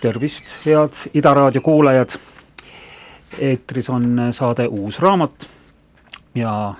tervist, 0.00 0.44
head 0.66 1.10
Ida 1.14 1.34
raadio 1.34 1.60
kuulajad. 1.60 2.18
eetris 3.38 3.90
on 3.90 4.18
saade 4.30 4.66
Uus 4.66 5.00
raamat 5.00 5.48
ja 6.34 6.74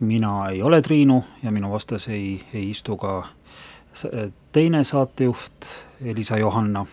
mina 0.00 0.48
ei 0.48 0.62
ole 0.62 0.82
Triinu 0.82 1.24
ja 1.42 1.50
minu 1.50 1.70
vastas 1.72 2.08
ei, 2.08 2.44
ei 2.54 2.70
istu 2.70 2.96
ka 2.96 3.26
teine 4.52 4.84
saatejuht 4.84 5.66
Elisa 6.04 6.36
Johanna. 6.36 6.86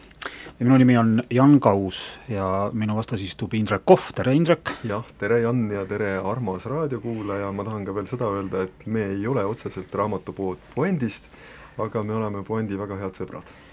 minu 0.60 0.78
nimi 0.78 0.98
on 0.98 1.24
Jan 1.30 1.60
Kaus 1.60 2.20
ja 2.30 2.70
minu 2.74 2.96
vastas 2.96 3.22
istub 3.22 3.54
Indrek 3.54 3.82
Kohv, 3.86 4.12
tere 4.16 4.36
Indrek! 4.36 4.70
jah, 4.84 5.06
tere 5.18 5.40
Jan 5.40 5.72
ja 5.72 5.86
tere 5.86 6.18
armas 6.18 6.66
raadiokuulaja, 6.66 7.52
ma 7.52 7.64
tahan 7.64 7.86
ka 7.86 7.96
veel 7.96 8.06
seda 8.06 8.30
öelda, 8.30 8.62
et 8.62 8.86
me 8.86 9.06
ei 9.06 9.28
ole 9.28 9.46
otseselt 9.46 9.96
raamatupood 9.96 10.58
Puendist, 10.76 11.32
aga 11.78 12.04
me 12.04 12.14
oleme 12.14 12.44
Puendi 12.44 12.78
väga 12.78 13.00
head 13.02 13.18
sõbrad 13.18 13.69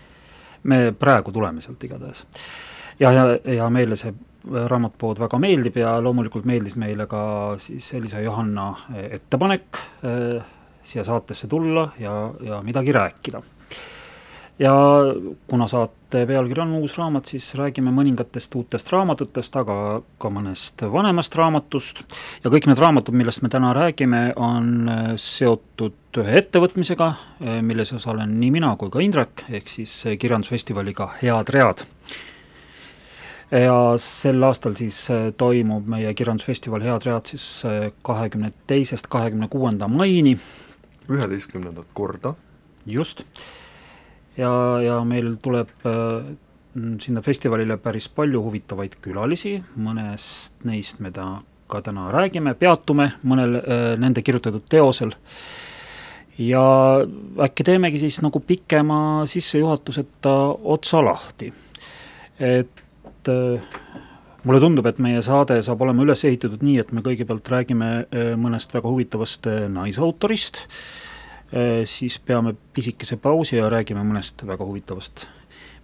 me 0.66 0.92
praegu 0.92 1.32
tuleme 1.32 1.60
sealt 1.64 1.84
igatahes. 1.84 2.24
ja, 3.00 3.12
ja, 3.12 3.26
ja 3.54 3.70
meile 3.70 3.96
see 3.96 4.14
raamatpood 4.46 5.18
väga 5.18 5.38
meeldib 5.42 5.80
ja 5.80 5.96
loomulikult 6.02 6.46
meeldis 6.46 6.76
meile 6.78 7.06
ka 7.10 7.22
siis 7.58 7.88
Elisa 7.98 8.20
Johanna 8.22 8.68
ettepanek 9.10 9.80
äh, 10.06 10.44
siia 10.86 11.04
saatesse 11.04 11.48
tulla 11.50 11.88
ja, 11.98 12.14
ja 12.40 12.62
midagi 12.62 12.92
rääkida. 12.92 13.42
Ja 14.58 14.74
kuna 15.46 15.66
saate 15.68 16.26
pealkiri 16.26 16.62
on 16.62 16.72
uus 16.80 16.96
raamat, 16.98 17.28
siis 17.28 17.48
räägime 17.58 17.92
mõningatest 17.92 18.54
uutest 18.56 18.90
raamatutest, 18.92 19.56
aga 19.60 19.76
ka 20.22 20.30
mõnest 20.32 20.84
vanemast 20.92 21.34
raamatust 21.36 22.02
ja 22.44 22.52
kõik 22.52 22.68
need 22.70 22.80
raamatud, 22.80 23.16
millest 23.16 23.42
me 23.44 23.50
täna 23.52 23.74
räägime, 23.76 24.30
on 24.36 24.88
seotud 25.20 26.20
ühe 26.22 26.38
ettevõtmisega, 26.40 27.10
milles 27.66 27.92
osalen 27.96 28.38
nii 28.40 28.54
mina 28.54 28.72
kui 28.80 28.92
ka 28.92 29.02
Indrek, 29.04 29.44
ehk 29.50 29.68
siis 29.68 29.92
kirjandusfestivaliga 30.20 31.10
Head 31.20 31.52
read. 31.52 31.84
ja 33.50 33.76
sel 34.02 34.42
aastal 34.42 34.74
siis 34.74 35.04
toimub 35.36 35.86
meie 35.86 36.14
kirjandusfestival 36.14 36.82
Head 36.82 37.04
read 37.06 37.28
siis 37.34 37.62
kahekümne 38.02 38.52
teisest 38.66 39.06
kahekümne 39.06 39.48
kuuenda 39.48 39.88
maini. 39.88 40.38
üheteistkümnendat 41.08 41.86
korda. 41.92 42.34
just, 42.86 43.22
ja, 44.36 44.52
ja 44.82 45.00
meil 45.04 45.34
tuleb 45.42 45.70
sinna 47.00 47.22
festivalile 47.24 47.78
päris 47.80 48.08
palju 48.12 48.42
huvitavaid 48.44 48.98
külalisi, 49.00 49.56
mõnest 49.80 50.66
neist 50.68 51.00
me 51.00 51.10
ta 51.14 51.38
ka 51.66 51.82
täna 51.82 52.10
räägime, 52.14 52.54
peatume 52.54 53.10
mõnel 53.26 53.58
äh, 53.58 53.84
nende 53.98 54.22
kirjutatud 54.22 54.66
teosel. 54.70 55.14
Ja 56.38 56.62
äkki 57.42 57.64
teemegi 57.64 57.98
siis 58.02 58.20
nagu 58.20 58.40
pikema 58.44 59.24
sissejuhatuseta 59.26 60.34
otsa 60.76 61.04
lahti. 61.04 61.52
et 62.38 63.28
äh, 63.28 63.62
mulle 64.44 64.60
tundub, 64.60 64.86
et 64.86 64.98
meie 65.02 65.22
saade 65.24 65.58
saab 65.64 65.80
olema 65.82 66.04
üles 66.04 66.22
ehitatud 66.28 66.62
nii, 66.62 66.78
et 66.82 66.92
me 66.92 67.02
kõigepealt 67.02 67.48
räägime 67.50 67.90
äh, 68.04 68.34
mõnest 68.38 68.74
väga 68.76 68.92
huvitavast 68.92 69.48
äh, 69.50 69.64
naisautorist, 69.72 70.66
siis 71.86 72.18
peame 72.18 72.56
pisikese 72.74 73.16
pausi 73.22 73.56
ja 73.56 73.68
räägime 73.70 74.02
mõnest 74.02 74.42
väga 74.46 74.64
huvitavast 74.66 75.26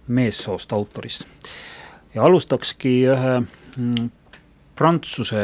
meessoost 0.07 0.73
autorist. 0.75 1.23
ja 2.13 2.23
alustakski 2.23 2.91
ühe 3.07 3.37
mm, 3.39 4.09
prantsuse 4.75 5.43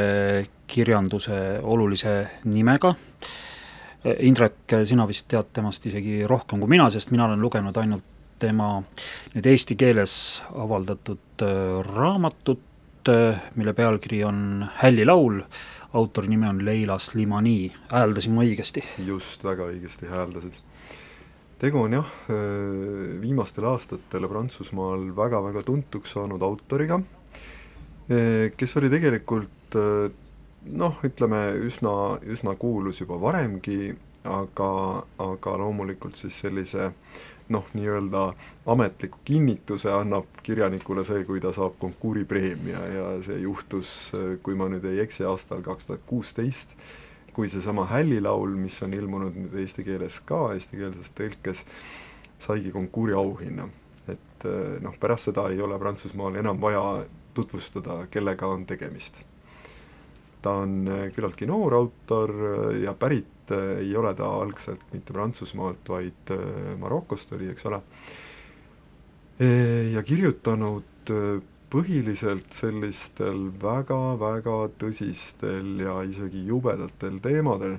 kirjanduse 0.67 1.59
olulise 1.63 2.27
nimega 2.43 2.89
äh,, 2.89 4.15
Indrek, 4.19 4.75
sina 4.83 5.07
vist 5.07 5.27
tead 5.27 5.53
temast 5.53 5.85
isegi 5.85 6.23
rohkem 6.27 6.59
kui 6.59 6.69
mina, 6.71 6.89
sest 6.89 7.11
mina 7.11 7.25
olen 7.25 7.41
lugenud 7.41 7.77
ainult 7.77 8.05
tema 8.39 8.77
nüüd 9.33 9.47
eesti 9.51 9.75
keeles 9.79 10.13
avaldatud 10.55 11.43
äh, 11.43 11.79
raamatut, 11.95 12.63
äh, 13.11 13.41
mille 13.55 13.73
pealkiri 13.75 14.23
on 14.27 14.65
Hälli 14.79 15.05
laul, 15.07 15.41
autori 15.93 16.29
nimi 16.29 16.47
on 16.47 16.63
Leila 16.65 16.99
Slimani, 16.99 17.71
hääldasin 17.91 18.35
ma 18.35 18.45
õigesti? 18.45 18.83
just, 19.05 19.43
väga 19.43 19.69
õigesti 19.71 20.09
hääldasid. 20.09 20.59
tegu 21.59 21.81
on 21.81 21.97
jah, 21.99 22.11
äh, 22.29 23.21
viimastel 23.21 23.69
aastatel 23.71 24.27
Prantsusmaal 24.29 25.09
väga-väga 25.15 25.63
tuntuks 25.65 26.17
saanud 26.17 26.43
autoriga, 26.45 27.01
kes 28.57 28.71
oli 28.79 28.89
tegelikult 28.89 29.75
noh, 30.65 30.95
ütleme 31.05 31.41
üsna, 31.65 31.91
üsna 32.25 32.55
kuulus 32.59 33.01
juba 33.03 33.19
varemgi, 33.21 33.93
aga, 34.27 34.69
aga 35.21 35.57
loomulikult 35.61 36.17
siis 36.19 36.39
sellise 36.43 36.89
noh, 37.49 37.65
nii-öelda 37.73 38.23
ametliku 38.69 39.19
kinnituse 39.25 39.91
annab 39.93 40.27
kirjanikule 40.43 41.03
see, 41.07 41.23
kui 41.25 41.41
ta 41.41 41.51
saab 41.55 41.77
konkuuripreemia 41.81 42.81
ja 42.93 43.05
see 43.25 43.39
juhtus, 43.43 43.93
kui 44.45 44.57
ma 44.59 44.69
nüüd 44.71 44.85
ei 44.89 45.01
eksi, 45.03 45.25
aastal 45.29 45.63
kaks 45.65 45.89
tuhat 45.89 46.05
kuusteist, 46.09 46.75
kui 47.33 47.49
seesama 47.49 47.87
Hällilaul, 47.89 48.53
mis 48.59 48.77
on 48.85 48.93
ilmunud 48.93 49.37
nüüd 49.37 49.57
eesti 49.63 49.85
keeles 49.87 50.19
ka, 50.29 50.43
eestikeelses 50.57 51.13
tõlkes, 51.17 51.65
saigi 52.39 52.73
konkuuri 52.75 53.17
auhinna. 53.17 53.69
et 54.09 54.45
noh, 54.81 54.95
pärast 54.97 55.29
seda 55.29 55.49
ei 55.53 55.59
ole 55.61 55.77
Prantsusmaal 55.77 56.39
enam 56.41 56.61
vaja 56.61 57.03
tutvustada, 57.37 58.07
kellega 58.09 58.47
on 58.49 58.65
tegemist 58.65 59.21
ta 60.41 60.55
on 60.63 60.87
äh, 60.87 61.07
küllaltki 61.15 61.47
noor 61.49 61.75
autor 61.79 62.31
äh, 62.31 62.81
ja 62.83 62.93
pärit 62.97 63.51
äh, 63.51 63.79
ei 63.83 63.95
ole 63.97 64.13
ta 64.15 64.29
algselt 64.39 64.83
mitte 64.93 65.13
Prantsusmaalt, 65.13 65.89
vaid 65.89 66.33
Marokost 66.79 67.33
oli, 67.35 67.49
eks 67.51 67.65
ole, 67.69 67.81
ja 69.93 70.01
kirjutanud 70.03 71.11
põhiliselt 71.71 72.51
sellistel 72.51 73.45
väga-väga 73.61 74.57
tõsistel 74.81 75.79
ja 75.79 75.93
isegi 76.03 76.41
jubedatel 76.49 77.21
teemadel. 77.23 77.77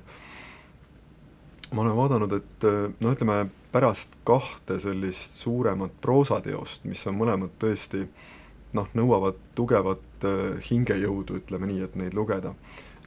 ma 1.75 1.83
olen 1.83 1.97
vaadanud, 1.99 2.33
et 2.33 2.67
no 3.05 3.13
ütleme, 3.13 3.51
pärast 3.71 4.17
kahte 4.25 4.81
sellist 4.81 5.37
suuremat 5.39 5.93
proosateost, 6.01 6.89
mis 6.89 7.05
on 7.07 7.21
mõlemad 7.21 7.53
tõesti 7.61 8.07
äh, 8.07 8.40
noh, 8.77 8.89
nõuavad 8.95 9.39
tugevat 9.59 10.27
äh, 10.27 10.59
hingejõudu, 10.69 11.41
ütleme 11.43 11.69
nii, 11.71 11.85
et 11.87 11.99
neid 12.01 12.17
lugeda. 12.17 12.55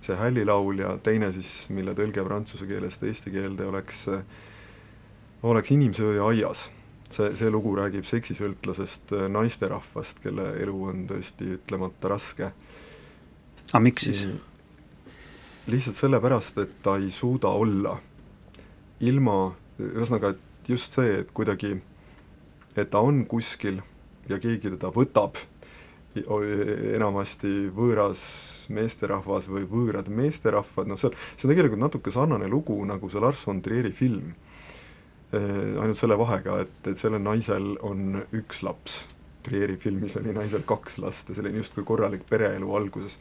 see 0.03 0.15
Hällilaul 0.19 0.79
ja 0.79 0.97
teine 0.99 1.31
siis, 1.31 1.69
mille 1.71 1.93
tõlge 1.95 2.23
prantsuse 2.27 2.67
keelest 2.67 3.03
eesti 3.07 3.31
keelde 3.31 3.65
oleks, 3.65 4.07
äh, 4.11 4.23
oleks 5.43 5.71
Inimsööja 5.71 6.25
aias. 6.27 6.71
see, 7.09 7.35
see 7.35 7.49
lugu 7.49 7.75
räägib 7.75 8.03
seksisõltlasest 8.03 9.13
äh, 9.13 9.27
naisterahvast, 9.29 10.19
kelle 10.19 10.49
elu 10.63 10.83
on 10.83 11.05
tõesti 11.07 11.53
ütlemata 11.57 12.09
raske. 12.09 12.51
aga 13.71 13.79
miks 13.79 14.03
siis? 14.03 14.25
lihtsalt 15.67 15.95
sellepärast, 15.95 16.57
et 16.57 16.75
ta 16.83 16.97
ei 16.99 17.11
suuda 17.11 17.47
olla 17.47 17.95
ilma, 18.99 19.53
ühesõnaga, 19.79 20.33
et 20.33 20.69
just 20.69 20.95
see, 20.97 21.19
et 21.21 21.31
kuidagi, 21.31 21.77
et 22.75 22.89
ta 22.89 22.99
on 22.99 23.23
kuskil 23.25 23.79
ja 24.29 24.39
keegi 24.39 24.73
teda 24.75 24.91
võtab 24.91 25.39
enamasti 26.15 27.51
võõras 27.73 28.23
meesterahvas 28.73 29.49
või 29.51 29.65
võõrad 29.69 30.09
meesterahvad, 30.13 30.89
noh 30.89 30.99
seal, 30.99 31.15
see 31.35 31.47
on 31.47 31.53
tegelikult 31.53 31.81
natuke 31.81 32.13
sarnane 32.13 32.49
lugu, 32.51 32.77
nagu 32.87 33.09
see 33.09 33.21
Lars 33.23 33.45
von 33.47 33.61
Trieri 33.65 33.91
film. 33.95 34.33
Ainult 35.33 35.97
selle 35.97 36.17
vahega, 36.19 36.59
et, 36.61 36.75
et 36.91 36.99
sellel 36.99 37.23
naisel 37.23 37.73
on 37.81 38.21
üks 38.37 38.61
laps, 38.65 39.07
Trieri 39.43 39.75
filmis 39.81 40.15
oli 40.19 40.31
naisel 40.35 40.61
kaks 40.63 40.99
last 41.03 41.31
ja 41.31 41.35
selline 41.35 41.59
justkui 41.59 41.83
korralik 41.83 42.21
pereelu 42.29 42.69
alguses. 42.77 43.17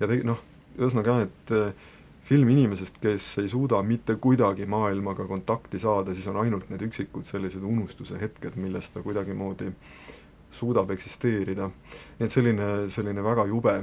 ja 0.00 0.08
te-, 0.08 0.24
noh, 0.26 0.40
ühesõnaga 0.78 1.20
jah, 1.20 1.28
et 1.28 1.84
film 2.26 2.48
inimesest, 2.50 2.96
kes 2.98 3.28
ei 3.44 3.48
suuda 3.52 3.78
mitte 3.86 4.16
kuidagi 4.18 4.66
maailmaga 4.66 5.28
kontakti 5.28 5.78
saada, 5.78 6.14
siis 6.16 6.26
on 6.32 6.40
ainult 6.40 6.72
need 6.72 6.82
üksikud 6.88 7.28
sellised 7.28 7.62
unustuse 7.62 8.18
hetked, 8.18 8.56
millest 8.58 8.96
ta 8.96 9.04
kuidagimoodi 9.04 9.68
äh, 9.68 10.15
suudab 10.56 10.90
eksisteerida. 10.94 11.70
nii 12.18 12.28
et 12.28 12.32
selline, 12.32 12.70
selline 12.92 13.24
väga 13.24 13.46
jube, 13.50 13.80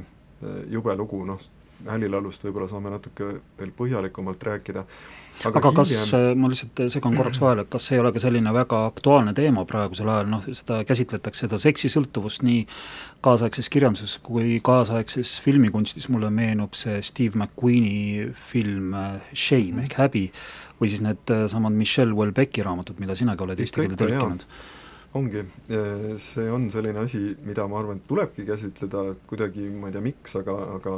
jube 0.69 0.95
lugu, 0.99 1.25
noh, 1.25 1.41
Hälilalust 1.83 2.43
võib-olla 2.45 2.69
saame 2.71 2.91
natuke 2.93 3.25
veel 3.59 3.71
põhjalikumalt 3.75 4.43
rääkida. 4.47 4.85
aga, 5.43 5.59
aga 5.59 5.71
kas 5.75 5.89
hiljem..., 5.91 6.39
ma 6.39 6.47
lihtsalt 6.51 6.83
segan 6.93 7.15
korraks 7.17 7.41
vahele, 7.41 7.65
kas 7.69 7.87
see 7.89 7.97
ei 7.97 8.03
ole 8.03 8.13
ka 8.15 8.21
selline 8.23 8.53
väga 8.55 8.79
aktuaalne 8.87 9.33
teema 9.35 9.65
praegusel 9.67 10.11
ajal, 10.13 10.29
noh, 10.31 10.45
seda 10.55 10.79
käsitletakse, 10.87 11.43
seda 11.47 11.59
seksisõltuvust 11.59 12.45
nii 12.47 12.61
kaasaegses 13.25 13.69
kirjanduses 13.73 14.15
kui 14.23 14.61
kaasaegses 14.63 15.33
filmikunstis, 15.43 16.07
mulle 16.13 16.29
meenub 16.31 16.77
see 16.79 17.01
Steve 17.03 17.39
McQueeni 17.41 18.29
film 18.51 18.95
äh, 18.99 19.33
Shame 19.33 19.83
ehk 19.87 19.97
Häbi, 19.99 20.29
või 20.79 20.93
siis 20.93 21.03
needsamad 21.03 21.75
Michelle 21.75 22.15
Houellebecqi 22.15 22.63
raamatud, 22.63 23.01
mida 23.03 23.17
sinagi 23.19 23.43
oled 23.43 23.59
eesti 23.59 23.81
keelde 23.81 23.99
tõlkinud 24.05 24.47
ongi, 25.13 25.43
see 26.17 26.45
on 26.51 26.69
selline 26.73 27.03
asi, 27.03 27.19
mida 27.45 27.67
ma 27.69 27.79
arvan, 27.79 27.99
et 28.01 28.07
tulebki 28.09 28.45
käsitleda 28.47 29.03
kuidagi, 29.29 29.67
ma 29.77 29.89
ei 29.89 29.95
tea, 29.95 30.01
miks, 30.05 30.37
aga, 30.39 30.55
aga 30.79 30.95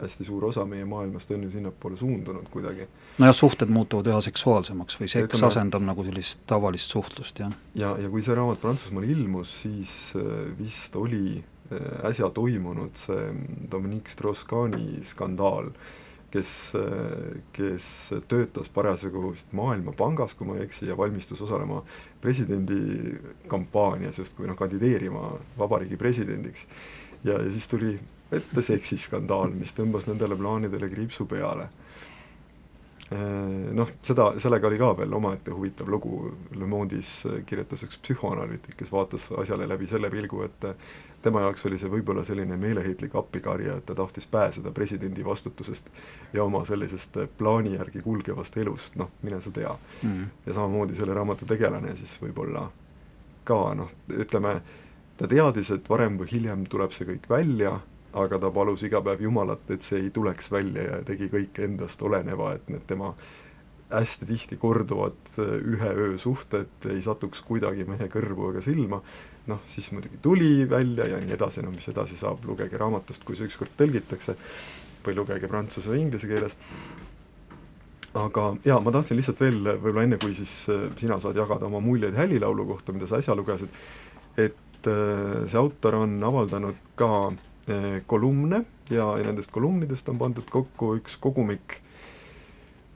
hästi 0.00 0.24
suur 0.24 0.44
osa 0.44 0.64
meie 0.68 0.84
maailmast 0.84 1.30
on 1.30 1.42
ju 1.46 1.50
sinnapoole 1.50 1.96
suundunud 1.96 2.48
kuidagi. 2.50 2.86
nojah, 3.18 3.34
suhted 3.34 3.70
muutuvad 3.70 4.10
üha 4.10 4.20
seksuaalsemaks 4.26 4.98
või 5.00 5.10
seks 5.10 5.28
Ütleme, 5.28 5.50
asendab 5.50 5.84
nagu 5.86 6.04
sellist 6.06 6.42
tavalist 6.50 6.90
suhtlust, 6.90 7.42
jah. 7.44 7.52
ja, 7.78 7.94
ja 8.02 8.10
kui 8.10 8.22
see 8.24 8.34
raamat 8.34 8.62
Prantsusmaal 8.62 9.06
ilmus, 9.06 9.60
siis 9.64 9.92
äh, 10.18 10.30
vist 10.58 10.96
oli 10.98 11.38
äh, 11.38 12.08
äsja 12.10 12.30
toimunud 12.34 12.98
see 12.98 13.28
Dominique 13.70 14.12
Strauss-Kahni 14.12 15.04
skandaal, 15.06 15.70
äh, 15.70 16.03
kes 17.54 17.86
töötas 18.28 18.70
parasjagu 18.74 19.30
vist 19.30 19.52
Maailmapangas, 19.56 20.34
kui 20.34 20.48
ma 20.48 20.58
ei 20.58 20.66
eksi, 20.66 20.88
ja 20.88 20.96
valmistus 20.98 21.42
osalema 21.46 21.82
presidendi 22.20 22.80
kampaanias 23.48 24.18
justkui 24.18 24.48
noh, 24.50 24.58
kandideerima 24.58 25.30
vabariigi 25.58 25.96
presidendiks. 26.00 26.66
ja, 27.24 27.38
ja 27.38 27.50
siis 27.50 27.68
tuli 27.68 27.94
ette 28.34 28.62
seksiskandaal, 28.62 29.54
mis 29.54 29.74
tõmbas 29.76 30.08
nendele 30.10 30.36
plaanidele 30.36 30.88
kriipsu 30.90 31.26
peale. 31.30 31.68
Noh, 33.10 33.90
seda, 34.02 34.30
sellega 34.40 34.66
oli 34.66 34.78
ka 34.80 34.88
veel 34.96 35.12
omaette 35.14 35.52
huvitav 35.52 35.90
lugu, 35.92 36.30
Le 36.56 36.66
Monde'is 36.66 37.10
kirjutas 37.46 37.84
üks 37.84 37.98
psühhoanalüütik, 38.00 38.78
kes 38.80 38.90
vaatas 38.90 39.28
asjale 39.36 39.68
läbi 39.68 39.86
selle 39.86 40.08
pilgu, 40.10 40.40
et 40.46 40.64
tema 41.22 41.42
jaoks 41.44 41.66
oli 41.68 41.78
see 41.80 41.92
võib-olla 41.92 42.24
selline 42.24 42.56
meeleheitlik 42.60 43.14
appikarje, 43.20 43.76
et 43.76 43.86
ta 43.86 43.96
tahtis 43.98 44.26
pääseda 44.30 44.72
presidendi 44.76 45.24
vastutusest 45.24 45.92
ja 46.32 46.44
oma 46.44 46.64
sellisest 46.68 47.20
plaani 47.38 47.76
järgi 47.76 48.02
kulgevast 48.04 48.56
elust, 48.64 48.96
noh, 49.00 49.12
mine 49.22 49.40
sa 49.40 49.52
tea. 49.52 49.76
Mm.. 50.02 50.26
ja 50.46 50.56
samamoodi 50.56 50.96
selle 50.96 51.14
raamatu 51.14 51.48
tegelane 51.48 51.94
siis 51.96 52.16
võib-olla 52.24 52.66
ka 53.44 53.60
noh, 53.76 53.90
ütleme, 54.16 54.58
ta 55.20 55.28
teadis, 55.30 55.70
et 55.76 55.88
varem 55.90 56.16
või 56.20 56.32
hiljem 56.32 56.64
tuleb 56.72 56.92
see 56.92 57.08
kõik 57.12 57.28
välja 57.30 57.76
aga 58.14 58.38
ta 58.38 58.50
palus 58.54 58.84
iga 58.86 59.00
päev 59.02 59.24
Jumalat, 59.26 59.64
et 59.74 59.82
see 59.82 60.04
ei 60.04 60.10
tuleks 60.14 60.50
välja 60.52 60.84
ja 60.86 61.00
tegi 61.06 61.28
kõik 61.32 61.58
endast 61.66 62.02
oleneva, 62.06 62.52
et 62.54 62.70
need 62.70 62.86
tema 62.86 63.12
hästi 63.94 64.26
tihti 64.26 64.58
korduvad 64.60 65.34
äh, 65.38 65.54
ühe 65.74 65.90
öö 66.04 66.18
suhted 66.18 66.88
ei 66.90 67.02
satuks 67.04 67.42
kuidagi 67.46 67.86
mehe 67.88 68.08
kõrvu 68.10 68.50
ega 68.52 68.62
silma, 68.64 69.00
noh, 69.50 69.62
siis 69.68 69.90
muidugi 69.92 70.18
tuli 70.22 70.68
välja 70.70 71.08
ja 71.10 71.20
nii 71.22 71.34
edasi, 71.36 71.62
no 71.62 71.72
mis 71.74 71.88
edasi 71.90 72.18
saab, 72.18 72.46
lugege 72.48 72.78
raamatust, 72.80 73.24
kui 73.26 73.38
see 73.38 73.50
ükskord 73.50 73.74
tõlgitakse, 73.78 74.36
või 75.04 75.18
lugege 75.18 75.50
prantsuse 75.50 75.92
või 75.92 76.04
inglise 76.06 76.30
keeles, 76.30 76.56
aga 78.18 78.50
jaa, 78.64 78.78
ma 78.80 78.94
tahtsin 78.94 79.18
lihtsalt 79.18 79.42
veel 79.42 79.58
võib-olla 79.66 80.06
enne, 80.06 80.20
kui 80.22 80.36
siis 80.38 80.54
äh, 80.72 80.86
sina 80.98 81.18
saad 81.22 81.38
jagada 81.38 81.66
oma 81.70 81.82
muljeid 81.84 82.16
Hälilaulu 82.18 82.66
kohta, 82.70 82.94
mida 82.94 83.10
sa 83.10 83.18
äsja 83.18 83.36
lugesid, 83.36 83.74
et 84.38 84.90
äh, 84.90 85.42
see 85.50 85.60
autor 85.60 86.00
on 86.02 86.16
avaldanud 86.24 86.94
ka 86.98 87.10
äh, 87.28 87.42
kolumne 88.06 88.64
ja, 88.90 89.06
ja 89.18 89.24
nendest 89.26 89.52
kolumnidest 89.54 90.08
on 90.12 90.18
pandud 90.20 90.48
kokku 90.50 90.94
üks 90.98 91.16
kogumik, 91.22 91.78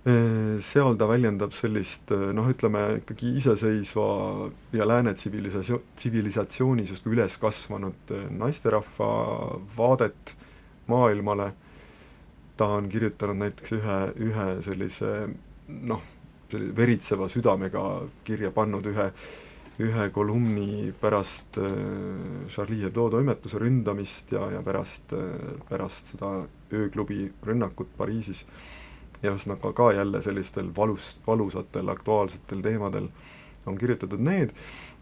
eh, 0.09 0.59
seal 0.65 0.99
ta 1.01 1.09
väljendab 1.09 1.55
sellist 1.57 2.13
eh, 2.15 2.29
noh, 2.37 2.49
ütleme 2.53 2.83
ikkagi 3.01 3.33
iseseisva 3.41 4.09
ja 4.77 4.89
lääne 4.89 5.15
tsivilisatsioon, 5.17 5.87
tsivilisatsioonis 5.97 6.93
justkui 6.95 7.17
üles 7.17 7.39
kasvanud 7.41 8.15
naisterahva 8.37 9.11
vaadet 9.77 10.37
maailmale, 10.89 11.51
ta 12.57 12.73
on 12.79 12.89
kirjutanud 12.93 13.45
näiteks 13.45 13.77
ühe, 13.79 13.99
ühe 14.31 14.49
sellise 14.65 15.13
noh, 15.69 16.01
sellise 16.51 16.77
veritseva 16.77 17.29
südamega 17.29 17.85
kirja 18.25 18.51
pannud 18.57 18.87
ühe 18.89 19.11
äh, 19.11 19.29
ühe 19.79 20.09
kolumni 20.11 20.91
pärast 21.01 21.59
äh, 21.63 21.69
Charlie 22.51 22.83
Hebdo 22.83 23.07
toimetuse 23.15 23.61
ründamist 23.63 24.33
ja, 24.35 24.49
ja 24.51 24.63
pärast, 24.67 25.13
äh, 25.15 25.55
pärast 25.69 26.15
seda 26.15 26.33
ööklubi 26.75 27.29
rünnakut 27.47 27.93
Pariisis. 27.97 28.45
Ja 29.23 29.33
ühesõnaga 29.33 29.73
ka 29.75 29.93
jälle 29.95 30.23
sellistel 30.23 30.71
valus, 30.75 31.17
valusatel 31.27 31.91
aktuaalsetel 31.91 32.63
teemadel 32.63 33.09
on 33.67 33.79
kirjutatud 33.79 34.21
need, 34.23 34.53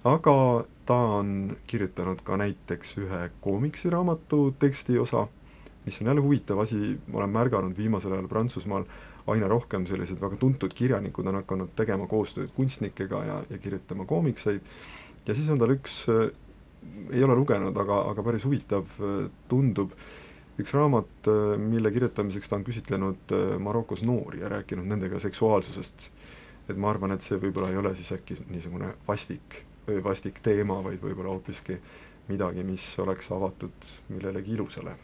aga 0.04 0.36
ta 0.88 0.96
on 1.18 1.56
kirjutanud 1.68 2.22
ka 2.24 2.38
näiteks 2.40 2.96
ühe 3.02 3.26
koomiksiraamatu 3.44 4.54
tekstiosa, 4.60 5.26
mis 5.84 6.00
on 6.00 6.10
jälle 6.10 6.24
huvitav 6.24 6.60
asi, 6.64 6.96
ma 7.08 7.20
olen 7.20 7.36
märganud 7.36 7.76
viimasel 7.76 8.16
ajal 8.16 8.28
Prantsusmaal, 8.28 8.88
aina 9.32 9.48
rohkem 9.50 9.86
sellised 9.88 10.20
väga 10.22 10.38
tuntud 10.40 10.74
kirjanikud 10.76 11.26
on 11.26 11.40
hakanud 11.40 11.72
tegema 11.78 12.06
koostööd 12.10 12.52
kunstnikega 12.56 13.22
ja, 13.26 13.38
ja 13.50 13.58
kirjutama 13.58 14.06
koomikseid, 14.06 14.62
ja 15.26 15.34
siis 15.34 15.48
on 15.50 15.58
tal 15.58 15.74
üks, 15.74 16.04
ei 17.10 17.24
ole 17.26 17.34
lugenud, 17.38 17.76
aga, 17.82 18.02
aga 18.12 18.24
päris 18.26 18.46
huvitav 18.46 18.90
tundub, 19.50 19.94
üks 20.62 20.72
raamat, 20.72 21.30
mille 21.60 21.90
kirjutamiseks 21.92 22.48
ta 22.48 22.56
on 22.56 22.66
küsitlenud 22.66 23.34
Marokos 23.62 24.04
noori 24.06 24.40
ja 24.44 24.52
rääkinud 24.52 24.86
nendega 24.88 25.20
seksuaalsusest. 25.20 26.10
et 26.68 26.78
ma 26.82 26.90
arvan, 26.90 27.12
et 27.14 27.22
see 27.22 27.36
võib-olla 27.38 27.68
ei 27.70 27.76
ole 27.78 27.92
siis 27.94 28.10
äkki 28.16 28.34
niisugune 28.50 28.88
vastik, 29.06 29.60
vastik 30.02 30.40
teema, 30.42 30.80
vaid 30.82 30.98
võib-olla 31.02 31.36
hoopiski 31.36 31.76
midagi, 32.28 32.64
mis 32.66 32.88
oleks 32.98 33.30
avatud 33.30 33.90
millelegi 34.10 34.56
ilusale 34.56 34.96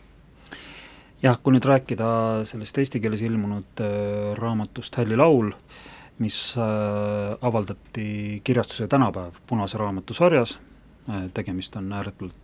jah, 1.23 1.39
kui 1.39 1.55
nüüd 1.55 1.67
rääkida 1.67 2.07
sellest 2.49 2.79
eesti 2.83 3.01
keeles 3.03 3.23
ilmunud 3.25 3.83
äh, 3.83 4.33
raamatust 4.39 4.97
Hälli 4.99 5.19
laul, 5.19 5.53
mis 6.23 6.39
äh, 6.59 7.35
avaldati 7.41 8.41
kirjastuse 8.45 8.89
tänapäev 8.91 9.39
Punase 9.47 9.79
raamatu 9.79 10.15
sarjas 10.15 10.59
äh,, 11.09 11.29
tegemist 11.35 11.77
on 11.77 11.93
ääretult 11.93 12.39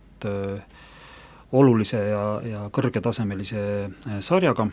olulise 1.55 1.99
ja, 2.09 2.23
ja 2.43 2.61
kõrgetasemelise 2.75 3.61
sarjaga, 4.19 4.65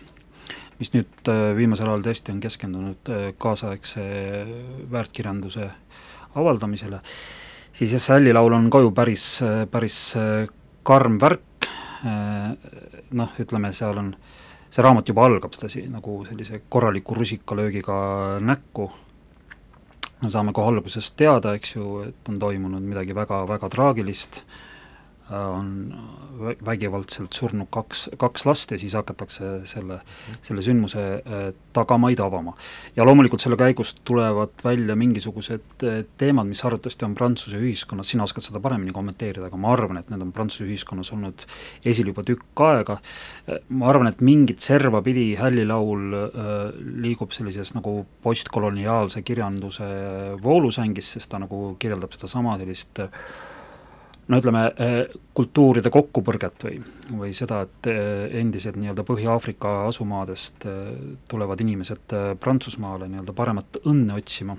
mis 0.80 0.90
nüüd 0.90 1.28
viimasel 1.54 1.86
ajal 1.92 2.02
tõesti 2.02 2.34
on 2.34 2.40
keskendunud 2.42 3.10
kaasaegse 3.38 4.02
väärtkirjanduse 4.90 5.68
avaldamisele, 6.34 6.98
siis 7.70 7.94
jah, 7.94 8.02
see 8.02 8.16
Hälli 8.16 8.34
laul 8.34 8.58
on 8.58 8.66
ka 8.74 8.82
ju 8.82 8.90
päris, 8.90 9.28
päris 9.70 10.00
karm 10.82 11.20
värk, 11.22 11.70
noh, 12.04 13.34
ütleme 13.40 13.72
seal 13.76 13.98
on, 14.02 14.12
see 14.70 14.84
raamat 14.84 15.08
juba 15.08 15.26
algab 15.28 15.54
sedasi 15.56 15.86
nagu 15.90 16.20
sellise 16.28 16.62
korraliku 16.68 17.16
rusikalöögiga 17.16 17.96
näkku, 18.44 18.90
me 20.22 20.30
saame 20.32 20.54
kohe 20.56 20.72
algusest 20.72 21.16
teada, 21.16 21.54
eks 21.56 21.76
ju, 21.76 21.90
et 22.08 22.30
on 22.30 22.38
toimunud 22.40 22.84
midagi 22.84 23.14
väga, 23.16 23.42
väga 23.48 23.70
traagilist, 23.72 24.42
on 25.30 25.94
vägivaldselt 26.64 27.32
surnud 27.32 27.66
kaks, 27.70 28.10
kaks 28.18 28.44
last 28.46 28.70
ja 28.70 28.78
siis 28.78 28.94
hakatakse 28.94 29.48
selle, 29.66 29.98
selle 30.44 30.62
sündmuse 30.62 31.02
äh, 31.18 31.46
tagamaid 31.74 32.20
avama. 32.22 32.54
ja 32.96 33.04
loomulikult 33.04 33.42
selle 33.42 33.56
käigus 33.56 33.94
tulevad 34.04 34.54
välja 34.64 34.96
mingisugused 34.96 35.82
äh, 35.82 36.04
teemad, 36.18 36.46
mis 36.46 36.64
arvatavasti 36.64 37.04
on 37.08 37.14
Prantsuse 37.14 37.58
ühiskonnas, 37.58 38.12
sina 38.12 38.26
oskad 38.28 38.46
seda 38.46 38.60
paremini 38.62 38.94
kommenteerida, 38.94 39.48
aga 39.48 39.58
ma 39.60 39.72
arvan, 39.74 39.98
et 39.98 40.12
need 40.12 40.22
on 40.22 40.32
Prantsuse 40.36 40.68
ühiskonnas 40.68 41.10
olnud 41.16 41.46
esil 41.84 42.12
juba 42.12 42.22
tükk 42.26 42.64
aega, 42.68 43.00
äh, 43.48 43.58
ma 43.68 43.90
arvan, 43.90 44.12
et 44.12 44.22
mingit 44.22 44.62
serva 44.62 45.02
pidi 45.02 45.32
Hällilaul 45.40 46.14
liigub 47.02 47.34
sellises 47.34 47.72
nagu 47.74 47.98
postkoloniaalse 48.22 49.22
kirjanduse 49.26 49.90
voolusängis, 50.42 51.16
sest 51.16 51.32
ta 51.32 51.42
nagu 51.42 51.74
kirjeldab 51.82 52.14
sedasama 52.14 52.56
sellist 52.60 53.02
äh, 53.02 53.10
no 54.28 54.38
ütleme, 54.40 54.62
eh, 54.82 55.18
kultuuride 55.36 55.90
kokkupõrget 55.94 56.64
või, 56.66 56.78
või 57.18 57.32
seda, 57.36 57.62
et 57.66 57.90
eh, 57.90 58.38
endised 58.40 58.78
nii-öelda 58.78 59.04
Põhja-Aafrika 59.06 59.74
asumaadest 59.86 60.66
eh, 60.66 60.88
tulevad 61.30 61.62
inimesed 61.62 62.16
Prantsusmaale 62.42 63.08
nii-öelda 63.10 63.36
paremat 63.36 63.80
õnne 63.84 64.16
otsima, 64.18 64.56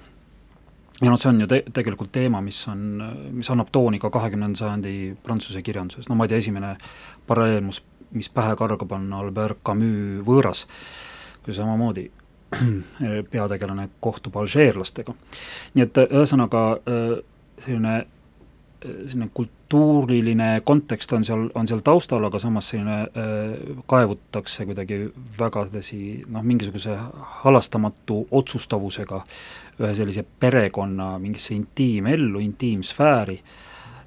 ja 1.01 1.11
noh, 1.11 1.19
see 1.19 1.31
on 1.33 1.43
ju 1.43 1.49
te-, 1.51 1.63
tegelikult 1.73 2.13
teema, 2.15 2.41
mis 2.43 2.61
on, 2.71 2.85
mis 3.35 3.49
annab 3.53 3.71
tooni 3.75 3.99
ka 4.03 4.11
kahekümnenda 4.13 4.63
sajandi 4.63 4.95
Prantsuse 5.23 5.63
kirjanduses, 5.65 6.07
no 6.09 6.15
ma 6.15 6.27
ei 6.27 6.33
tea, 6.33 6.45
esimene 6.45 6.77
paralleel, 7.27 7.65
mis, 7.67 7.81
mis 8.15 8.31
pähe 8.31 8.55
kargab, 8.59 8.95
on 8.95 9.11
Albert 9.19 9.59
Camus 9.67 10.23
Võõras, 10.27 10.63
kui 11.43 11.55
samamoodi 11.55 12.07
peategelane 13.33 13.89
kohtub 13.99 14.37
alžeerlastega. 14.39 15.11
nii 15.75 15.83
et 15.83 15.97
ühesõnaga 16.07 16.61
selline 17.59 17.97
selline 18.81 19.29
kultuuriline 19.33 20.61
kontekst 20.65 21.13
on 21.13 21.23
seal, 21.25 21.47
on 21.55 21.67
seal 21.67 21.81
taustal, 21.85 22.23
aga 22.27 22.39
samas 22.39 22.69
selline 22.71 22.97
äh, 23.01 23.79
kaevutakse 23.89 24.67
kuidagi 24.69 24.99
väga 25.39 25.65
sedasi 25.69 26.01
noh, 26.29 26.45
mingisuguse 26.45 26.97
halastamatu 27.43 28.19
otsustavusega 28.37 29.23
ühe 29.81 29.93
sellise 29.97 30.25
perekonna 30.39 31.15
mingisse 31.21 31.55
intiimellu, 31.57 32.41
intiimsfääri, 32.45 33.39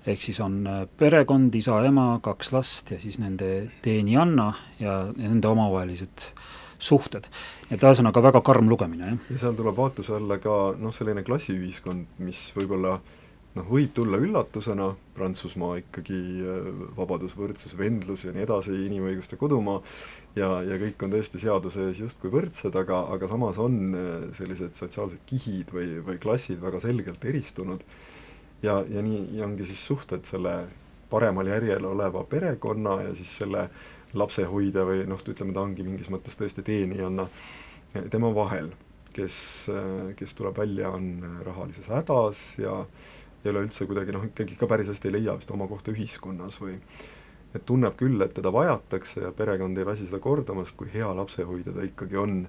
ehk 0.06 0.22
siis 0.22 0.40
on 0.44 0.62
äh, 0.66 0.84
perekond, 0.98 1.54
isa, 1.58 1.80
ema, 1.86 2.12
kaks 2.22 2.54
last 2.54 2.94
ja 2.94 3.02
siis 3.02 3.18
nende 3.22 3.66
teenijanna 3.82 4.52
ja, 4.80 5.02
nende 5.16 5.50
omavahelised 5.50 6.30
suhted. 6.80 7.26
et 7.70 7.82
ühesõnaga 7.82 8.22
väga 8.22 8.40
karm 8.40 8.70
lugemine, 8.70 9.06
jah. 9.06 9.32
ja 9.34 9.42
seal 9.44 9.58
tuleb 9.58 9.76
vaatluse 9.76 10.14
alla 10.16 10.38
ka 10.42 10.60
noh, 10.78 10.94
selline 10.94 11.26
klassiühiskond, 11.26 12.06
mis 12.22 12.52
võib-olla 12.56 13.00
noh, 13.57 13.66
võib 13.66 13.92
tulla 13.95 14.21
üllatusena, 14.23 14.90
Prantsusmaa 15.16 15.80
ikkagi 15.83 16.21
vabadus, 16.97 17.35
võrdsus, 17.38 17.75
vendlus 17.78 18.25
ja 18.26 18.35
nii 18.35 18.45
edasi, 18.47 18.76
inimõiguste 18.87 19.38
kodumaa, 19.40 19.83
ja, 20.38 20.49
ja 20.66 20.78
kõik 20.80 21.02
on 21.04 21.14
tõesti 21.14 21.42
seaduse 21.42 21.88
ees 21.88 22.02
justkui 22.04 22.33
võrdsed, 22.33 22.76
aga, 22.78 23.02
aga 23.14 23.30
samas 23.30 23.59
on 23.62 23.80
sellised 24.37 24.78
sotsiaalsed 24.78 25.25
kihid 25.28 25.75
või, 25.75 25.99
või 26.07 26.21
klassid 26.23 26.62
väga 26.62 26.83
selgelt 26.83 27.25
eristunud. 27.26 27.85
Ja, 28.62 28.83
ja 28.92 29.00
nii 29.00 29.40
ongi 29.40 29.64
siis 29.69 29.83
suhted 29.88 30.26
selle 30.28 30.54
paremal 31.11 31.49
järjel 31.49 31.87
oleva 31.88 32.23
perekonna 32.28 33.00
ja 33.07 33.14
siis 33.19 33.33
selle 33.40 33.64
lapsehoidja 34.14 34.85
või 34.87 35.04
noh, 35.09 35.21
ütleme, 35.21 35.54
ta 35.57 35.64
ongi 35.64 35.87
mingis 35.87 36.11
mõttes 36.12 36.37
tõesti 36.38 36.62
teenijanna 36.66 37.26
tema 38.12 38.30
vahel, 38.35 38.71
kes, 39.14 39.37
kes 40.19 40.37
tuleb 40.38 40.59
välja, 40.61 40.92
on 40.95 41.40
rahalises 41.47 41.88
hädas 41.90 42.42
ja 42.61 42.76
ei 43.47 43.54
ole 43.54 43.64
üldse 43.66 43.87
kuidagi 43.88 44.14
noh, 44.14 44.25
ikkagi 44.28 44.59
ka 44.61 44.68
päris 44.70 44.90
hästi 44.92 45.11
ei 45.11 45.16
leia 45.18 45.37
vist 45.38 45.50
oma 45.54 45.68
kohta 45.70 45.94
ühiskonnas 45.94 46.61
või 46.62 46.76
et 47.54 47.66
tunneb 47.66 47.97
küll, 47.99 48.20
et 48.23 48.35
teda 48.37 48.52
vajatakse 48.54 49.25
ja 49.25 49.32
perekond 49.37 49.78
ei 49.78 49.87
väsi 49.87 50.06
seda 50.06 50.23
kordamast, 50.23 50.76
kui 50.78 50.90
hea 50.92 51.09
lapsehoidja 51.16 51.75
ta 51.75 51.87
ikkagi 51.87 52.18
on, 52.20 52.40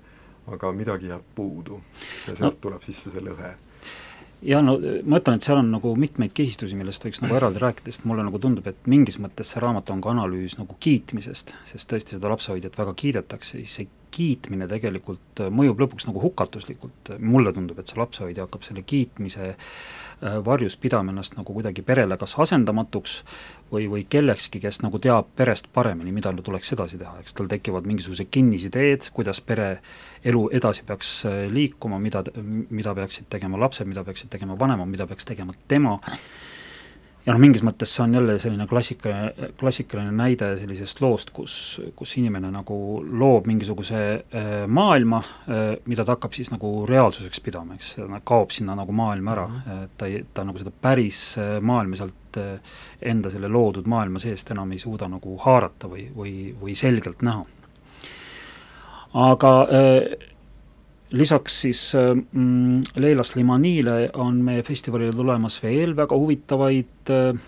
aga 0.52 0.72
midagi 0.76 1.10
jääb 1.12 1.26
puudu 1.36 1.82
ja 2.28 2.36
sealt 2.36 2.58
no. 2.58 2.64
tuleb 2.68 2.86
sisse 2.86 3.14
see 3.14 3.24
lõhe 3.26 3.56
ja 4.42 4.62
no 4.66 4.76
ma 5.06 5.22
ütlen, 5.22 5.38
et 5.38 5.46
seal 5.46 5.62
on 5.62 5.72
nagu 5.74 5.94
mitmeid 6.00 6.34
kihistusi, 6.38 6.78
millest 6.78 7.04
võiks 7.06 7.22
nagu 7.24 7.38
eraldi 7.38 7.62
rääkida, 7.62 7.94
sest 7.94 8.06
mulle 8.10 8.26
nagu 8.26 8.42
tundub, 8.42 8.68
et 8.70 8.90
mingis 8.90 9.20
mõttes 9.22 9.54
see 9.54 9.62
raamat 9.62 9.90
on 9.94 10.02
ka 10.02 10.14
analüüs 10.16 10.58
nagu 10.60 10.78
kiitmisest, 10.82 11.54
sest 11.70 11.90
tõesti 11.90 12.18
seda 12.18 12.32
lapsehoidjat 12.34 12.78
väga 12.82 12.96
kiidetakse, 12.98 13.62
siis 13.62 13.78
see 13.78 13.90
kiitmine 14.12 14.68
tegelikult 14.68 15.46
mõjub 15.54 15.86
lõpuks 15.86 16.10
nagu 16.10 16.20
hukatuslikult, 16.26 17.14
mulle 17.22 17.54
tundub, 17.56 17.80
et 17.80 17.92
see 17.92 18.02
lapsehoidja 18.02 18.48
hakkab 18.48 18.66
selle 18.68 18.84
kiitmise 18.84 19.54
Äh, 19.54 20.11
varjus 20.22 20.78
pidama 20.78 21.12
ennast 21.12 21.34
nagu 21.38 21.54
kuidagi 21.54 21.82
perele 21.82 22.18
kas 22.22 22.36
asendamatuks 22.40 23.16
või, 23.72 23.88
või 23.90 24.04
kellekski, 24.10 24.62
kes 24.62 24.82
nagu 24.84 25.00
teab 25.02 25.32
perest 25.36 25.72
paremini, 25.74 26.14
mida 26.14 26.34
tuleks 26.38 26.74
edasi 26.76 27.00
teha, 27.02 27.16
eks 27.24 27.34
tal 27.38 27.50
tekivad 27.52 27.90
mingisugused 27.90 28.30
kinnisideed, 28.32 29.10
kuidas 29.16 29.42
pere 29.42 29.72
elu 30.24 30.48
edasi 30.54 30.86
peaks 30.86 31.14
äh, 31.26 31.44
liikuma, 31.52 32.00
mida, 32.00 32.24
mida 32.70 32.96
peaksid 32.98 33.30
tegema 33.34 33.60
lapsed, 33.62 33.90
mida 33.90 34.06
peaksid 34.06 34.30
tegema 34.30 34.60
vanemad, 34.60 34.90
mida 34.92 35.08
peaks 35.10 35.26
tegema 35.26 35.58
tema 35.68 35.98
ja 37.26 37.34
noh, 37.34 37.42
mingis 37.42 37.64
mõttes 37.66 37.92
see 37.96 38.04
on 38.04 38.16
jälle 38.18 38.38
selline 38.42 38.68
klassikaline, 38.68 39.52
klassikaline 39.60 40.14
näide 40.16 40.52
sellisest 40.60 41.02
loost, 41.04 41.30
kus, 41.36 41.56
kus 41.96 42.16
inimene 42.18 42.52
nagu 42.54 42.78
loob 43.06 43.50
mingisuguse 43.50 44.02
äh, 44.02 44.50
maailma 44.68 45.22
äh,, 45.22 45.62
mida 45.86 46.06
ta 46.06 46.16
hakkab 46.16 46.34
siis 46.38 46.52
nagu 46.54 46.86
reaalsuseks 46.90 47.44
pidama, 47.46 47.78
eks, 47.78 47.96
kaob 48.28 48.54
sinna 48.56 48.76
nagu 48.78 48.96
maailm 48.96 49.28
ära 49.34 49.48
mm, 49.48 49.62
-hmm. 49.68 49.94
ta 49.98 50.10
ei, 50.10 50.26
ta 50.34 50.46
nagu 50.48 50.62
seda 50.62 50.74
päris 50.82 51.22
maailma 51.62 52.00
sealt 52.00 52.42
enda 53.02 53.30
selle 53.30 53.48
loodud 53.52 53.88
maailma 53.92 54.20
seest 54.20 54.52
enam 54.52 54.72
ei 54.72 54.80
suuda 54.80 55.08
nagu 55.12 55.38
haarata 55.38 55.90
või, 55.92 56.08
või, 56.16 56.56
või 56.62 56.76
selgelt 56.76 57.22
näha. 57.22 57.46
aga 59.14 59.56
äh, 59.62 60.31
lisaks 61.12 61.62
siis 61.62 61.82
mm, 61.96 62.84
Leila 62.96 63.24
Slimanile 63.24 64.10
on 64.14 64.38
meie 64.46 64.64
festivalile 64.64 65.14
tulemas 65.16 65.60
veel 65.64 65.96
väga 65.96 66.16
huvitavaid 66.18 67.12
äh, 67.12 67.42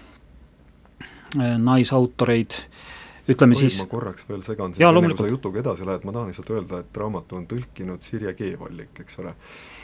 naisautoreid. 1.58 2.52
äh,, 2.52 2.93
ütleme 3.30 3.56
siis 3.56 3.78
ma 3.80 3.86
korraks 3.92 4.26
veel 4.28 4.42
segan 4.46 4.74
sind, 4.76 4.84
enne 4.84 5.12
kui 5.14 5.20
sa 5.22 5.30
jutuga 5.30 5.62
edasi 5.62 5.88
lähed, 5.88 6.06
ma 6.08 6.14
tahan 6.16 6.32
lihtsalt 6.32 6.50
öelda, 6.56 6.80
et 6.84 7.00
raamatu 7.00 7.38
on 7.40 7.46
tõlkinud 7.50 8.04
Sirje 8.04 8.34
Keevallik, 8.38 9.04
eks 9.04 9.20
ole. 9.24 9.36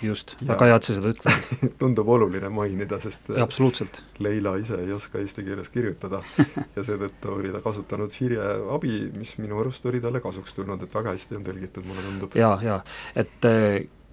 just, 0.03 0.35
väga 0.47 0.69
hea, 0.69 0.79
et 0.79 0.89
sa 0.89 0.97
seda 0.97 1.13
ütled 1.13 1.51
tundub 1.81 2.11
oluline 2.15 2.49
mainida, 2.53 2.99
sest 3.03 3.31
ja, 3.31 3.43
absoluutselt. 3.45 4.01
Leila 4.23 4.55
ise 4.59 4.81
ei 4.83 4.91
oska 4.95 5.21
eesti 5.23 5.45
keeles 5.47 5.71
kirjutada 5.73 6.23
ja 6.75 6.83
seetõttu 6.87 7.35
oli 7.37 7.53
ta 7.55 7.63
kasutanud 7.63 8.11
Sirje 8.15 8.49
abi, 8.75 8.97
mis 9.15 9.37
minu 9.43 9.61
arust 9.63 9.85
oli 9.89 10.03
talle 10.03 10.23
kasuks 10.23 10.57
tulnud, 10.57 10.83
et 10.83 10.99
väga 10.99 11.15
hästi 11.15 11.39
on 11.39 11.47
tõlgitud, 11.47 11.87
mulle 11.87 12.05
tundub. 12.09 12.35
ja, 12.39 12.57
ja 12.63 12.81
et 13.19 13.49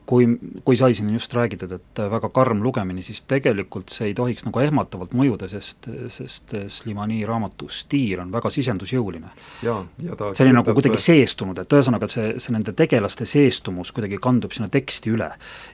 kui, 0.07 0.27
kui 0.65 0.77
sai 0.77 0.95
siin 0.95 1.11
just 1.15 1.35
räägitud, 1.35 1.73
et 1.77 2.01
väga 2.11 2.31
karm 2.35 2.63
lugemine, 2.63 3.03
siis 3.03 3.23
tegelikult 3.29 3.91
see 3.93 4.11
ei 4.11 4.15
tohiks 4.17 4.47
nagu 4.47 4.63
ehmatavalt 4.63 5.15
mõjuda, 5.17 5.49
sest, 5.51 5.89
sest 6.13 6.55
Slimani 6.73 7.21
raamatu 7.27 7.69
stiil 7.73 8.23
on 8.23 8.31
väga 8.35 8.51
sisendusjõuline. 8.55 9.33
oli 10.47 10.55
nagu 10.55 10.75
kuidagi 10.77 11.01
seestunud, 11.03 11.59
et 11.59 11.77
ühesõnaga, 11.79 12.07
et 12.07 12.15
see, 12.15 12.29
see 12.43 12.55
nende 12.55 12.75
tegelaste 12.77 13.27
seestumus 13.29 13.93
kuidagi 13.97 14.21
kandub 14.23 14.55
sinna 14.55 14.71
teksti 14.73 15.13
üle. 15.17 15.31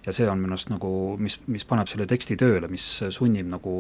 ja 0.07 0.17
see 0.17 0.29
on 0.31 0.41
minu 0.41 0.57
arust 0.57 0.73
nagu, 0.73 0.93
mis, 1.21 1.39
mis 1.47 1.67
paneb 1.69 1.91
selle 1.91 2.07
teksti 2.11 2.37
tööle, 2.41 2.71
mis 2.73 2.89
sunnib 3.13 3.49
nagu 3.53 3.77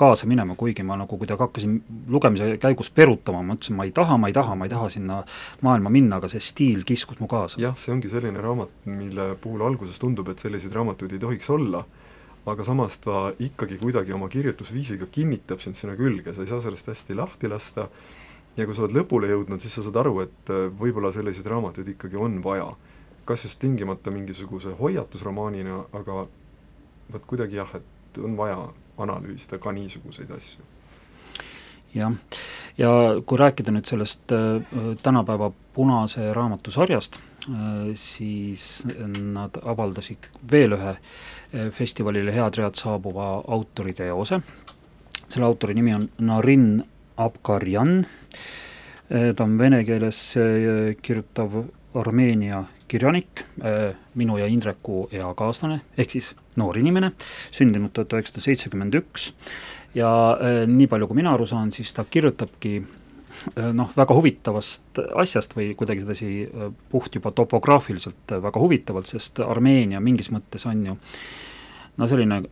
kaasa 0.00 0.28
minema, 0.30 0.56
kuigi 0.58 0.84
ma 0.86 0.98
nagu 1.00 1.18
kuidagi 1.18 1.40
hakkasin 1.46 1.80
lugemise 2.12 2.56
käigus 2.62 2.90
perutama, 2.94 3.42
ma 3.42 3.54
mõtlesin, 3.54 3.78
ma 3.78 3.88
ei 3.88 3.94
taha, 3.96 4.18
ma 4.20 4.30
ei 4.30 4.36
taha, 4.36 4.54
ma 4.58 4.68
ei 4.68 4.72
taha 4.72 4.88
sinna 4.92 5.22
maailma 5.64 5.92
minna, 5.92 6.20
aga 6.20 6.30
see 6.32 6.42
stiil 6.44 6.84
kiskus 6.86 7.20
mu 7.22 7.28
kaasa. 7.30 7.60
jah, 7.62 7.76
see 7.78 7.94
ongi 7.94 8.12
selline 8.12 8.40
raamat, 8.42 8.72
mille 8.84 9.32
puhul 9.40 9.64
alguses 9.66 9.93
alguses 9.94 10.00
tundub, 10.00 10.28
et 10.28 10.38
selliseid 10.38 10.74
raamatuid 10.74 11.12
ei 11.12 11.20
tohiks 11.20 11.50
olla, 11.50 11.84
aga 12.46 12.64
samas 12.64 12.98
ta 12.98 13.32
ikkagi 13.38 13.78
kuidagi 13.78 14.12
oma 14.12 14.28
kirjutusviisiga 14.28 15.06
kinnitab 15.10 15.60
sind 15.60 15.74
sinna 15.74 15.96
külge, 15.96 16.34
sa 16.34 16.42
ei 16.42 16.48
saa 16.48 16.60
sellest 16.60 16.86
hästi 16.88 17.14
lahti 17.14 17.48
lasta 17.48 17.88
ja 18.56 18.66
kui 18.66 18.74
sa 18.74 18.84
oled 18.84 18.94
lõpule 18.94 19.28
jõudnud, 19.30 19.60
siis 19.60 19.74
sa 19.74 19.82
saad 19.82 19.96
aru, 19.96 20.20
et 20.24 20.50
äh, 20.50 20.68
võib-olla 20.70 21.12
selliseid 21.12 21.46
raamatuid 21.46 21.88
ikkagi 21.94 22.16
on 22.16 22.42
vaja. 22.42 22.74
kas 23.24 23.44
just 23.44 23.58
tingimata 23.58 24.10
mingisuguse 24.10 24.74
hoiatusromaanina, 24.76 25.86
aga 25.96 26.26
vot 27.12 27.24
kuidagi 27.26 27.56
jah, 27.56 27.70
et 27.74 28.18
on 28.20 28.36
vaja 28.36 28.58
analüüsida 28.98 29.58
ka 29.58 29.72
niisuguseid 29.72 30.30
asju. 30.30 30.60
jah, 31.94 32.12
ja 32.78 32.90
kui 33.26 33.38
rääkida 33.38 33.72
nüüd 33.72 33.88
sellest 33.88 34.32
äh, 34.32 34.60
tänapäeva 35.02 35.50
punase 35.72 36.32
raamatu 36.32 36.70
sarjast, 36.70 37.18
siis 37.94 38.84
nad 39.20 39.56
avaldasid 39.62 40.30
veel 40.50 40.76
ühe 40.78 40.94
äh, 40.94 41.68
festivalile 41.74 42.32
head 42.32 42.56
read 42.60 42.78
saabuva 42.78 43.42
autoriteose, 43.56 44.40
selle 45.28 45.46
autori 45.46 45.76
nimi 45.76 45.94
on 45.96 46.08
Narin 46.24 46.68
Abkarjan, 47.20 47.98
äh, 48.00 49.32
ta 49.36 49.44
on 49.44 49.58
vene 49.60 49.84
keeles 49.84 50.22
kirjutav 51.02 51.64
Armeenia 51.94 52.64
kirjanik, 52.90 53.44
minu 54.18 54.36
ja 54.38 54.48
Indreku 54.50 55.04
eakaaslane, 55.14 55.78
ehk 55.98 56.10
siis 56.10 56.32
noor 56.58 56.76
inimene, 56.78 57.12
sündinud 57.54 57.94
tuhat 57.94 58.16
üheksasada 58.16 58.42
seitsekümmend 58.44 58.98
üks. 58.98 59.28
Ja 59.94 60.10
nii 60.66 60.88
palju, 60.90 61.06
kui 61.06 61.20
mina 61.20 61.32
aru 61.34 61.46
saan, 61.46 61.70
siis 61.74 61.94
ta 61.94 62.02
kirjutabki 62.04 62.74
Äh, 62.82 63.03
noh, 63.72 63.90
väga 63.96 64.16
huvitavast 64.16 65.00
asjast 65.20 65.56
või 65.56 65.72
kuidagi 65.78 66.04
sedasi 66.04 66.28
äh, 66.44 66.68
puht 66.90 67.14
juba 67.14 67.32
topograafiliselt 67.34 68.32
äh, 68.32 68.42
väga 68.42 68.60
huvitavalt, 68.60 69.08
sest 69.10 69.40
Armeenia 69.44 70.00
mingis 70.00 70.30
mõttes 70.34 70.66
on 70.70 70.84
ju 70.86 70.96
no 71.96 72.08
selline 72.10 72.42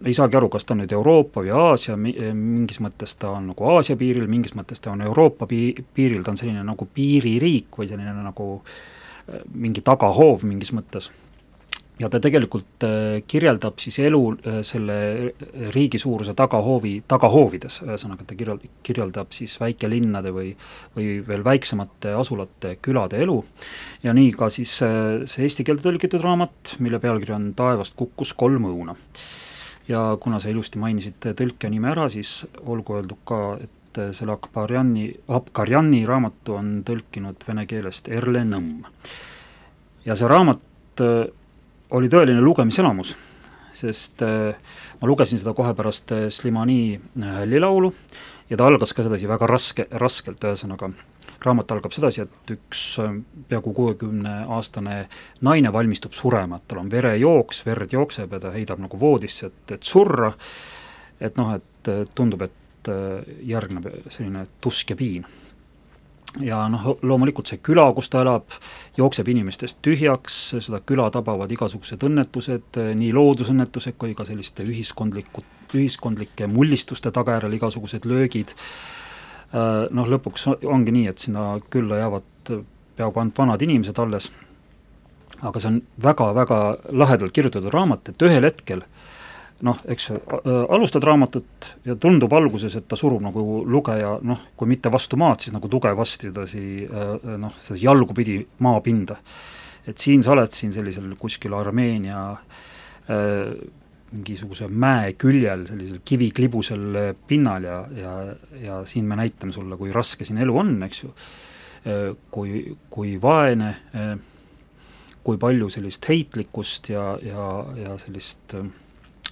ei 0.00 0.14
saagi 0.16 0.38
aru, 0.38 0.48
kas 0.48 0.64
ta 0.64 0.72
on 0.72 0.80
nüüd 0.80 0.92
Euroopa 0.96 1.42
või 1.44 1.50
Aasia, 1.52 1.96
mingis 1.96 2.78
mõttes 2.80 3.12
ta 3.20 3.34
on 3.36 3.50
nagu 3.50 3.66
Aasia 3.74 3.98
piiril, 4.00 4.30
mingis 4.32 4.54
mõttes 4.56 4.80
ta 4.80 4.94
on 4.94 5.02
Euroopa 5.04 5.48
pi-, 5.50 5.74
piiril, 5.94 6.22
ta 6.24 6.32
on 6.32 6.40
selline 6.40 6.62
nagu 6.64 6.86
piiririik 6.94 7.76
või 7.76 7.90
selline 7.90 8.14
nagu 8.24 8.46
mingi 9.52 9.82
tagahoov 9.84 10.46
mingis 10.48 10.72
mõttes 10.74 11.10
ja 12.00 12.08
ta 12.08 12.20
tegelikult 12.22 12.84
äh, 12.86 13.20
kirjeldab 13.28 13.80
siis 13.82 13.98
elu 14.00 14.20
äh, 14.32 14.60
selle 14.66 14.96
riigi 15.74 16.00
suuruse 16.00 16.32
tagahoovi, 16.38 16.94
tagahoovides, 17.10 17.80
ühesõnaga 17.84 18.24
ta 18.28 18.36
kirjel-, 18.38 18.62
kirjeldab 18.86 19.34
siis 19.36 19.58
väikelinnade 19.60 20.32
või 20.34 20.52
või 20.96 21.18
veel 21.26 21.44
väiksemate 21.44 22.14
asulate, 22.18 22.76
külade 22.82 23.20
elu 23.20 23.36
ja 24.04 24.14
nii 24.16 24.30
ka 24.36 24.48
siis 24.52 24.78
äh, 24.86 25.26
see 25.30 25.44
eesti 25.48 25.66
keelde 25.66 25.84
tõlgitud 25.84 26.24
raamat, 26.24 26.76
mille 26.80 27.02
pealkiri 27.02 27.36
on 27.36 27.50
Taevast 27.58 27.98
kukkus 27.98 28.32
kolm 28.38 28.70
õuna. 28.70 28.96
ja 29.88 30.16
kuna 30.20 30.40
sa 30.40 30.48
ilusti 30.48 30.78
mainisid 30.78 31.20
tõlkija 31.36 31.70
nime 31.70 31.90
ära, 31.92 32.08
siis 32.08 32.46
olgu 32.64 32.96
öeldud 32.96 33.20
ka, 33.28 33.58
et 33.60 34.00
selle 34.14 34.32
Akbarjani, 34.32 35.08
Abkarjani 35.28 36.04
raamatu 36.06 36.54
on 36.54 36.68
tõlkinud 36.86 37.42
vene 37.46 37.66
keelest 37.66 38.08
Erle 38.08 38.44
Nõmm. 38.46 38.86
ja 40.06 40.16
see 40.16 40.28
raamat 40.30 40.64
oli 41.90 42.08
tõeline 42.12 42.42
lugemiselamus, 42.44 43.14
sest 43.74 44.22
äh, 44.22 44.54
ma 45.00 45.08
lugesin 45.08 45.40
seda 45.40 45.54
kohe 45.56 45.74
pärast 45.74 46.12
äh, 46.12 46.28
Slimani 46.34 47.00
hällilaulu 47.20 47.92
äh, 47.92 48.20
ja 48.50 48.56
ta 48.56 48.66
algas 48.66 48.92
ka 48.94 49.04
sedasi 49.06 49.28
väga 49.30 49.46
raske, 49.48 49.86
raskelt, 50.02 50.42
ühesõnaga 50.44 50.90
raamat 51.44 51.72
algab 51.72 51.94
sedasi, 51.94 52.26
et 52.26 52.52
üks 52.56 52.82
peaaegu 53.48 53.72
kuuekümneaastane 53.76 54.96
naine 55.46 55.72
valmistub 55.72 56.16
surema, 56.16 56.58
et 56.58 56.66
tal 56.68 56.82
on 56.82 56.90
verejooks, 56.92 57.62
verd 57.66 57.94
jookseb 57.94 58.34
ja 58.36 58.42
ta 58.42 58.52
heidab 58.54 58.82
nagu 58.82 59.00
voodisse, 59.00 59.48
et, 59.48 59.76
et 59.76 59.86
surra, 59.86 60.32
et 61.20 61.38
noh, 61.38 61.54
et 61.56 61.92
tundub, 62.14 62.42
et 62.44 62.90
järgneb 63.44 63.86
selline 64.08 64.46
tusk 64.60 64.92
ja 64.92 64.96
piin. 64.96 65.24
Ja 66.38 66.60
noh, 66.70 66.84
loomulikult 67.02 67.50
see 67.50 67.60
küla, 67.64 67.86
kus 67.96 68.10
ta 68.12 68.22
elab, 68.22 68.52
jookseb 68.98 69.28
inimestest 69.32 69.80
tühjaks, 69.84 70.36
seda 70.62 70.80
küla 70.86 71.08
tabavad 71.14 71.50
igasugused 71.50 72.02
õnnetused, 72.06 72.78
nii 72.98 73.10
loodusõnnetused 73.16 73.98
kui 73.98 74.14
ka 74.18 74.26
selliste 74.28 74.66
ühiskondlikud, 74.66 75.48
ühiskondlike 75.74 76.46
mullistuste 76.50 77.10
tagajärjel 77.14 77.58
igasugused 77.58 78.06
löögid, 78.10 78.54
noh 79.90 80.12
lõpuks 80.14 80.46
ongi 80.54 80.94
nii, 80.94 81.08
et 81.10 81.26
sinna 81.26 81.56
külla 81.70 82.04
jäävad 82.04 82.54
peaaegu 82.96 83.22
ainult 83.22 83.42
vanad 83.42 83.66
inimesed 83.66 83.98
alles, 83.98 84.30
aga 85.40 85.60
see 85.60 85.72
on 85.72 85.82
väga-väga 86.04 86.60
lahedalt 86.92 87.34
kirjutatud 87.34 87.72
raamat, 87.74 88.12
et 88.12 88.28
ühel 88.28 88.46
hetkel 88.46 88.84
äh, 88.84 89.10
noh, 89.66 89.78
eks 89.92 90.10
alustad 90.68 91.04
raamatut 91.04 91.70
ja 91.84 91.96
tundub 92.00 92.32
alguses, 92.36 92.76
et 92.78 92.86
ta 92.88 92.98
surub 92.98 93.22
nagu 93.24 93.62
lugeja 93.68 94.16
noh, 94.26 94.46
kui 94.56 94.70
mitte 94.70 94.92
vastu 94.92 95.18
maad, 95.20 95.42
siis 95.42 95.54
nagu 95.54 95.68
tugevasti 95.68 96.30
edasi 96.30 96.62
noh, 97.40 97.58
jalgu 97.76 98.16
pidi 98.16 98.38
maapinda. 98.64 99.18
et 99.86 99.98
siin 99.98 100.22
sa 100.22 100.34
oled 100.34 100.52
siin 100.52 100.72
sellisel 100.72 101.14
kuskil 101.18 101.54
Armeenia 101.56 102.30
äh, 102.30 103.54
mingisuguse 104.10 104.66
mäe 104.68 105.12
küljel, 105.18 105.64
sellisel 105.68 106.00
kiviklibusel 106.04 107.14
pinnal 107.28 107.64
ja, 107.64 107.78
ja, 107.94 108.14
ja 108.62 108.80
siin 108.88 109.06
me 109.08 109.16
näitame 109.18 109.54
sulle, 109.54 109.78
kui 109.78 109.92
raske 109.94 110.26
siin 110.26 110.40
elu 110.42 110.56
on, 110.58 110.74
eks 110.86 111.04
ju, 111.04 111.12
kui, 112.34 112.64
kui 112.90 113.14
vaene, 113.22 113.70
kui 115.24 115.38
palju 115.40 115.70
sellist 115.70 116.08
heitlikkust 116.10 116.90
ja, 116.90 117.04
ja, 117.22 117.46
ja 117.78 117.96
sellist 118.02 118.56
äh, 118.58 118.66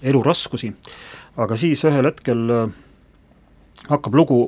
eluraskusi, 0.03 0.73
aga 1.37 1.57
siis 1.57 1.85
ühel 1.89 2.07
hetkel 2.11 2.45
äh, 2.55 2.77
hakkab 3.89 4.15
lugu 4.15 4.39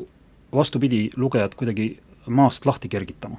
vastupidi, 0.52 1.08
lugejat 1.16 1.54
kuidagi 1.54 1.92
maast 2.26 2.66
lahti 2.66 2.88
kergitama. 2.88 3.36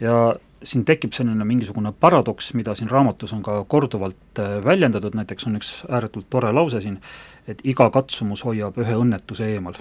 ja 0.00 0.34
siin 0.62 0.84
tekib 0.84 1.12
selline 1.12 1.44
mingisugune 1.44 1.92
paradoks, 1.92 2.52
mida 2.54 2.74
siin 2.74 2.90
raamatus 2.90 3.32
on 3.32 3.42
ka 3.42 3.64
korduvalt 3.64 4.38
äh, 4.38 4.58
väljendatud, 4.64 5.14
näiteks 5.14 5.46
on 5.46 5.56
üks 5.60 5.72
ääretult 5.88 6.30
tore 6.30 6.52
lause 6.52 6.80
siin, 6.80 7.00
et 7.48 7.60
iga 7.64 7.90
katsumus 7.90 8.44
hoiab 8.44 8.78
ühe 8.78 8.96
õnnetuse 8.96 9.48
eemal 9.54 9.78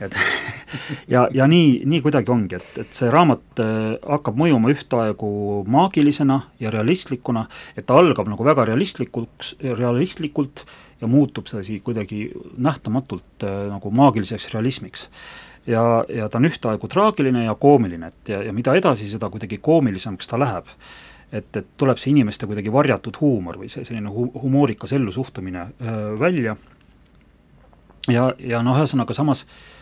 et 0.00 0.12
ja, 1.14 1.26
ja 1.32 1.46
nii, 1.48 1.82
nii 1.88 2.00
kuidagi 2.04 2.32
ongi, 2.32 2.58
et, 2.58 2.68
et 2.82 2.96
see 2.96 3.08
raamat 3.12 3.62
äh, 3.62 3.94
hakkab 4.04 4.36
mõjuma 4.38 4.72
ühtaegu 4.74 5.30
maagilisena 5.72 6.40
ja 6.60 6.72
realistlikuna, 6.74 7.46
et 7.76 7.86
ta 7.88 7.96
algab 8.00 8.28
nagu 8.30 8.44
väga 8.44 8.66
realistlikuks, 8.68 9.56
realistlikult 9.62 10.66
ja 11.00 11.08
muutub 11.10 11.48
sedasi 11.48 11.80
kuidagi 11.84 12.28
nähtamatult 12.56 13.44
äh, 13.44 13.66
nagu 13.72 13.90
maagiliseks 13.90 14.50
realismiks. 14.54 15.08
ja, 15.66 16.04
ja 16.08 16.28
ta 16.28 16.38
on 16.38 16.48
ühtaegu 16.50 16.88
traagiline 16.88 17.44
ja 17.44 17.54
koomiline, 17.54 18.12
et 18.12 18.28
ja, 18.28 18.42
ja 18.42 18.52
mida 18.52 18.74
edasi, 18.74 19.08
seda 19.10 19.30
kuidagi 19.30 19.58
koomilisemaks 19.58 20.28
ta 20.28 20.38
läheb 20.38 20.68
et, 21.32 21.56
et 21.56 21.66
tuleb 21.76 21.98
see 21.98 22.12
inimeste 22.12 22.46
kuidagi 22.46 22.72
varjatud 22.72 23.16
huumor 23.20 23.56
või 23.58 23.68
see 23.72 23.84
selline 23.84 24.12
hu-, 24.12 24.30
humoorikas 24.42 24.92
ellusuhtumine 24.92 25.64
öö, 25.80 25.94
äh, 25.94 26.20
välja 26.20 26.56
ja, 28.06 28.28
ja 28.38 28.60
noh, 28.62 28.78
ühesõnaga 28.78 29.16
samas 29.16 29.42
äh, 29.42 29.75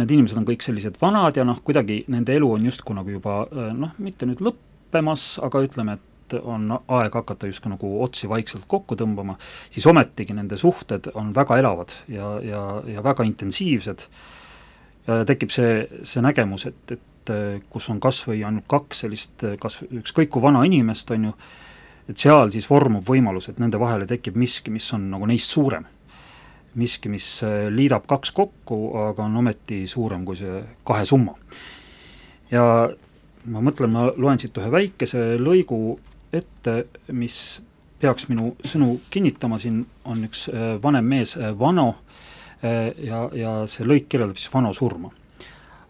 need 0.00 0.14
inimesed 0.14 0.38
on 0.40 0.46
kõik 0.48 0.64
sellised 0.64 0.96
vanad 1.00 1.36
ja 1.36 1.44
noh, 1.46 1.60
kuidagi 1.64 2.02
nende 2.12 2.34
elu 2.36 2.48
on 2.56 2.66
justkui 2.68 2.96
nagu 2.96 3.12
juba 3.12 3.42
äh, 3.44 3.70
noh, 3.76 3.92
mitte 4.02 4.28
nüüd 4.28 4.42
lõppemas, 4.44 5.36
aga 5.44 5.62
ütleme, 5.66 5.98
et 5.98 6.36
on 6.48 6.70
aeg 6.72 7.12
hakata 7.12 7.48
justkui 7.50 7.74
nagu 7.74 7.90
otsi 8.04 8.28
vaikselt 8.30 8.64
kokku 8.70 8.96
tõmbama, 8.96 9.36
siis 9.72 9.84
ometigi 9.90 10.32
nende 10.36 10.56
suhted 10.60 11.10
on 11.18 11.34
väga 11.36 11.58
elavad 11.60 11.92
ja, 12.08 12.34
ja, 12.44 12.62
ja 12.88 13.04
väga 13.04 13.26
intensiivsed. 13.28 14.06
Ja 15.08 15.24
tekib 15.26 15.50
see, 15.50 15.82
see 16.06 16.22
nägemus, 16.22 16.68
et, 16.70 16.94
et 16.94 17.32
äh, 17.34 17.58
kus 17.70 17.90
on 17.92 18.00
kas 18.00 18.22
või 18.28 18.44
ainult 18.46 18.68
kaks 18.70 19.04
sellist 19.04 19.44
kas 19.60 19.82
ükskõik 19.90 20.30
kui 20.32 20.44
vana 20.44 20.62
inimest, 20.68 21.10
on 21.12 21.28
ju, 21.28 21.32
et 22.08 22.18
seal 22.18 22.52
siis 22.54 22.68
vormub 22.70 23.04
võimalus, 23.06 23.50
et 23.50 23.58
nende 23.60 23.80
vahele 23.82 24.06
tekib 24.08 24.38
miski, 24.38 24.72
mis 24.72 24.88
on 24.94 25.10
nagu 25.12 25.28
neist 25.28 25.52
suurem 25.52 25.84
miski, 26.78 27.10
mis 27.12 27.26
äh, 27.44 27.66
liidab 27.72 28.06
kaks 28.10 28.32
kokku, 28.36 28.78
aga 29.08 29.26
on 29.26 29.36
ometi 29.42 29.84
suurem 29.90 30.24
kui 30.24 30.38
see 30.38 30.62
kahe 30.86 31.04
summa. 31.08 31.34
ja 32.50 32.64
ma 33.44 33.60
mõtlen, 33.64 33.92
ma 33.92 34.08
loen 34.16 34.40
siit 34.40 34.56
ühe 34.58 34.70
väikese 34.70 35.36
lõigu 35.40 35.98
ette, 36.32 36.84
mis 37.12 37.36
peaks 38.02 38.28
minu 38.30 38.54
sõnu 38.66 38.96
kinnitama, 39.10 39.58
siin 39.62 39.84
on 40.08 40.24
üks 40.28 40.48
äh, 40.52 40.76
vanem 40.82 41.08
mees, 41.14 41.36
äh, 41.36 41.52
Vano, 41.58 41.94
ja, 42.62 43.24
ja 43.34 43.52
see 43.66 43.82
lõik 43.82 44.04
kirjeldab 44.06 44.38
siis 44.38 44.52
Vano 44.52 44.68
surma. 44.70 45.08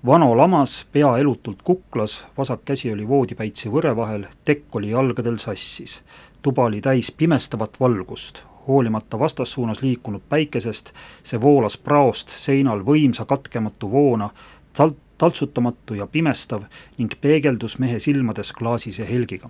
Vano 0.06 0.30
lamas, 0.32 0.78
pea 0.88 1.10
elutult 1.20 1.60
kuklas, 1.62 2.14
vasak 2.32 2.62
käsi 2.64 2.88
oli 2.94 3.04
voodipäitsi 3.06 3.68
võre 3.68 3.92
vahel, 3.94 4.24
tekk 4.48 4.80
oli 4.80 4.88
jalgadel 4.90 5.36
sassis. 5.38 6.00
tuba 6.42 6.64
oli 6.64 6.80
täis 6.80 7.12
pimestavat 7.12 7.76
valgust, 7.80 8.40
hoolimata 8.68 9.18
vastassuunas 9.18 9.82
liikunud 9.82 10.22
päikesest, 10.28 10.92
see 11.22 11.40
voolas 11.40 11.76
praost 11.76 12.30
seinal 12.30 12.84
võimsa 12.86 13.24
katkematu 13.28 13.90
voona, 13.90 14.30
tal-, 14.76 14.94
taltsutamatu 15.18 15.94
ja 15.94 16.06
pimestav 16.06 16.66
ning 16.98 17.14
peegeldus 17.20 17.78
mehe 17.78 17.98
silmades 18.02 18.52
klaasise 18.52 19.06
helgiga. 19.08 19.48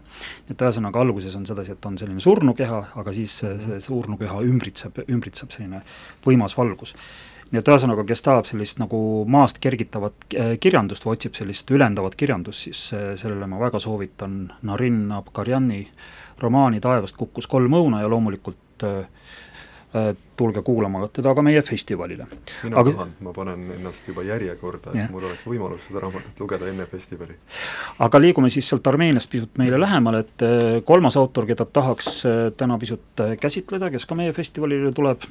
et 0.50 0.62
ühesõnaga 0.62 1.00
alguses 1.00 1.36
on 1.36 1.46
sedasi, 1.46 1.72
et 1.72 1.86
on 1.86 1.98
selline 1.98 2.20
surnukeha, 2.20 2.84
aga 3.02 3.12
siis 3.12 3.38
see 3.42 3.80
surnukeha 3.80 4.40
ümbritseb, 4.48 5.04
ümbritseb 5.08 5.50
selline 5.50 5.82
võimas 6.26 6.56
valgus 6.58 6.94
nii 7.52 7.60
et 7.60 7.68
ühesõnaga, 7.68 8.04
kes 8.08 8.24
tahab 8.24 8.46
sellist 8.48 8.78
nagu 8.80 8.98
maast 9.28 9.58
kergitavat 9.60 10.26
äh, 10.32 10.54
kirjandust 10.60 11.04
või 11.04 11.18
otsib 11.18 11.36
sellist 11.36 11.68
ülendavat 11.70 12.16
kirjandust, 12.16 12.64
siis 12.64 12.84
äh, 12.96 13.12
sellele 13.20 13.48
ma 13.48 13.60
väga 13.60 13.80
soovitan 13.82 14.46
Narin 14.68 15.04
Abkarjani 15.12 15.82
romaani 16.40 16.80
Taevast 16.80 17.16
kukkus 17.16 17.46
kolm 17.46 17.76
õuna 17.76 18.00
ja 18.00 18.08
loomulikult 18.08 18.71
et 18.82 19.96
äh, 19.96 20.16
tulge 20.36 20.62
kuulama 20.62 21.08
teda 21.12 21.34
ka 21.34 21.42
meie 21.42 21.62
festivalile. 21.62 22.26
mina 22.62 22.78
Aga... 22.80 22.92
tahan, 22.92 23.14
ma 23.20 23.32
panen 23.32 23.70
ennast 23.76 24.08
juba 24.08 24.22
järjekorda, 24.22 24.90
et 24.90 24.96
yeah. 24.96 25.10
mul 25.12 25.26
oleks 25.28 25.44
võimalus 25.46 25.88
seda 25.88 26.00
raamatut 26.00 26.40
lugeda 26.40 26.68
enne 26.70 26.86
festivali. 26.86 27.36
aga 27.98 28.20
liigume 28.20 28.50
siis 28.50 28.68
sealt 28.68 28.86
Armeeniast 28.86 29.30
pisut 29.30 29.58
meile 29.60 29.80
lähemale, 29.80 30.24
et 30.24 30.44
äh, 30.46 30.80
kolmas 30.84 31.16
autor, 31.20 31.46
keda 31.46 31.66
tahaks 31.68 32.22
äh, 32.26 32.44
täna 32.56 32.78
pisut 32.78 33.24
käsitleda, 33.40 33.90
kes 33.92 34.06
ka 34.08 34.16
meie 34.18 34.32
festivalile 34.32 34.92
tuleb, 34.96 35.26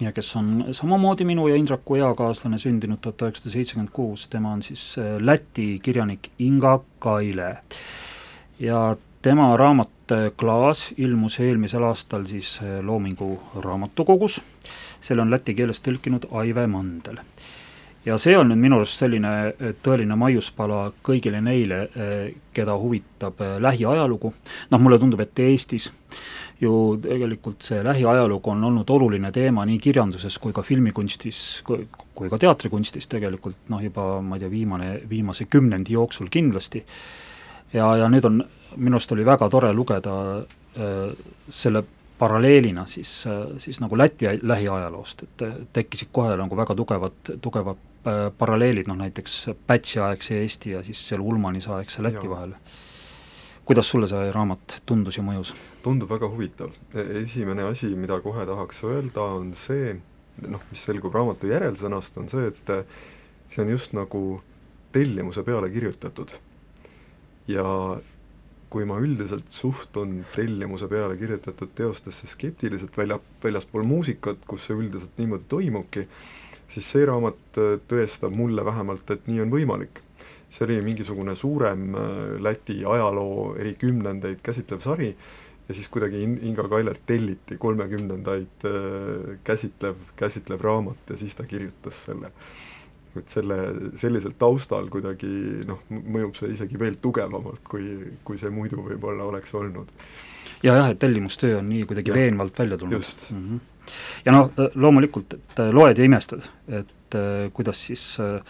ja 0.00 0.12
kes 0.12 0.32
on 0.36 0.50
samamoodi 0.72 1.24
minu 1.28 1.46
ja 1.48 1.58
Indraku 1.60 2.00
eakaaslane, 2.00 2.58
sündinud 2.58 2.98
tuhat 3.04 3.22
üheksasada 3.28 3.54
seitsekümmend 3.54 3.92
kuus, 3.92 4.26
tema 4.32 4.52
on 4.56 4.62
siis 4.66 4.96
Läti 5.20 5.76
kirjanik 5.82 6.32
Inga 6.38 6.80
Kaile. 6.98 7.56
ja 8.58 8.96
tema 9.22 9.56
raamat 9.56 9.88
Klaas 10.36 10.94
ilmus 10.96 11.40
eelmisel 11.40 11.84
aastal 11.84 12.24
siis 12.26 12.58
eh, 12.62 12.80
Loomingu 12.82 13.40
raamatukogus, 13.56 14.40
selle 15.00 15.22
on 15.22 15.30
läti 15.30 15.54
keeles 15.54 15.82
tõlkinud 15.84 16.26
Aive 16.40 16.66
Mandel. 16.66 17.20
ja 18.04 18.16
see 18.18 18.32
on 18.38 18.48
nüüd 18.48 18.62
minu 18.62 18.78
arust 18.80 18.98
selline 18.98 19.32
eh, 19.48 19.74
tõeline 19.84 20.16
maiuspala 20.16 20.92
kõigile 21.04 21.42
neile, 21.44 21.82
keda 22.52 22.76
huvitab 22.80 23.42
lähiajalugu, 23.60 24.32
noh 24.70 24.80
mulle 24.80 24.98
tundub, 24.98 25.20
et 25.20 25.38
Eestis 25.38 25.90
ju 26.60 26.98
tegelikult 27.02 27.62
see 27.62 27.84
lähiajalugu 27.84 28.50
on 28.50 28.64
olnud 28.64 28.90
oluline 28.90 29.32
teema 29.32 29.66
nii 29.68 29.78
kirjanduses 29.78 30.38
kui 30.38 30.52
ka 30.52 30.62
filmikunstis, 30.62 31.62
kui 31.64 32.30
ka 32.30 32.38
teatrikunstis 32.38 33.08
tegelikult 33.08 33.68
noh, 33.68 33.84
juba 33.84 34.16
ma 34.22 34.36
ei 34.36 34.46
tea, 34.46 34.50
viimane, 34.50 34.94
viimase 35.10 35.44
kümnendi 35.44 35.92
jooksul 35.92 36.32
kindlasti, 36.32 36.82
ja, 37.72 37.92
ja 38.00 38.08
nüüd 38.08 38.26
on 38.26 38.42
minu 38.76 38.98
arust 38.98 39.12
oli 39.12 39.24
väga 39.26 39.48
tore 39.50 39.72
lugeda 39.72 40.14
äh, 40.38 41.16
selle 41.48 41.84
paralleelina 42.20 42.86
siis, 42.86 43.26
äh, 43.26 43.58
siis 43.58 43.80
nagu 43.80 43.98
Läti 43.98 44.26
lähiajaloost, 44.42 45.22
et 45.22 45.44
tekkisid 45.72 46.10
kohe 46.12 46.36
nagu 46.36 46.56
väga 46.56 46.74
tugevad, 46.76 47.32
tugevad 47.40 47.80
äh, 48.06 48.26
paralleelid, 48.38 48.90
noh 48.90 48.98
näiteks 49.00 49.38
Pätsi-aegse 49.66 50.42
Eesti 50.42 50.76
ja 50.76 50.82
siis 50.84 51.00
seal 51.08 51.24
Ulmanis 51.24 51.68
aegse 51.68 52.02
Läti 52.02 52.26
ja. 52.26 52.30
vahel. 52.30 52.54
kuidas 53.64 53.88
sulle 53.88 54.08
see 54.08 54.32
raamat 54.32 54.80
tundus 54.86 55.16
ja 55.16 55.24
mõjus? 55.24 55.54
tundub 55.82 56.10
väga 56.10 56.28
huvitav. 56.28 56.76
E, 56.94 57.06
esimene 57.22 57.62
asi, 57.62 57.94
mida 57.96 58.20
kohe 58.20 58.46
tahaks 58.46 58.84
öelda, 58.84 59.24
on 59.40 59.54
see, 59.54 59.94
noh, 60.48 60.62
mis 60.70 60.84
selgub 60.84 61.14
raamatu 61.14 61.48
järelsõnast, 61.48 62.18
on 62.20 62.28
see, 62.28 62.50
et 62.52 62.74
see 63.48 63.64
on 63.64 63.70
just 63.70 63.94
nagu 63.96 64.24
tellimuse 64.92 65.42
peale 65.46 65.70
kirjutatud. 65.70 66.36
ja 67.48 67.64
kui 68.70 68.86
ma 68.86 69.00
üldiselt 69.02 69.50
suhtun 69.50 70.20
tellimuse 70.34 70.86
peale 70.90 71.16
kirjutatud 71.18 71.72
teostesse 71.74 72.28
skeptiliselt 72.30 72.94
välja, 72.96 73.18
väljaspool 73.42 73.82
muusikat, 73.86 74.44
kus 74.46 74.68
see 74.68 74.78
üldiselt 74.78 75.18
niimoodi 75.18 75.48
toimubki, 75.50 76.06
siis 76.70 76.92
see 76.94 77.04
raamat 77.10 77.58
äh, 77.58 77.74
tõestab 77.90 78.34
mulle 78.36 78.64
vähemalt, 78.66 79.10
et 79.10 79.26
nii 79.30 79.42
on 79.46 79.52
võimalik. 79.54 80.04
see 80.50 80.64
oli 80.66 80.80
mingisugune 80.82 81.34
suurem 81.38 81.94
äh, 81.94 82.08
Läti 82.42 82.80
ajaloo 82.84 83.54
eri 83.58 83.74
kümnendeid 83.78 84.40
käsitlev 84.42 84.80
sari 84.82 85.12
ja 85.68 85.74
siis 85.74 85.88
kuidagi 85.88 86.22
Inga 86.22 86.64
Kailelt 86.68 87.04
telliti 87.06 87.58
kolmekümnendaid 87.58 88.66
äh, 88.66 89.38
käsitlev, 89.44 89.96
käsitlev 90.16 90.60
raamat 90.60 91.10
ja 91.10 91.18
siis 91.18 91.34
ta 91.34 91.46
kirjutas 91.46 92.04
selle 92.06 92.32
et 93.18 93.28
selle, 93.32 93.58
sellisel 93.98 94.34
taustal 94.38 94.88
kuidagi 94.92 95.30
noh, 95.68 95.82
mõjub 95.90 96.36
see 96.38 96.52
isegi 96.54 96.78
veel 96.80 96.98
tugevamalt, 97.02 97.62
kui, 97.68 97.90
kui 98.24 98.38
see 98.38 98.52
muidu 98.54 98.84
võib-olla 98.86 99.26
oleks 99.30 99.54
olnud. 99.58 99.92
ja 100.62 100.76
jah, 100.76 100.90
et 100.92 100.98
tellimustöö 101.02 101.58
on 101.58 101.70
nii 101.72 101.84
kuidagi 101.90 102.12
ja, 102.12 102.18
veenvalt 102.20 102.58
välja 102.58 102.78
tulnud. 102.78 103.14
mm. 103.30 103.44
-hmm. 103.46 103.94
ja 104.24 104.36
noh, 104.36 104.50
loomulikult, 104.74 105.38
et 105.38 105.64
loed 105.72 105.98
ja 105.98 106.04
imestad, 106.04 106.50
et 106.68 107.18
äh, 107.18 107.50
kuidas 107.52 107.86
siis 107.86 108.16
äh, 108.20 108.42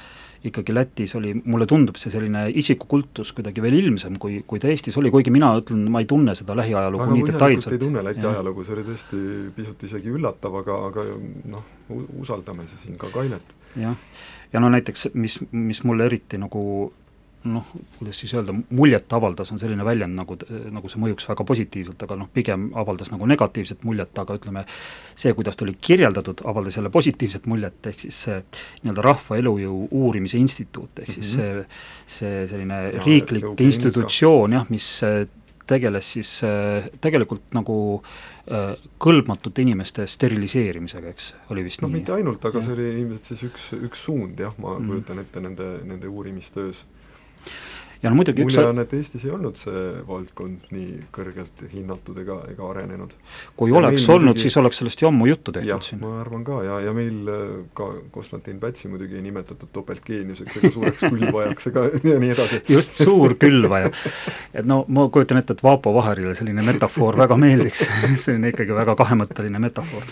ikkagi 0.44 0.75
Lätis 0.75 1.14
oli, 1.18 1.35
mulle 1.44 1.66
tundub 1.68 1.99
see 2.01 2.12
selline 2.12 2.46
isikukultus 2.62 3.33
kuidagi 3.37 3.62
veel 3.62 3.77
ilmsem, 3.77 4.16
kui, 4.20 4.40
kui 4.49 4.61
ta 4.62 4.70
Eestis 4.73 4.96
oli, 5.01 5.12
kuigi 5.12 5.33
mina 5.33 5.51
ütlen, 5.61 5.85
ma 5.92 6.01
ei 6.01 6.09
tunne 6.09 6.35
seda 6.38 6.57
lähiajalugu 6.57 7.05
aga 7.05 7.16
nii 7.16 7.27
detailselt. 7.29 7.75
ei 7.77 7.83
tunne 7.83 8.05
Läti 8.05 8.25
ja. 8.25 8.33
ajalugu, 8.35 8.64
see 8.64 8.77
oli 8.79 8.87
tõesti 8.88 9.23
pisut 9.57 9.85
isegi 9.90 10.12
üllatav, 10.16 10.57
aga, 10.62 10.79
aga 10.88 11.07
noh, 11.53 11.66
usaldame 12.23 12.64
siin 12.70 12.96
ka 13.01 13.12
Kainet. 13.12 13.57
jah, 13.81 13.96
ja 14.53 14.61
no 14.61 14.71
näiteks, 14.73 15.09
mis, 15.15 15.39
mis 15.53 15.85
mulle 15.85 16.07
eriti 16.11 16.39
nagu 16.39 16.63
noh, 17.45 17.65
kuidas 17.99 18.19
siis 18.21 18.35
öelda, 18.35 18.53
muljet 18.77 19.13
avaldas, 19.17 19.49
on 19.53 19.59
selline 19.61 19.85
väljend 19.85 20.13
nagu, 20.19 20.37
nagu 20.75 20.91
see 20.93 21.01
mõjuks 21.01 21.25
väga 21.31 21.45
positiivselt, 21.49 22.03
aga 22.05 22.19
noh, 22.21 22.29
pigem 22.35 22.67
avaldas 22.77 23.09
nagu 23.13 23.29
negatiivset 23.31 23.85
muljet, 23.89 24.13
aga 24.21 24.37
ütleme, 24.37 24.67
see, 25.17 25.33
kuidas 25.37 25.57
ta 25.57 25.65
oli 25.65 25.77
kirjeldatud, 25.81 26.43
avaldas 26.51 26.77
jälle 26.77 26.93
positiivset 26.93 27.49
muljet, 27.51 27.81
ehk 27.89 28.05
siis 28.05 28.21
see 28.27 28.39
nii-öelda 28.83 29.07
Rahva 29.07 29.41
Elujõu 29.41 29.87
Uurimise 30.03 30.41
Instituut, 30.41 31.01
ehk 31.01 31.15
siis 31.15 31.37
mm 31.37 31.43
-hmm. 31.43 31.81
see, 32.05 32.19
see 32.19 32.47
selline 32.53 32.83
ja, 32.91 33.05
riiklik 33.07 33.61
institutsioon 33.61 34.59
jah, 34.59 34.69
mis 34.71 34.91
tegeles 35.70 36.12
siis 36.16 36.33
tegelikult 37.00 37.54
nagu 37.56 37.76
kõlbmatute 39.00 39.62
inimeste 39.62 40.06
steriliseerimisega, 40.11 41.12
eks, 41.14 41.28
oli 41.54 41.62
vist 41.66 41.85
noh, 41.85 41.90
nii? 41.92 42.00
mitte 42.00 42.16
ainult, 42.16 42.44
aga 42.48 42.59
ja. 42.59 42.66
see 42.66 42.74
oli 42.74 42.88
ilmselt 43.04 43.28
siis 43.30 43.44
üks, 43.46 43.66
üks 43.78 44.06
suund 44.09 44.40
jah, 44.42 44.56
ma 44.59 44.74
mm. 44.78 44.88
kujutan 44.90 45.22
ette 45.22 45.42
nende, 45.44 45.68
nende 45.87 46.11
uurimistöös 46.11 46.83
ja 48.03 48.11
no 48.11 48.17
muidugi 48.17 48.45
mulje 48.45 48.65
on, 48.65 48.81
et 48.83 48.93
Eestis 48.97 49.25
ei 49.27 49.33
olnud 49.35 49.59
see 49.61 49.81
valdkond 50.09 50.71
nii 50.75 51.01
kõrgelt 51.15 51.65
hinnatud 51.73 52.21
ega, 52.23 52.37
ega 52.53 52.69
arenenud. 52.71 53.15
kui 53.57 53.73
ja 53.73 53.79
oleks 53.81 54.07
olnud 54.09 54.31
muidugi..., 54.31 54.47
siis 54.47 54.57
oleks 54.61 54.81
sellest 54.81 55.03
ju 55.03 55.09
ammu 55.11 55.29
juttu 55.29 55.53
tehtud 55.53 55.85
siin. 55.85 56.01
ma 56.03 56.15
arvan 56.23 56.45
ka 56.47 56.63
ja, 56.65 56.79
ja 56.87 56.95
meil 56.97 57.29
äh, 57.29 57.43
ka 57.77 57.91
Konstantin 58.15 58.61
Pätsi 58.61 58.89
muidugi 58.89 59.19
ei 59.21 59.25
nimetatud 59.27 59.73
topeltgeeniuseks 59.73 60.61
ega 60.61 60.73
suureks 60.77 61.07
külvajaks 61.15 61.71
ega 61.73 61.87
ja 62.13 62.21
nii 62.23 62.33
edasi. 62.37 62.63
just, 62.69 62.97
suur 63.03 63.37
külvaja. 63.41 63.93
et 64.55 64.69
no 64.69 64.83
ma 64.89 65.09
kujutan 65.13 65.43
ette, 65.43 65.59
et 65.59 65.67
Vaapo 65.67 65.95
Vaherile 65.95 66.35
selline 66.39 66.65
metafoor 66.65 67.21
väga 67.21 67.37
meeldiks 67.41 67.85
see 68.25 68.39
on 68.39 68.49
ikkagi 68.53 68.77
väga 68.77 68.97
kahemõtteline 69.03 69.61
metafoor 69.69 70.09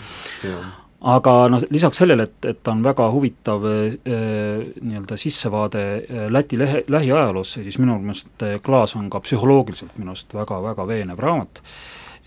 aga 0.99 1.33
noh, 1.51 1.61
lisaks 1.71 2.01
sellele, 2.01 2.25
et, 2.27 2.45
et 2.51 2.59
ta 2.63 2.73
on 2.73 2.81
väga 2.83 3.07
huvitav 3.13 3.65
eh, 3.69 3.93
nii-öelda 4.83 5.17
sissevaade 5.19 5.83
eh, 5.99 6.25
Läti 6.31 6.59
lehe, 6.59 6.83
lähiajaloosse, 6.91 7.63
siis 7.63 7.79
minu 7.79 7.95
meelest 8.03 8.43
eh, 8.43 8.57
Klaas 8.63 8.97
on 8.99 9.09
ka 9.11 9.21
psühholoogiliselt 9.23 9.95
minu 9.99 10.11
arust 10.13 10.35
väga-väga 10.35 10.87
veenev 10.87 11.19
raamat. 11.19 11.61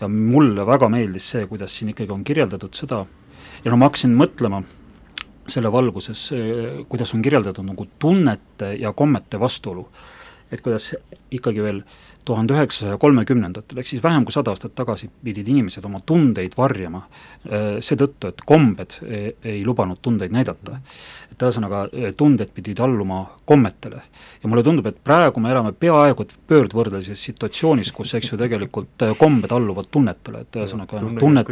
ja 0.01 0.07
mulle 0.09 0.65
väga 0.65 0.89
meeldis 0.89 1.29
see, 1.31 1.45
kuidas 1.47 1.77
siin 1.77 1.91
ikkagi 1.93 2.11
on 2.11 2.23
kirjeldatud 2.25 2.73
seda, 2.73 3.05
ja 3.63 3.71
no 3.71 3.77
ma 3.77 3.87
hakkasin 3.87 4.15
mõtlema 4.17 4.63
selle 5.47 5.69
valguses, 5.71 6.31
kuidas 6.89 7.13
on 7.13 7.21
kirjeldatud 7.21 7.65
nagu 7.67 7.85
tunnete 7.99 8.73
ja 8.79 8.93
kommete 8.93 9.39
vastuolu. 9.39 9.87
et 10.51 10.61
kuidas 10.61 10.95
ikkagi 11.31 11.63
veel 11.63 11.83
äh, 11.83 12.12
tuhande 12.25 12.55
üheksasaja 12.55 12.97
kolmekümnendatel, 13.01 13.79
ehk 13.79 13.89
siis 13.89 14.03
vähem 14.03 14.25
kui 14.25 14.35
sada 14.35 14.53
aastat 14.53 14.75
tagasi 14.75 15.09
pidid 15.23 15.47
inimesed 15.51 15.85
oma 15.85 16.01
tundeid 16.05 16.55
varjama 16.57 17.03
äh, 17.03 17.67
seetõttu, 17.83 18.31
et 18.31 18.43
kombed 18.47 18.97
ei, 19.07 19.33
ei 19.43 19.63
lubanud 19.65 20.01
tundeid 20.01 20.33
näidata. 20.33 20.79
et 21.33 21.41
ühesõnaga, 21.41 21.87
äh, 21.89 22.13
tunded 22.17 22.51
pidid 22.53 22.79
alluma 22.79 23.25
kommetele. 23.45 24.01
ja 24.43 24.49
mulle 24.49 24.63
tundub, 24.63 24.87
et 24.87 25.03
praegu 25.03 25.39
me 25.39 25.51
elame 25.51 25.71
peaaegu 25.71 26.23
et 26.23 26.35
pöördvõrdelises 26.47 27.23
situatsioonis, 27.29 27.91
kus 27.91 28.13
eks 28.13 28.31
ju 28.31 28.37
tegelikult 28.37 29.07
äh, 29.07 29.15
kombed 29.17 29.51
alluvad 29.51 29.89
tunnetele, 29.91 30.41
et 30.41 30.59
ühesõnaga 30.61 31.01
noh, 31.01 31.19
tunnet, 31.19 31.47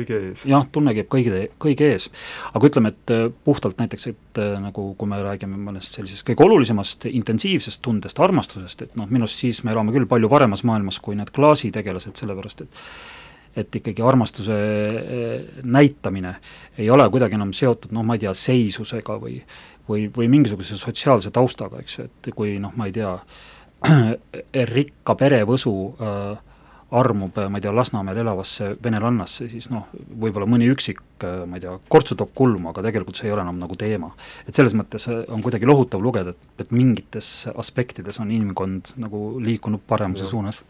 jah, 0.45 0.67
tunne 0.71 0.95
käib 0.95 1.09
kõige, 1.11 1.47
kõige 1.59 1.91
ees. 1.91 2.09
aga 2.53 2.71
ütleme, 2.71 2.93
et 2.93 3.35
puhtalt 3.43 3.79
näiteks, 3.81 4.07
et 4.07 4.41
nagu 4.61 4.93
kui 4.97 5.09
me 5.09 5.19
räägime 5.23 5.57
mõnest 5.59 5.97
sellisest 5.97 6.25
kõige 6.27 6.45
olulisemast 6.45 7.05
intensiivsest 7.11 7.81
tundest, 7.81 8.19
armastusest, 8.19 8.81
et 8.81 8.95
noh, 8.99 9.09
minu 9.09 9.27
arust 9.27 9.41
siis 9.43 9.63
me 9.63 9.73
elame 9.73 9.93
küll 9.95 10.07
palju 10.09 10.29
paremas 10.31 10.60
selles 10.61 10.67
maailmas 10.67 10.99
kui 11.01 11.15
need 11.17 11.31
klaasitegelased, 11.33 12.15
sellepärast 12.15 12.61
et 12.61 12.85
et 13.51 13.75
ikkagi 13.75 13.99
armastuse 14.01 14.55
eh, 14.55 15.41
näitamine 15.63 16.37
ei 16.77 16.89
ole 16.89 17.09
kuidagi 17.11 17.35
enam 17.35 17.51
seotud 17.51 17.91
noh, 17.91 18.05
ma 18.07 18.15
ei 18.15 18.21
tea, 18.23 18.31
seisusega 18.33 19.17
või 19.19 19.41
või, 19.89 20.05
või 20.07 20.29
mingisuguse 20.31 20.77
sotsiaalse 20.77 21.31
taustaga, 21.35 21.81
eks 21.81 21.97
ju, 21.97 22.05
et 22.05 22.29
kui 22.35 22.59
noh, 22.63 22.71
ma 22.79 22.87
ei 22.87 22.93
tea, 22.95 23.11
rikka 24.77 25.17
perevõsu 25.19 25.73
äh, 25.99 26.37
armub, 26.91 27.37
ma 27.49 27.59
ei 27.59 27.63
tea, 27.63 27.71
Lasnamäel 27.75 28.19
elavasse 28.23 28.73
venelannasse, 28.83 29.47
siis 29.51 29.69
noh, 29.71 29.87
võib-olla 29.93 30.47
mõni 30.49 30.67
üksik, 30.71 30.99
äh, 31.23 31.43
ma 31.47 31.59
ei 31.59 31.63
tea, 31.63 31.77
kortsutab 31.91 32.33
kulmu, 32.35 32.71
aga 32.71 32.83
tegelikult 32.87 33.19
see 33.19 33.29
ei 33.29 33.35
ole 33.35 33.45
enam 33.45 33.61
nagu 33.61 33.77
teema. 33.79 34.11
et 34.47 34.55
selles 34.55 34.75
mõttes 34.75 35.07
on 35.07 35.41
kuidagi 35.41 35.69
lohutav 35.69 36.03
lugeda, 36.03 36.35
et, 36.35 36.51
et 36.65 36.75
mingites 36.75 37.47
aspektides 37.55 38.19
on 38.19 38.31
inimkond 38.31 38.95
nagu 39.01 39.39
liikunud 39.39 39.83
paremuse 39.87 40.27
suunas. 40.27 40.63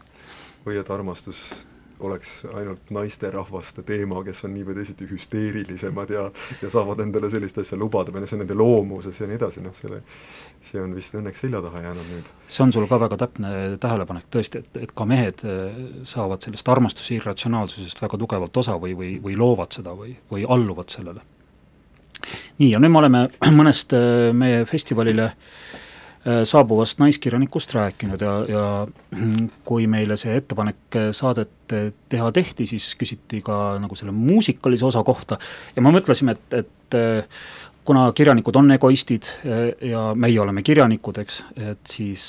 või 0.66 0.78
et 0.78 0.90
armastus 0.90 1.64
oleks 2.06 2.32
ainult 2.54 2.90
naisterahvaste 2.94 3.82
teema, 3.86 4.22
kes 4.24 4.44
on 4.46 4.54
nii 4.56 4.64
või 4.68 4.76
teisiti 4.78 5.08
hüsteerilisemad 5.10 6.12
ja 6.14 6.24
ja 6.62 6.70
saavad 6.70 7.00
endale 7.04 7.30
sellist 7.30 7.58
asja 7.62 7.78
lubada 7.78 8.12
või 8.12 8.22
noh, 8.22 8.30
see 8.30 8.38
on 8.38 8.44
nende 8.44 8.56
loomuses 8.58 9.20
ja 9.20 9.28
nii 9.30 9.38
edasi, 9.40 9.64
noh 9.64 9.74
selle 9.76 10.02
see 10.62 10.80
on 10.82 10.94
vist 10.96 11.14
õnneks 11.18 11.44
selja 11.44 11.62
taha 11.64 11.82
jäänud 11.86 12.08
nüüd. 12.12 12.30
see 12.46 12.64
on 12.66 12.72
sul 12.72 12.86
ka 12.90 13.00
väga 13.02 13.18
täpne 13.24 13.52
tähelepanek 13.82 14.28
tõesti, 14.32 14.62
et, 14.62 14.80
et 14.86 14.94
ka 14.96 15.06
mehed 15.08 15.44
äh, 15.46 15.82
saavad 16.08 16.44
sellest 16.44 16.68
armastuse 16.68 17.16
irratsionaalsusest 17.18 18.02
väga 18.02 18.20
tugevalt 18.24 18.56
osa 18.64 18.78
või, 18.80 18.96
või, 18.98 19.12
või 19.22 19.36
loovad 19.38 19.74
seda 19.78 19.96
või, 19.98 20.16
või 20.30 20.46
alluvad 20.48 20.92
sellele. 20.92 21.22
nii, 22.58 22.70
ja 22.70 22.82
nüüd 22.82 22.92
me 22.92 23.04
oleme 23.04 23.26
mõnest 23.60 23.96
äh, 23.98 24.30
meie 24.36 24.66
festivalile 24.68 25.32
äh, 25.32 25.80
saabuvast 26.44 27.00
naiskirjanikust 27.02 27.74
rääkinud 27.74 28.20
ja, 28.22 28.34
ja 28.48 28.86
kui 29.68 29.88
meile 29.90 30.16
see 30.20 30.36
ettepanek 30.38 30.98
äh, 30.98 31.10
saadet 31.16 31.74
äh, 31.74 31.90
teha 32.08 32.30
tehti, 32.32 32.66
siis 32.70 32.92
küsiti 32.98 33.42
ka 33.42 33.78
nagu 33.82 33.98
selle 33.98 34.14
muusikalise 34.14 34.86
osa 34.86 35.02
kohta 35.02 35.38
ja 35.76 35.82
me 35.82 35.90
mõtlesime, 35.94 36.36
et, 36.36 36.62
et 36.62 36.98
kuna 37.82 38.04
kirjanikud 38.14 38.54
on 38.60 38.70
egoistid 38.76 39.26
ja 39.82 40.02
meie 40.14 40.38
oleme 40.38 40.62
kirjanikud, 40.62 41.18
eks, 41.24 41.40
et 41.56 41.80
siis 41.90 42.26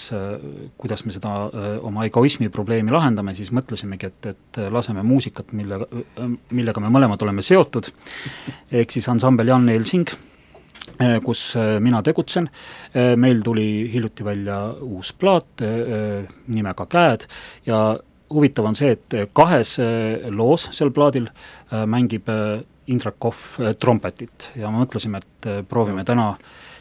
kuidas 0.79 1.03
me 1.06 1.13
seda 1.13 1.34
oma 1.86 2.08
egoismi 2.08 2.49
probleemi 2.49 2.95
lahendame, 2.95 3.36
siis 3.38 3.51
mõtlesimegi, 3.53 4.10
et, 4.10 4.32
et 4.32 4.62
laseme 4.73 5.03
muusikat, 5.06 5.53
millega, 5.53 5.86
millega 6.56 6.82
me 6.82 6.89
mõlemad 6.95 7.27
oleme 7.27 7.45
seotud, 7.45 7.91
ehk 8.71 8.95
siis 8.95 9.12
ansambel 9.13 9.53
Jan 9.53 9.69
Elsing 9.75 10.15
Äh, 10.15 10.32
kus 11.23 11.55
äh, 11.55 11.79
mina 11.79 12.01
tegutsen, 12.03 12.49
äh, 12.95 13.15
meil 13.15 13.41
tuli 13.43 13.89
hiljuti 13.93 14.25
välja 14.25 14.57
uus 14.81 15.13
plaat 15.13 15.63
nimega 16.47 16.85
Käed. 16.85 17.27
Ja 17.65 17.99
huvitav 18.33 18.65
on 18.65 18.75
see, 18.75 18.95
et 18.95 19.33
kahes 19.33 19.77
loos 20.33 20.67
sel 20.73 20.91
plaadil 20.91 21.27
mängib 21.87 22.29
Indrek 22.87 23.19
Kohv 23.21 23.75
trompetit. 23.79 24.49
Ja 24.57 24.71
me 24.71 24.81
mõtlesime, 24.83 25.21
et 25.21 25.67
proovime 25.69 26.03
täna 26.07 26.33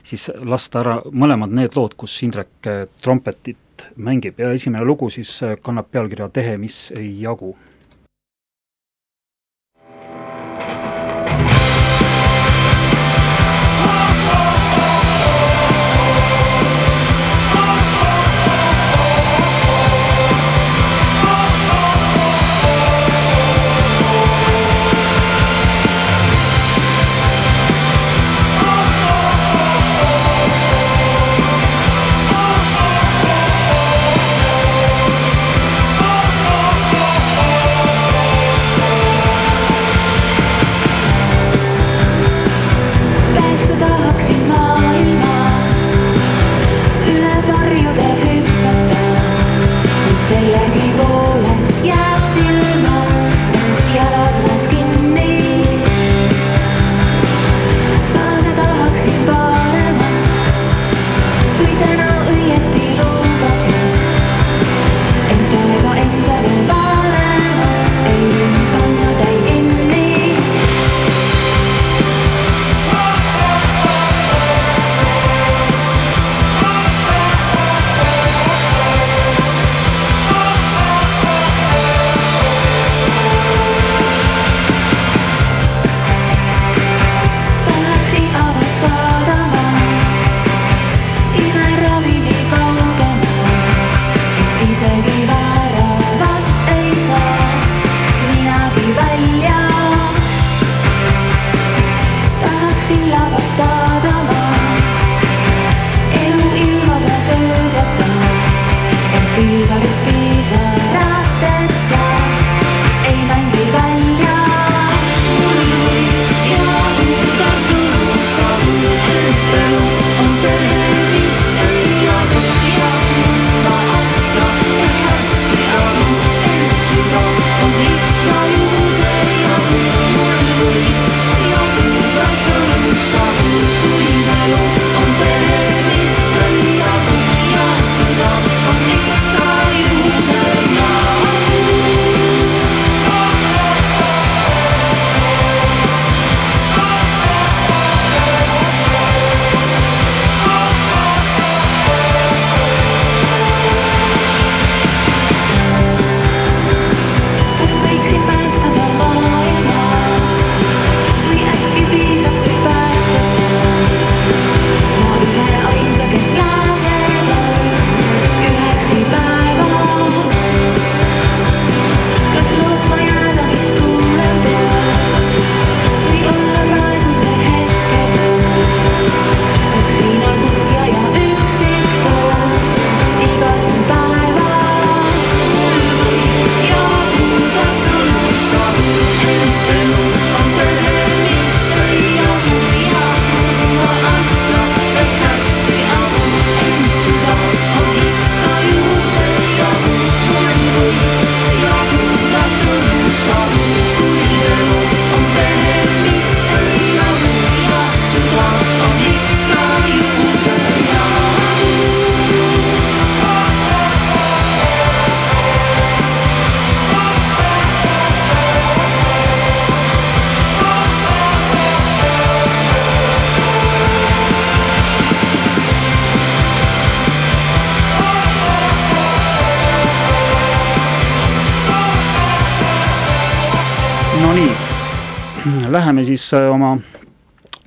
siis 0.02 0.30
lasta 0.42 0.80
ära 0.80 0.96
mõlemad 1.12 1.52
need 1.52 1.76
lood, 1.76 1.94
kus 1.98 2.16
Indrek 2.24 2.70
trompetit 3.04 3.86
mängib. 3.96 4.40
Ja 4.40 4.52
esimene 4.54 4.86
lugu 4.88 5.10
siis 5.12 5.34
kannab 5.62 5.92
pealkirja 5.92 6.30
Tehe, 6.32 6.56
mis 6.56 6.88
ei 6.96 7.12
jagu 7.20 7.52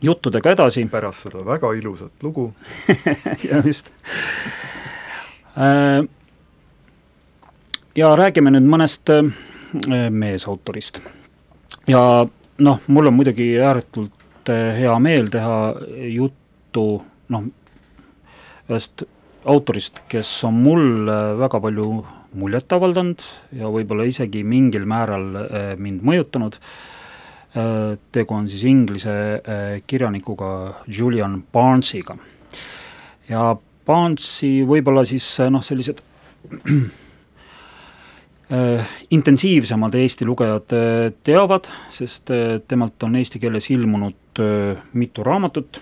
juttudega 0.06 0.54
edasi. 0.56 0.86
pärast 0.92 1.28
seda 1.28 1.44
väga 1.46 1.74
ilusat 1.78 2.24
lugu 2.24 2.54
ja 3.50 3.62
just. 3.66 3.92
Äh, 5.58 6.06
ja 7.96 8.14
räägime 8.16 8.54
nüüd 8.56 8.70
mõnest 8.70 9.12
äh, 9.14 9.32
meesautorist. 10.12 11.02
ja 11.88 12.26
noh, 12.58 12.80
mul 12.88 13.12
on 13.12 13.18
muidugi 13.18 13.50
ääretult 13.60 14.12
hea 14.50 14.96
meel 15.02 15.30
teha 15.34 15.60
juttu 16.14 16.86
noh, 17.34 17.48
ühest 18.70 19.08
autorist, 19.46 20.04
kes 20.10 20.30
on 20.46 20.60
mul 20.62 21.10
väga 21.40 21.60
palju 21.62 21.90
muljet 22.36 22.74
avaldanud 22.76 23.24
ja 23.56 23.70
võib-olla 23.72 24.06
isegi 24.10 24.44
mingil 24.44 24.86
määral 24.90 25.26
mind 25.80 26.04
mõjutanud 26.06 26.58
Äh, 26.58 26.96
tegu 28.12 28.34
on 28.36 28.50
siis 28.52 28.64
inglise 28.68 29.10
äh, 29.10 29.82
kirjanikuga 29.88 30.82
Julian 30.88 31.44
Barnesiga. 31.54 32.18
ja 33.30 33.56
Barnesi 33.86 34.66
võib-olla 34.68 35.06
siis 35.08 35.28
äh, 35.40 35.50
noh, 35.52 35.64
sellised 35.64 36.02
intensiivsemad 39.16 39.96
Eesti 39.98 40.26
lugejad 40.28 40.74
teavad, 41.26 41.66
sest 41.90 42.30
temalt 42.70 43.04
on 43.08 43.16
eesti 43.18 43.40
keeles 43.42 43.72
ilmunud 43.74 44.42
mitu 44.94 45.24
raamatut. 45.26 45.82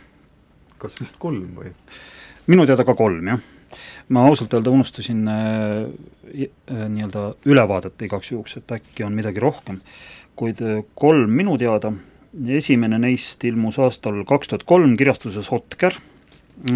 kas 0.80 0.96
vist 1.02 1.20
kolm 1.20 1.58
või? 1.58 1.74
minu 2.48 2.64
teada 2.70 2.86
ka 2.88 2.96
kolm, 2.96 3.28
jah. 3.34 3.42
ma 4.16 4.24
ausalt 4.30 4.54
öelda 4.56 4.72
unustasin 4.72 5.26
nii-öelda 5.28 7.26
ülevaadet 7.52 8.02
igaks 8.08 8.32
juhuks, 8.32 8.56
et 8.62 8.72
äkki 8.78 9.04
on 9.04 9.12
midagi 9.20 9.44
rohkem 9.44 9.82
kuid 10.40 10.62
äh, 10.62 10.82
kolm 10.96 11.32
minu 11.32 11.58
teada, 11.62 11.94
esimene 12.50 12.98
neist 13.00 13.44
ilmus 13.46 13.78
aastal 13.80 14.24
kaks 14.26 14.50
tuhat 14.50 14.64
kolm 14.70 14.98
kirjastuses 14.98 15.52
Hotker, 15.54 15.96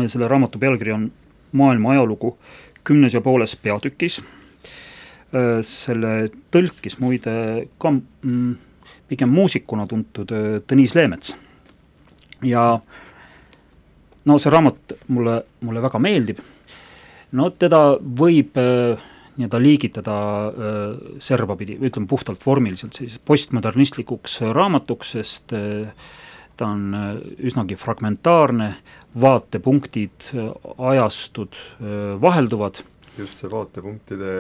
selle 0.08 0.28
raamatu 0.28 0.60
pealkiri 0.60 0.94
on 0.94 1.10
Maailma 1.58 1.94
ajalugu 1.94 2.36
kümnes 2.88 3.14
ja 3.14 3.22
pooles 3.22 3.56
peatükis, 3.60 4.22
äh, 4.22 5.58
selle 5.66 6.30
tõlkis 6.54 7.00
muide 7.04 7.34
ka 7.80 7.92
mm, 7.92 8.54
pigem 9.10 9.34
muusikuna 9.34 9.88
tuntud 9.88 10.32
äh, 10.32 10.48
Tõnis 10.68 10.96
Leemets. 10.96 11.36
ja 12.44 12.78
no 14.26 14.38
see 14.38 14.52
raamat 14.54 14.94
mulle, 15.08 15.42
mulle 15.66 15.82
väga 15.82 16.00
meeldib, 16.00 16.40
no 17.32 17.50
teda 17.50 17.82
võib 17.98 18.60
äh, 18.62 19.08
nii-öelda 19.38 19.60
liigitada 19.62 20.18
äh, 20.48 20.98
servapidi, 21.24 21.78
ütleme 21.78 22.10
puhtalt 22.10 22.42
vormiliselt 22.46 22.98
selliseks 22.98 23.22
postmodernistlikuks 23.26 24.40
raamatuks, 24.56 25.14
sest 25.18 25.54
äh, 25.54 26.10
ta 26.58 26.72
on 26.74 26.94
äh, 26.98 27.08
üsnagi 27.50 27.78
fragmentaarne, 27.78 28.72
vaatepunktid, 29.22 30.30
ajastud 30.78 31.58
vahelduvad. 32.22 32.84
just 33.18 33.40
see 33.42 33.50
vaatepunktide 33.50 34.34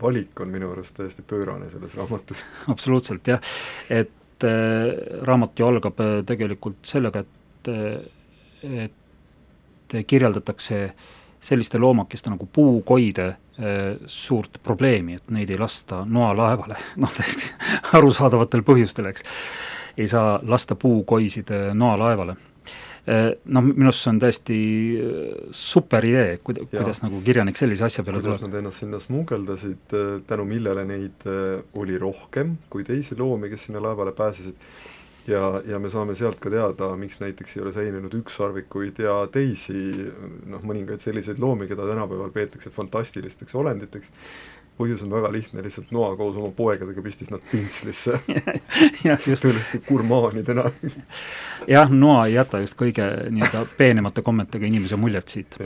valik 0.00 0.40
on 0.42 0.48
minu 0.50 0.72
arust 0.72 0.96
täiesti 0.96 1.22
pöörane 1.22 1.68
selles 1.70 1.94
raamatus. 1.94 2.44
absoluutselt 2.68 3.28
jah, 3.28 3.38
et 3.90 4.46
raamat 5.22 5.58
ju 5.58 5.66
algab 5.68 6.02
tegelikult 6.26 6.80
sellega, 6.82 7.22
et, 7.22 7.70
et 8.82 9.94
kirjeldatakse 10.06 10.80
selliste 11.42 11.78
loomakeste 11.78 12.30
nagu 12.30 12.46
puukoide 12.46 13.32
Äh, 13.58 13.98
suurt 14.06 14.56
probleemi, 14.64 15.18
et 15.20 15.26
neid 15.28 15.50
ei 15.52 15.58
lasta 15.60 16.06
noalaevale, 16.08 16.78
noh 17.02 17.10
täiesti 17.12 17.50
arusaadavatel 17.98 18.62
põhjustel, 18.64 19.10
eks. 19.10 19.26
ei 20.00 20.06
saa 20.08 20.38
lasta 20.48 20.72
puukoisid 20.72 21.52
äh, 21.52 21.66
noalaevale. 21.76 22.38
Äh, 23.04 23.28
noh, 23.52 23.66
minu 23.66 23.90
arust 23.90 24.06
see 24.06 24.12
on 24.14 24.22
täiesti 24.22 24.56
super 25.52 26.06
idee, 26.08 26.38
kuida-, 26.40 26.64
kuidas 26.70 27.02
nagu 27.04 27.20
kirjanik 27.20 27.60
sellise 27.60 27.84
asja 27.90 28.06
peale 28.06 28.22
kuidas 28.22 28.40
tuleb. 28.40 28.54
Nad 28.54 28.62
ennast 28.62 28.86
sinna 28.86 29.02
smugeldasid, 29.04 29.96
tänu 30.32 30.48
millele 30.48 30.86
neid 30.88 31.28
oli 31.76 32.00
rohkem 32.00 32.56
kui 32.72 32.88
teisi 32.88 33.20
loomi, 33.20 33.52
kes 33.52 33.68
sinna 33.68 33.84
laevale 33.84 34.16
pääsesid 34.16 34.56
ja, 35.26 35.62
ja 35.66 35.78
me 35.78 35.90
saame 35.90 36.14
sealt 36.18 36.40
ka 36.42 36.50
teada, 36.50 36.88
miks 36.98 37.20
näiteks 37.22 37.56
ei 37.56 37.62
ole 37.62 37.72
säilinud 37.74 38.14
ükssarvikuid 38.22 39.02
ja 39.04 39.20
teisi 39.32 39.76
noh, 40.50 40.64
mõningaid 40.66 41.02
selliseid 41.02 41.40
loomi, 41.42 41.68
keda 41.70 41.86
tänapäeval 41.88 42.32
peetakse 42.34 42.72
fantastilisteks 42.74 43.54
olenditeks, 43.58 44.10
põhjus 44.78 45.04
on 45.06 45.12
väga 45.12 45.32
lihtne, 45.32 45.62
lihtsalt 45.62 45.92
Noa 45.94 46.14
koos 46.16 46.38
oma 46.40 46.50
poegadega 46.56 47.02
pistis 47.04 47.30
nad 47.30 47.42
pintslisse. 47.50 48.18
Tõeliselt 49.42 49.84
gurmaanidena. 49.88 50.64
Jah, 51.68 51.92
Noa 51.92 52.26
ei 52.26 52.38
jäta 52.38 52.62
just 52.62 52.78
kõige 52.80 53.06
nii-öelda 53.30 53.66
peenemate 53.76 54.24
kommetega 54.26 54.66
inimese 54.66 54.98
muljet 55.00 55.36
siit 55.36 55.60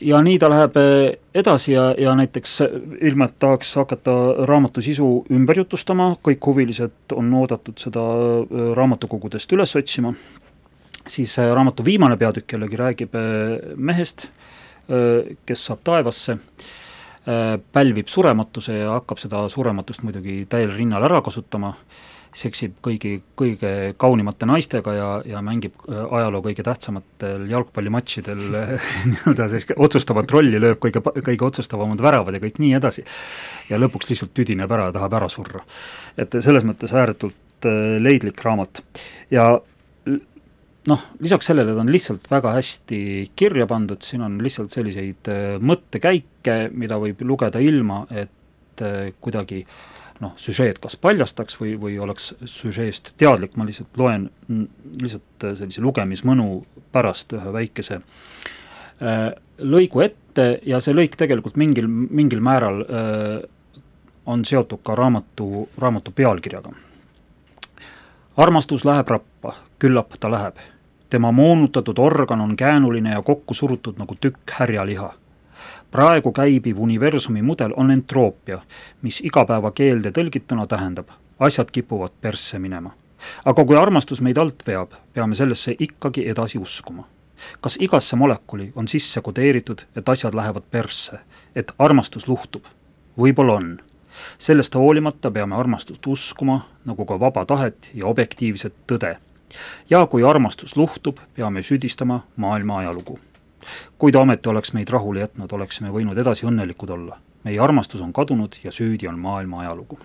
ja 0.00 0.20
nii 0.24 0.38
ta 0.40 0.48
läheb 0.48 0.76
eh, 0.80 1.18
edasi 1.36 1.74
ja, 1.74 1.90
ja 1.98 2.14
näiteks 2.16 2.60
eh, 2.64 2.76
ilma, 3.10 3.28
et 3.28 3.38
tahaks 3.42 3.74
hakata 3.76 4.16
raamatu 4.48 4.82
sisu 4.84 5.08
ümber 5.36 5.60
jutustama, 5.60 6.14
kõik 6.24 6.46
huvilised 6.46 7.14
on 7.16 7.32
oodatud 7.42 7.80
seda 7.80 8.04
raamatukogudest 8.76 9.52
üles 9.56 9.76
otsima, 9.76 10.14
siis 11.06 11.36
raamatu 11.38 11.84
viimane 11.84 12.16
peatükk 12.20 12.56
jällegi 12.56 12.80
räägib 12.80 13.16
mehest, 13.76 14.28
kes 15.46 15.64
saab 15.68 15.82
taevasse, 15.86 16.36
pälvib 17.72 18.08
surematuse 18.08 18.74
ja 18.80 18.94
hakkab 18.96 19.20
seda 19.22 19.44
surematust 19.52 20.02
muidugi 20.02 20.42
täiel 20.50 20.72
rinnal 20.74 21.04
ära 21.06 21.20
kasutama 21.22 21.74
seksib 22.36 22.76
kõigi, 22.84 23.16
kõige 23.38 23.70
kaunimate 24.00 24.46
naistega 24.46 24.94
ja, 24.94 25.08
ja 25.26 25.40
mängib 25.44 25.74
äh, 25.88 26.02
ajaloo 26.18 26.42
kõige 26.44 26.64
tähtsamatel 26.66 27.46
jalgpallimatšidel 27.50 28.42
nii-öelda 29.10 29.48
sellist 29.50 29.74
otsustavat 29.76 30.30
rolli, 30.34 30.60
lööb 30.62 30.78
kõige, 30.82 31.02
kõige 31.02 31.48
otsustavamad 31.48 32.02
väravad 32.02 32.36
ja 32.36 32.42
kõik 32.42 32.60
nii 32.62 32.76
edasi. 32.78 33.04
ja 33.70 33.80
lõpuks 33.80 34.12
lihtsalt 34.12 34.34
tüdineb 34.36 34.70
ära 34.70 34.88
ja 34.90 34.96
tahab 34.98 35.18
ära 35.18 35.30
surra. 35.32 35.64
et 36.16 36.38
selles 36.38 36.66
mõttes 36.66 36.94
ääretult 36.94 37.66
äh, 37.66 37.98
leidlik 38.02 38.42
raamat 38.46 38.82
ja 39.30 39.50
noh, 40.86 41.06
lisaks 41.20 41.50
sellele 41.50 41.74
ta 41.74 41.82
on 41.82 41.92
lihtsalt 41.92 42.30
väga 42.30 42.54
hästi 42.56 43.00
kirja 43.36 43.66
pandud, 43.70 44.02
siin 44.06 44.22
on 44.26 44.38
lihtsalt 44.42 44.70
selliseid 44.70 45.34
äh, 45.34 45.54
mõttekäike, 45.58 46.60
mida 46.72 47.00
võib 47.02 47.26
lugeda 47.26 47.62
ilma, 47.62 48.04
et 48.10 48.28
kuidagi 49.20 49.64
äh, 49.66 49.89
noh, 50.20 50.34
süžeed 50.40 50.78
kas 50.82 50.96
paljastaks 51.00 51.56
või, 51.60 51.74
või 51.80 51.98
oleks 52.02 52.34
süžeest 52.44 53.14
teadlik, 53.20 53.56
ma 53.56 53.66
lihtsalt 53.68 53.96
loen 54.00 54.28
lihtsalt 54.48 55.46
äh, 55.46 55.54
sellise 55.58 55.82
lugemismõnu 55.84 56.48
pärast 56.92 57.32
ühe 57.36 57.52
väikese 57.54 58.00
äh, 58.00 59.30
lõigu 59.60 60.04
ette 60.04 60.50
ja 60.66 60.80
see 60.80 60.94
lõik 60.96 61.16
tegelikult 61.20 61.56
mingil, 61.60 61.88
mingil 61.88 62.42
määral 62.44 62.82
äh, 62.84 63.38
on 64.30 64.44
seotud 64.44 64.82
ka 64.84 64.94
raamatu, 64.94 65.68
raamatu 65.78 66.12
pealkirjaga. 66.14 66.72
armastus 68.36 68.84
läheb 68.84 69.08
rappa, 69.08 69.54
küllap 69.78 70.18
ta 70.20 70.30
läheb. 70.30 70.56
tema 71.10 71.32
moonutatud 71.32 71.98
organ 71.98 72.40
on 72.40 72.56
käänuline 72.56 73.10
ja 73.10 73.22
kokku 73.22 73.54
surutud 73.54 73.98
nagu 73.98 74.14
tükk 74.20 74.50
härjaliha 74.50 75.14
praegu 75.90 76.32
käibiv 76.32 76.78
universumi 76.78 77.42
mudel 77.42 77.72
on 77.76 77.90
entroopia, 77.90 78.60
mis 79.02 79.20
igapäevakeelde 79.20 80.12
tõlgituna 80.14 80.66
tähendab, 80.66 81.08
asjad 81.38 81.70
kipuvad 81.72 82.12
persse 82.20 82.58
minema. 82.58 82.90
aga 83.44 83.64
kui 83.64 83.76
armastus 83.76 84.20
meid 84.20 84.38
alt 84.38 84.62
veab, 84.66 84.92
peame 85.12 85.34
sellesse 85.34 85.74
ikkagi 85.78 86.28
edasi 86.28 86.58
uskuma. 86.58 87.04
kas 87.60 87.76
igasse 87.80 88.16
molekuli 88.16 88.72
on 88.76 88.88
sisse 88.88 89.20
kodeeritud, 89.20 89.80
et 89.96 90.08
asjad 90.08 90.34
lähevad 90.34 90.62
persse, 90.70 91.18
et 91.54 91.72
armastus 91.78 92.28
luhtub? 92.28 92.64
võib-olla 93.18 93.52
on. 93.52 93.80
sellest 94.38 94.74
hoolimata 94.74 95.30
peame 95.30 95.56
armastust 95.56 96.06
uskuma, 96.06 96.66
nagu 96.84 97.04
ka 97.04 97.20
vaba 97.20 97.44
tahet 97.44 97.90
ja 97.94 98.06
objektiivset 98.06 98.74
tõde. 98.86 99.16
ja 99.90 100.06
kui 100.06 100.22
armastus 100.24 100.76
luhtub, 100.76 101.18
peame 101.34 101.62
süüdistama 101.62 102.20
maailma 102.36 102.78
ajalugu 102.78 103.18
kui 103.98 104.12
ta 104.12 104.20
ometi 104.20 104.48
oleks 104.48 104.72
meid 104.72 104.88
rahule 104.88 105.24
jätnud, 105.24 105.52
oleksime 105.52 105.90
võinud 105.94 106.18
edasi 106.18 106.46
õnnelikud 106.46 106.90
olla. 106.90 107.18
meie 107.44 107.60
armastus 107.60 108.00
on 108.00 108.12
kadunud 108.12 108.56
ja 108.64 108.72
süüdi 108.72 109.08
on 109.08 109.18
maailma 109.18 109.60
ajalugu. 109.60 109.98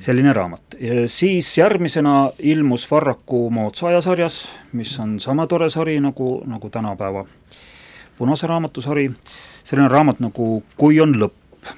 selline 0.00 0.32
raamat. 0.32 0.76
siis 1.06 1.58
järgmisena 1.58 2.30
ilmus 2.38 2.90
Varraku 2.90 3.50
moodsa 3.50 3.86
ajasarjas, 3.86 4.48
mis 4.72 4.98
on 4.98 5.20
sama 5.20 5.46
tore 5.46 5.70
sari 5.70 6.00
nagu, 6.00 6.42
nagu 6.46 6.70
tänapäeva 6.70 7.26
Punase 8.18 8.46
raamatu 8.46 8.80
sari, 8.80 9.08
selline 9.66 9.88
raamat 9.90 10.20
nagu 10.22 10.62
Kui 10.78 11.00
on 11.02 11.16
lõpp, 11.18 11.70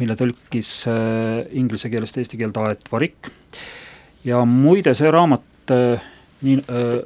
mille 0.00 0.16
tõlkis 0.18 0.70
äh, 0.90 1.44
inglise 1.58 1.90
keelest 1.92 2.18
eesti 2.18 2.38
keelde 2.40 2.64
Aet 2.66 2.90
Varik 2.90 3.28
ja 4.26 4.42
muide, 4.46 4.94
see 4.98 5.10
raamat 5.14 5.74
äh, 5.74 6.02
nii 6.42 6.58
äh, 6.58 6.98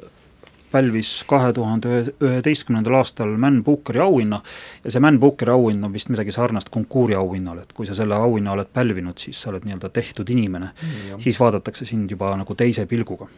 pälvis 0.73 1.11
kahe 1.29 1.53
tuhande 1.53 2.01
üheteistkümnendal 2.23 2.97
aastal 2.99 3.35
Man 3.37 3.61
Bookeri 3.63 4.01
auhinna 4.03 4.41
ja 4.83 4.93
see 4.93 5.03
Man 5.03 5.19
Bookeri 5.21 5.53
auhind 5.53 5.85
on 5.85 5.93
vist 5.93 6.09
midagi 6.13 6.33
sarnast 6.35 6.73
konkuuri 6.73 7.15
auhinnale, 7.19 7.67
et 7.67 7.73
kui 7.77 7.87
sa 7.89 7.95
selle 7.97 8.17
auhinna 8.17 8.55
oled 8.57 8.71
pälvinud, 8.73 9.17
siis 9.21 9.41
sa 9.41 9.51
oled 9.53 9.67
nii-öelda 9.67 9.89
tehtud 9.93 10.29
inimene 10.33 10.71
mm,. 10.73 11.19
siis 11.21 11.39
vaadatakse 11.39 11.85
sind 11.89 12.11
juba 12.11 12.33
nagu 12.39 12.55
teise 12.57 12.85
pilguga. 12.89 13.29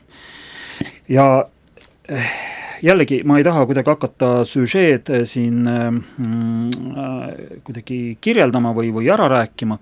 ja 1.10 1.28
eh, 2.10 2.32
jällegi, 2.84 3.22
ma 3.24 3.38
ei 3.40 3.46
taha 3.46 3.66
kuidagi 3.66 3.92
hakata 3.92 4.32
süžeed 4.48 5.12
eh, 5.14 5.24
siin 5.30 5.64
mm, 5.66 6.90
äh, 6.96 7.62
kuidagi 7.68 8.00
kirjeldama 8.22 8.74
või, 8.76 8.92
või 8.96 9.10
ära 9.14 9.28
rääkima, 9.32 9.80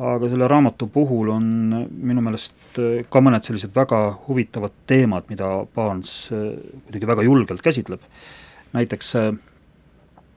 aga 0.00 0.28
selle 0.32 0.48
raamatu 0.48 0.86
puhul 0.92 1.28
on 1.34 1.46
minu 1.90 2.22
meelest 2.24 2.78
äh, 2.80 3.00
ka 3.10 3.22
mõned 3.24 3.44
sellised 3.46 3.74
väga 3.76 4.00
huvitavad 4.26 4.74
teemad, 4.88 5.26
mida 5.32 5.50
Barnes 5.74 6.12
äh, 6.32 6.54
kuidagi 6.86 7.10
väga 7.10 7.26
julgelt 7.26 7.64
käsitleb, 7.64 8.04
näiteks 8.72 9.14
äh, 9.20 9.32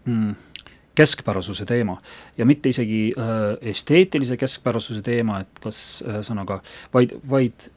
mm, 0.06 0.34
keskpärasuse 0.95 1.65
teema. 1.65 1.97
Ja 2.38 2.45
mitte 2.45 2.69
isegi 2.69 3.13
äh, 3.17 3.58
esteetilise 3.62 4.38
keskpärasuse 4.38 5.02
teema, 5.06 5.41
et 5.43 5.63
kas 5.63 6.04
ühesõnaga 6.06 6.60
äh,, 6.60 6.78
vaid, 6.93 7.15
vaid 7.30 7.69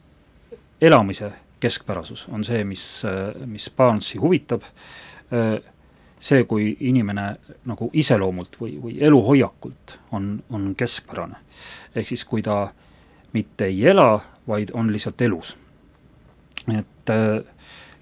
elamise 0.81 1.31
keskpärasus 1.63 2.27
on 2.31 2.45
see, 2.45 2.63
mis 2.67 2.83
äh,, 3.07 3.33
mis 3.45 3.69
Barnesi 3.77 4.21
huvitab. 4.21 4.67
Äh,, 5.33 5.57
see, 6.19 6.43
kui 6.49 6.71
inimene 6.89 7.27
nagu 7.69 7.89
iseloomult 7.93 8.55
või, 8.61 8.77
või 8.81 8.97
eluhoiakult 9.01 9.99
on, 10.17 10.37
on 10.49 10.71
keskpärane 10.75 11.43
ehk 11.97 12.13
siis 12.13 12.25
kui 12.27 12.43
ta 12.45 12.67
mitte 13.35 13.67
ei 13.69 13.85
ela, 13.91 14.17
vaid 14.47 14.71
on 14.73 14.91
lihtsalt 14.93 15.21
elus. 15.21 15.57
et 16.67 17.09
äh, 17.09 17.43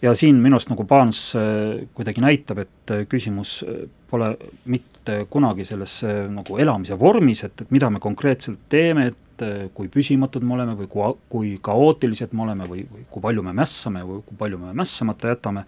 ja 0.01 0.13
siin 0.15 0.36
minu 0.41 0.58
arust 0.58 0.69
nagu 0.69 0.84
Barnes 0.84 1.19
äh, 1.36 1.88
kuidagi 1.93 2.21
näitab, 2.21 2.63
et 2.65 2.91
äh, 2.91 3.06
küsimus 3.10 3.63
pole 4.10 4.36
mitte 4.65 5.25
kunagi 5.30 5.65
selles 5.65 5.99
nagu 6.30 6.58
elamise 6.58 6.97
vormis, 6.99 7.43
et, 7.43 7.62
et 7.62 7.71
mida 7.71 7.89
me 7.89 7.99
konkreetselt 7.99 8.67
teeme, 8.69 9.08
et 9.12 9.43
kui 9.75 9.89
püsimatud 9.91 10.45
me 10.47 10.56
oleme 10.56 10.78
või 10.80 10.88
kui, 10.88 11.08
kui 11.30 11.49
kaootilised 11.62 12.34
me 12.34 12.45
oleme 12.45 12.67
või, 12.69 12.86
või 12.88 13.04
kui 13.12 13.21
palju 13.21 13.43
me 13.43 13.54
mässame 13.54 14.01
või 14.08 14.21
kui 14.25 14.38
palju 14.39 14.60
me 14.62 14.71
mässamata 14.78 15.34
jätame, 15.34 15.65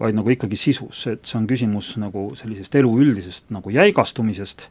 vaid 0.00 0.16
nagu 0.16 0.30
ikkagi 0.30 0.56
sisus, 0.60 1.06
et 1.10 1.24
see 1.24 1.38
on 1.38 1.46
küsimus 1.48 1.94
nagu 2.00 2.28
sellisest 2.36 2.74
elu 2.76 2.92
üldisest 3.00 3.52
nagu 3.54 3.72
jäigastumisest 3.72 4.68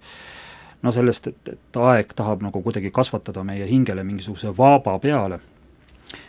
no 0.86 0.94
sellest, 0.94 1.32
et, 1.32 1.54
et 1.56 1.80
aeg 1.82 2.14
tahab 2.18 2.44
nagu 2.46 2.62
kuidagi 2.62 2.92
kasvatada 2.94 3.44
meie 3.48 3.66
hingele 3.70 4.04
mingisuguse 4.06 4.54
vaaba 4.58 4.98
peale. 5.00 5.40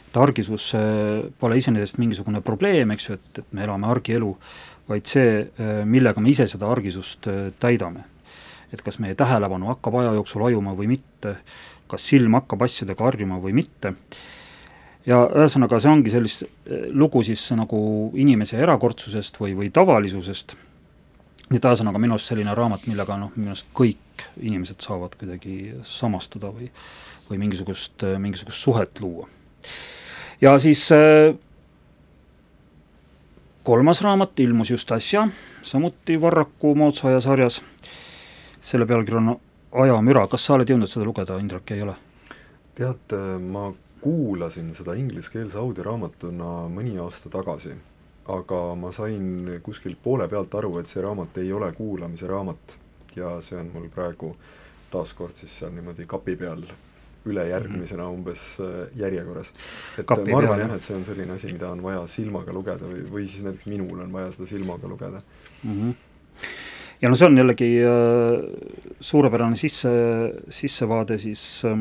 et 0.09 0.17
argisus 0.17 0.71
äh, 0.75 1.27
pole 1.39 1.59
iseenesest 1.59 1.99
mingisugune 1.99 2.41
probleem, 2.41 2.91
eks 2.95 3.09
ju, 3.09 3.19
et, 3.19 3.39
et 3.43 3.53
me 3.53 3.65
elame 3.67 3.89
argielu, 3.91 4.31
vaid 4.89 5.07
see, 5.11 5.41
äh, 5.61 5.83
millega 5.85 6.23
me 6.23 6.31
ise 6.33 6.47
seda 6.49 6.71
argisust 6.73 7.29
äh, 7.29 7.51
täidame. 7.61 8.05
et 8.73 8.83
kas 8.83 8.99
meie 8.99 9.15
tähelepanu 9.15 9.69
hakkab 9.71 9.95
aja 10.01 10.15
jooksul 10.17 10.43
hajuma 10.49 10.73
või 10.75 10.89
mitte, 10.97 11.37
kas 11.87 12.09
silm 12.09 12.35
hakkab 12.35 12.65
asjadega 12.67 13.05
harjuma 13.05 13.39
või 13.43 13.53
mitte, 13.61 13.93
ja 15.07 15.23
ühesõnaga, 15.27 15.81
see 15.81 15.91
ongi 15.91 16.13
sellist 16.13 16.47
lugu 16.93 17.23
siis 17.27 17.45
nagu 17.59 17.79
inimese 18.19 18.59
erakordsusest 18.63 19.41
või, 19.41 19.55
või 19.59 19.71
tavalisusest 19.75 20.57
nii 21.51 21.61
et 21.61 21.67
ühesõnaga 21.69 22.01
minu 22.03 22.17
arust 22.17 22.33
selline 22.33 22.55
raamat, 22.59 22.89
millega 22.91 23.19
noh, 23.21 23.35
minu 23.37 23.53
arust 23.55 23.69
kõik 23.77 24.27
inimesed 24.43 24.83
saavad 24.83 25.15
kuidagi 25.19 25.77
samastuda 25.87 26.51
või 26.51 26.71
või 27.31 27.39
mingisugust, 27.39 28.03
mingisugust 28.19 28.63
suhet 28.63 29.01
luua. 29.01 29.29
ja 30.41 30.59
siis 30.59 30.93
äh, 30.93 31.35
kolmas 33.63 34.03
raamat 34.03 34.41
ilmus 34.41 34.71
just 34.71 34.93
äsja, 34.93 35.29
samuti 35.63 36.21
Varraku 36.21 36.75
moodsa 36.75 37.09
aja 37.09 37.21
sarjas, 37.21 37.63
selle 38.61 38.87
pealkiri 38.87 39.17
on 39.17 39.37
Ajamüra, 39.73 40.27
kas 40.29 40.45
sa 40.47 40.55
oled 40.55 40.71
jõudnud 40.71 40.89
seda 40.89 41.05
lugeda, 41.05 41.39
Indrek, 41.39 41.71
ei 41.75 41.83
ole? 41.83 41.97
tead, 42.77 43.17
ma 43.41 43.71
kuulasin 44.01 44.75
seda 44.75 44.95
ingliskeelse 44.95 45.59
audioraamatuna 45.59 46.55
mõni 46.73 46.99
aasta 47.03 47.33
tagasi 47.33 47.75
aga 48.29 48.61
ma 48.79 48.91
sain 48.95 49.61
kuskilt 49.63 50.01
poole 50.03 50.27
pealt 50.29 50.55
aru, 50.59 50.73
et 50.81 50.91
see 50.91 51.03
raamat 51.03 51.39
ei 51.43 51.53
ole 51.55 51.71
kuulamise 51.77 52.27
raamat 52.31 52.77
ja 53.17 53.37
see 53.45 53.59
on 53.61 53.71
mul 53.75 53.87
praegu 53.93 54.33
taaskord 54.91 55.39
siis 55.39 55.55
seal 55.61 55.73
niimoodi 55.75 56.07
kapi 56.09 56.37
peal 56.37 56.65
ülejärgmisena 57.27 58.03
mm 58.03 58.09
-hmm. 58.09 58.15
umbes 58.15 58.59
äh, 58.61 58.89
järjekorras. 58.97 59.53
et 59.99 60.07
kapi 60.07 60.31
ma 60.31 60.39
arvan 60.39 60.61
jah, 60.61 60.75
et 60.75 60.83
see 60.83 60.97
on 60.97 61.05
selline 61.05 61.33
asi, 61.33 61.53
mida 61.53 61.71
on 61.71 61.83
vaja 61.83 62.07
silmaga 62.07 62.53
lugeda 62.53 62.87
või, 62.87 63.03
või 63.11 63.27
siis 63.27 63.43
näiteks 63.43 63.67
minul 63.67 64.01
on 64.01 64.13
vaja 64.13 64.33
seda 64.33 64.47
silmaga 64.47 64.89
lugeda 64.89 65.21
mm. 65.65 65.73
-hmm. 65.73 65.95
ja 67.03 67.09
no 67.09 67.17
see 67.17 67.27
on 67.27 67.39
jällegi 67.39 67.71
äh, 67.83 68.43
suurepärane 69.01 69.57
sisse, 69.57 69.89
sissevaade 70.51 71.19
siis 71.19 71.63
äh, 71.65 71.79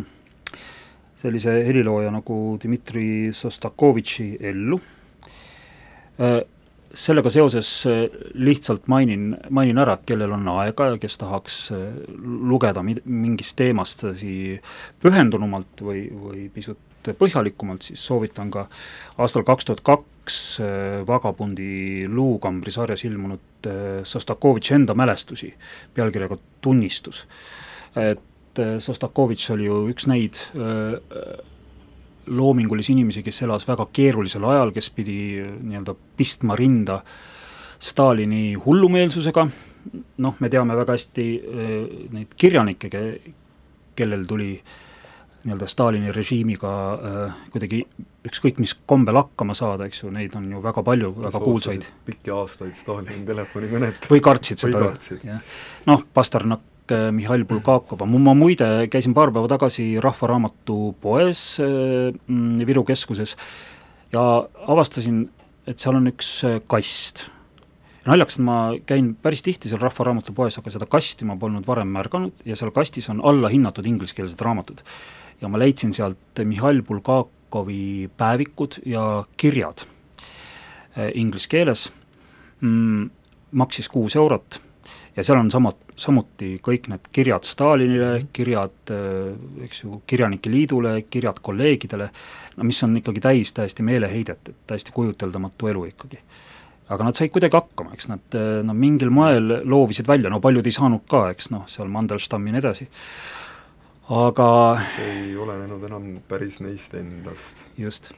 sellise 1.25 1.57
helilooja 1.65 2.13
nagu 2.13 2.37
Dmitri 2.61 3.33
Sostakovitši 3.33 4.29
ellu 4.53 4.79
Äh, 6.19 6.41
sellega 6.95 7.29
seoses 7.29 7.69
äh, 7.85 8.05
lihtsalt 8.33 8.87
mainin, 8.87 9.33
mainin 9.49 9.81
ära, 9.83 9.97
kellel 10.07 10.31
on 10.31 10.47
aega 10.53 10.93
ja 10.93 10.99
kes 11.01 11.17
tahaks 11.19 11.57
äh, 11.75 11.81
lugeda 12.23 12.83
mingist 12.85 13.57
teemast 13.59 14.05
pühendunumalt 15.03 15.83
või, 15.83 16.05
või 16.15 16.45
pisut 16.53 17.11
põhjalikumalt, 17.19 17.83
siis 17.83 18.05
soovitan 18.07 18.47
ka 18.53 18.63
aastal 19.21 19.43
kaks 19.45 19.67
tuhat 19.67 19.83
kaks 19.85 20.37
Vagabundi 21.05 22.07
luukambri 22.09 22.71
sarjas 22.73 23.03
ilmunud 23.05 23.67
Sostakovitši 24.09 24.73
enda 24.79 24.95
mälestusi 24.97 25.51
pealkirjaga 25.93 26.39
Tunnistus. 26.65 27.27
et 27.95 28.23
Sostakovitš 28.79 29.49
oli 29.55 29.67
ju 29.67 29.81
üks 29.91 30.07
neid 30.09 30.39
loomingulisi 32.25 32.93
inimesi, 32.95 33.23
kes 33.25 33.43
elas 33.45 33.67
väga 33.67 33.85
keerulisel 33.93 34.45
ajal, 34.49 34.71
kes 34.73 34.89
pidi 34.95 35.17
nii-öelda 35.43 35.95
pistma 36.17 36.55
rinda 36.57 37.01
Stalini 37.85 38.55
hullumeelsusega, 38.55 39.43
noh, 40.23 40.39
me 40.39 40.49
teame 40.49 40.77
väga 40.79 40.95
hästi 40.95 41.27
neid 42.15 42.33
kirjanikke, 42.39 42.89
kellel 43.95 44.25
tuli 44.25 44.49
nii-öelda 45.45 45.67
Stalini 45.69 46.13
režiimiga 46.15 46.71
kuidagi 47.53 47.83
ükskõik 48.25 48.59
mis 48.61 48.73
kombel 48.89 49.19
hakkama 49.19 49.53
saada, 49.57 49.85
eks 49.89 50.01
ju, 50.03 50.11
neid 50.13 50.33
on 50.37 50.47
ju 50.49 50.61
väga 50.63 50.83
palju, 50.85 51.11
väga 51.27 51.41
kuulsaid. 51.43 51.85
pikki 52.07 52.33
aastaid 52.33 52.73
Stalini 52.73 53.25
telefonikõnet. 53.27 54.07
või 54.09 54.23
kartsid 54.25 54.63
seda, 54.63 54.87
jah. 55.23 55.51
noh, 55.85 56.05
Pasternak, 56.13 56.63
Mihhail 56.91 57.45
Bulgakova, 57.49 58.05
ma 58.05 58.33
muide 58.37 58.87
käisin 58.93 59.15
paar 59.17 59.31
päeva 59.33 59.49
tagasi 59.49 59.95
Rahvaraamatu 60.03 60.95
poes 61.01 61.57
äh, 61.63 62.11
Viru 62.67 62.83
keskuses 62.85 63.33
ja 64.13 64.21
avastasin, 64.67 65.23
et 65.65 65.81
seal 65.81 65.97
on 65.97 66.11
üks 66.11 66.29
äh, 66.45 66.59
kast. 66.69 67.25
Naljakas, 68.05 68.37
et 68.37 68.45
ma 68.45 68.57
käin 68.85 69.15
päris 69.17 69.41
tihti 69.41 69.71
seal 69.71 69.81
Rahva 69.81 70.05
Raamatupoes, 70.11 70.59
aga 70.61 70.73
seda 70.75 70.85
kasti 70.85 71.25
ma 71.25 71.39
polnud 71.41 71.65
varem 71.65 71.89
märganud 71.89 72.45
ja 72.45 72.57
seal 72.59 72.69
kastis 72.75 73.09
on 73.09 73.23
allahinnatud 73.25 73.85
ingliskeelsed 73.89 74.41
raamatud. 74.45 74.83
ja 75.41 75.49
ma 75.49 75.59
leidsin 75.59 75.93
sealt 75.93 76.43
Mihhail 76.43 76.83
Bulgakovi 76.83 78.09
päevikud 78.17 78.77
ja 78.85 79.25
kirjad 79.37 79.87
inglise 81.13 81.49
keeles. 81.49 81.89
Mm,, 82.61 83.09
maksis 83.51 83.89
kuus 83.89 84.15
eurot 84.15 84.61
ja 85.15 85.23
seal 85.23 85.39
on 85.39 85.51
samad, 85.51 85.77
samuti 85.99 86.55
kõik 86.63 86.89
need 86.91 87.09
kirjad 87.15 87.47
Stalinile, 87.47 88.25
kirjad 88.35 88.93
eh, 88.93 89.35
eks 89.67 89.83
ju, 89.83 90.01
Kirjanike 90.07 90.51
Liidule, 90.51 90.97
kirjad 91.09 91.39
kolleegidele, 91.41 92.09
no 92.57 92.67
mis 92.67 92.83
on 92.83 92.97
ikkagi 92.99 93.23
täis 93.23 93.53
täiesti 93.55 93.85
meeleheidet, 93.85 94.51
et 94.51 94.65
täiesti 94.67 94.95
kujuteldamatu 94.95 95.71
elu 95.71 95.85
ikkagi 95.93 96.21
aga 96.89 97.07
nad 97.07 97.17
said 97.17 97.31
kuidagi 97.33 97.57
hakkama, 97.57 97.95
eks 97.95 98.09
nad, 98.11 98.37
nad 98.65 98.77
mingil 98.77 99.09
moel 99.13 99.61
loovisid 99.65 100.07
välja, 100.09 100.29
no 100.29 100.39
paljud 100.43 100.67
ei 100.67 100.75
saanud 100.75 101.05
ka, 101.09 101.25
eks 101.33 101.49
noh, 101.53 101.65
seal 101.71 101.89
Mandelstammi 101.91 102.51
ja 102.51 102.55
nii 102.55 102.61
edasi, 102.61 102.87
aga 104.13 104.47
see 104.93 105.07
ei 105.23 105.31
olenenud 105.41 105.85
enam 105.89 106.09
päris 106.29 106.59
neist 106.61 106.93
endast. 106.97 107.63
just. 107.77 108.11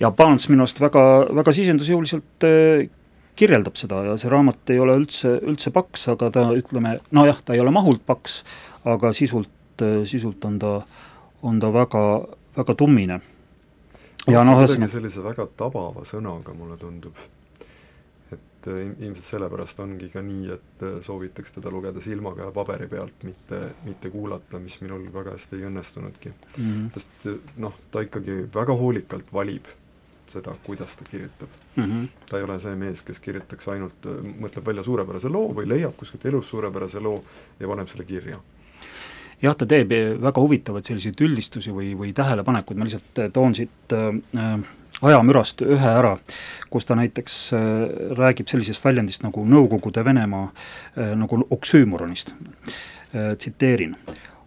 ja 0.00 0.10
Barnes 0.10 0.48
minu 0.52 0.66
arust 0.66 0.82
väga, 0.82 1.04
väga 1.32 1.54
sisendusjõuliselt 1.56 2.48
äh, 2.48 2.90
kirjeldab 3.36 3.78
seda 3.80 4.02
ja 4.06 4.16
see 4.20 4.30
raamat 4.32 4.72
ei 4.74 4.80
ole 4.82 4.96
üldse, 5.00 5.36
üldse 5.48 5.72
paks, 5.74 6.08
aga 6.12 6.30
ta 6.34 6.46
ütleme, 6.56 6.98
nojah, 7.16 7.42
ta 7.44 7.56
ei 7.56 7.62
ole 7.64 7.72
mahult 7.74 8.04
paks, 8.06 8.42
aga 8.88 9.12
sisult, 9.16 9.84
sisult 10.08 10.44
on 10.48 10.58
ta, 10.62 10.72
on 11.42 11.60
ta 11.62 11.72
väga, 11.74 12.02
väga 12.56 12.76
tummine. 12.78 13.20
ja 14.30 14.42
noh, 14.46 14.60
ühesõnaga 14.60 14.92
sellise 14.92 15.24
väga 15.24 15.48
tabava 15.56 16.04
sõnaga, 16.08 16.54
mulle 16.54 16.76
tundub 16.80 17.16
et 18.62 18.68
äh, 18.70 19.06
ilmselt 19.06 19.26
sellepärast 19.26 19.80
ongi 19.82 20.08
ka 20.12 20.22
nii, 20.24 20.46
et 20.54 20.84
äh, 20.86 20.96
soovitaks 21.04 21.56
teda 21.56 21.70
lugeda 21.72 22.02
silmaga 22.04 22.46
ja 22.46 22.54
paberi 22.54 22.88
pealt, 22.90 23.24
mitte, 23.26 23.60
mitte 23.86 24.10
kuulata, 24.12 24.60
mis 24.62 24.78
minul 24.82 25.08
väga 25.14 25.34
hästi 25.36 25.58
ei 25.58 25.68
õnnestunudki 25.70 26.32
mm. 26.32 26.64
-hmm. 26.64 26.90
sest 26.94 27.26
äh, 27.30 27.54
noh, 27.62 27.74
ta 27.90 28.04
ikkagi 28.06 28.46
väga 28.54 28.76
hoolikalt 28.78 29.32
valib 29.32 29.70
seda, 30.28 30.54
kuidas 30.64 30.96
ta 30.96 31.04
kirjutab 31.10 31.48
mm. 31.76 31.84
-hmm. 31.84 32.08
ta 32.30 32.38
ei 32.38 32.42
ole 32.42 32.60
see 32.60 32.74
mees, 32.76 33.02
kes 33.02 33.20
kirjutaks 33.20 33.68
ainult, 33.68 34.08
mõtleb 34.40 34.66
välja 34.66 34.82
suurepärase 34.82 35.28
loo 35.28 35.52
või 35.54 35.68
leiab 35.68 35.96
kuskilt 35.96 36.26
elus 36.26 36.48
suurepärase 36.48 37.00
loo 37.00 37.24
ja 37.60 37.68
paneb 37.68 37.88
selle 37.88 38.04
kirja 38.04 38.40
jah, 39.42 39.56
ta 39.56 39.66
teeb 39.66 39.90
väga 40.22 40.40
huvitavaid 40.40 40.84
selliseid 40.84 41.20
üldistusi 41.20 41.74
või, 41.74 41.92
või 41.98 42.12
tähelepanekuid, 42.12 42.78
ma 42.78 42.86
lihtsalt 42.86 43.32
toon 43.32 43.54
siit 43.54 43.92
äh, 43.92 44.62
ajamürast 45.02 45.62
ühe 45.66 45.92
ära, 45.98 46.16
kus 46.70 46.86
ta 46.86 46.96
näiteks 46.98 47.38
äh, 47.52 47.62
räägib 48.18 48.50
sellisest 48.50 48.84
väljendist 48.84 49.24
nagu 49.24 49.44
Nõukogude 49.48 50.04
Venemaa 50.04 50.44
äh, 50.48 51.14
nagu 51.18 51.40
oksüümoronist. 51.50 52.34
Äh, 53.12 53.32
tsiteerin, 53.36 53.96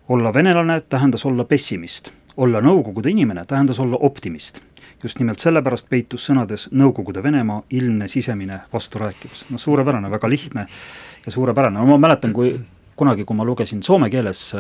olla 0.10 0.34
venelane 0.34 0.82
tähendas 0.82 1.26
olla 1.26 1.44
pessimist, 1.44 2.12
olla 2.38 2.62
Nõukogude 2.62 3.12
inimene 3.12 3.46
tähendas 3.46 3.80
olla 3.80 3.98
optimist 4.02 4.62
just 5.06 5.20
nimelt 5.22 5.40
sellepärast 5.40 5.90
peitus 5.90 6.26
sõnades 6.26 6.68
Nõukogude 6.74 7.22
Venemaa 7.24 7.62
ilmne 7.78 8.08
sisemine 8.10 8.64
vasturääkivus. 8.74 9.46
no 9.52 9.62
suurepärane, 9.62 10.10
väga 10.12 10.30
lihtne 10.30 10.66
ja 11.26 11.32
suurepärane, 11.32 11.80
no 11.80 11.86
ma 11.86 12.02
mäletan, 12.08 12.34
kui 12.34 12.56
kunagi, 12.96 13.26
kui 13.26 13.38
ma 13.38 13.46
lugesin 13.46 13.84
soome 13.84 14.10
keeles 14.10 14.52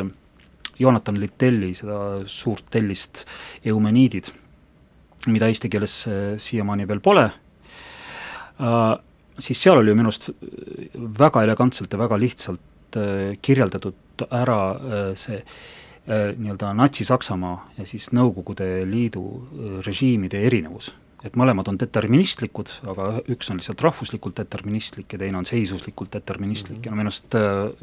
Jonathan 0.79 1.19
Littelli 1.19 1.73
seda 1.73 1.99
suurt 2.27 2.65
tellist 2.71 3.25
Eumeniidid 3.65 4.33
mida 5.31 5.49
eesti 5.49 5.69
keeles 5.71 5.95
äh, 6.07 6.13
siiamaani 6.41 6.87
veel 6.87 7.01
pole, 7.03 7.25
äh, 7.25 8.83
siis 9.39 9.61
seal 9.61 9.81
oli 9.81 9.91
ju 9.91 9.97
minu 9.97 10.11
arust 10.11 10.29
väga 11.19 11.43
elegantselt 11.45 11.93
ja 11.93 11.99
väga 11.99 12.19
lihtsalt 12.21 12.99
äh, 12.99 13.37
kirjeldatud 13.41 14.27
ära 14.31 14.59
see 15.19 15.41
nii-öelda 16.05 16.73
Natsi-Saksamaa 16.77 17.71
ja 17.79 17.85
siis 17.89 18.11
Nõukogude 18.13 18.67
Liidu 18.85 19.23
režiimide 19.85 20.43
erinevus. 20.45 20.91
et 21.25 21.33
mõlemad 21.33 21.65
on 21.71 21.79
deterministlikud, 21.81 22.69
aga 22.91 23.07
üks 23.33 23.49
on 23.49 23.57
lihtsalt 23.57 23.81
rahvuslikult 23.81 24.37
deterministlik 24.37 25.13
ja 25.13 25.17
teine 25.17 25.37
on 25.37 25.45
seisuslikult 25.45 26.13
deterministlik 26.13 26.77
mm 26.77 26.81
-hmm. 26.81 26.85
ja 26.85 26.91
no 26.91 26.97
minu 26.97 27.09
arust 27.09 27.35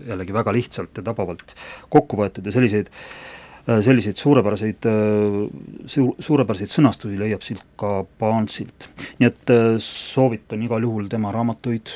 jällegi 0.08 0.32
väga 0.32 0.52
lihtsalt 0.52 0.96
ja 0.96 1.02
tabavalt 1.02 1.54
kokku 1.88 2.16
võetud 2.16 2.46
ja 2.46 2.52
selliseid 2.52 2.86
äh, 2.86 3.42
Äh, 3.62 3.78
selliseid 3.78 4.18
suurepäraseid, 4.18 4.86
äh, 4.90 5.84
suur, 5.86 6.16
suurepäraseid 6.18 6.70
sõnastusi 6.72 7.14
leiab 7.20 7.44
siit 7.46 7.60
ka 7.78 8.00
Barnesilt. 8.18 8.88
nii 9.20 9.28
et 9.28 9.52
äh, 9.54 9.76
soovitan 9.78 10.64
igal 10.66 10.82
juhul 10.82 11.06
tema 11.08 11.30
raamatuid 11.30 11.92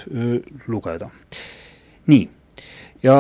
lugeda. 0.71 1.11
nii, 2.07 2.29
ja 3.03 3.17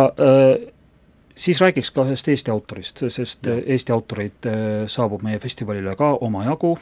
siis 1.37 1.61
räägiks 1.61 1.93
ka 1.95 2.07
ühest 2.09 2.28
Eesti 2.32 2.51
autorist, 2.51 3.03
sest 3.12 3.47
ja. 3.47 3.57
Eesti 3.76 3.93
autoreid 3.93 4.49
saabub 4.91 5.24
meie 5.26 5.39
festivalile 5.43 5.97
ka 5.97 6.14
omajagu, 6.26 6.74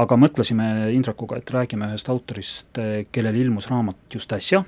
aga 0.00 0.18
mõtlesime 0.18 0.68
Indrakuga, 0.94 1.38
et 1.38 1.50
räägime 1.50 1.90
ühest 1.92 2.08
autorist, 2.12 2.80
kellel 3.12 3.42
ilmus 3.42 3.68
raamat 3.70 4.14
just 4.14 4.32
äsja, 4.34 4.64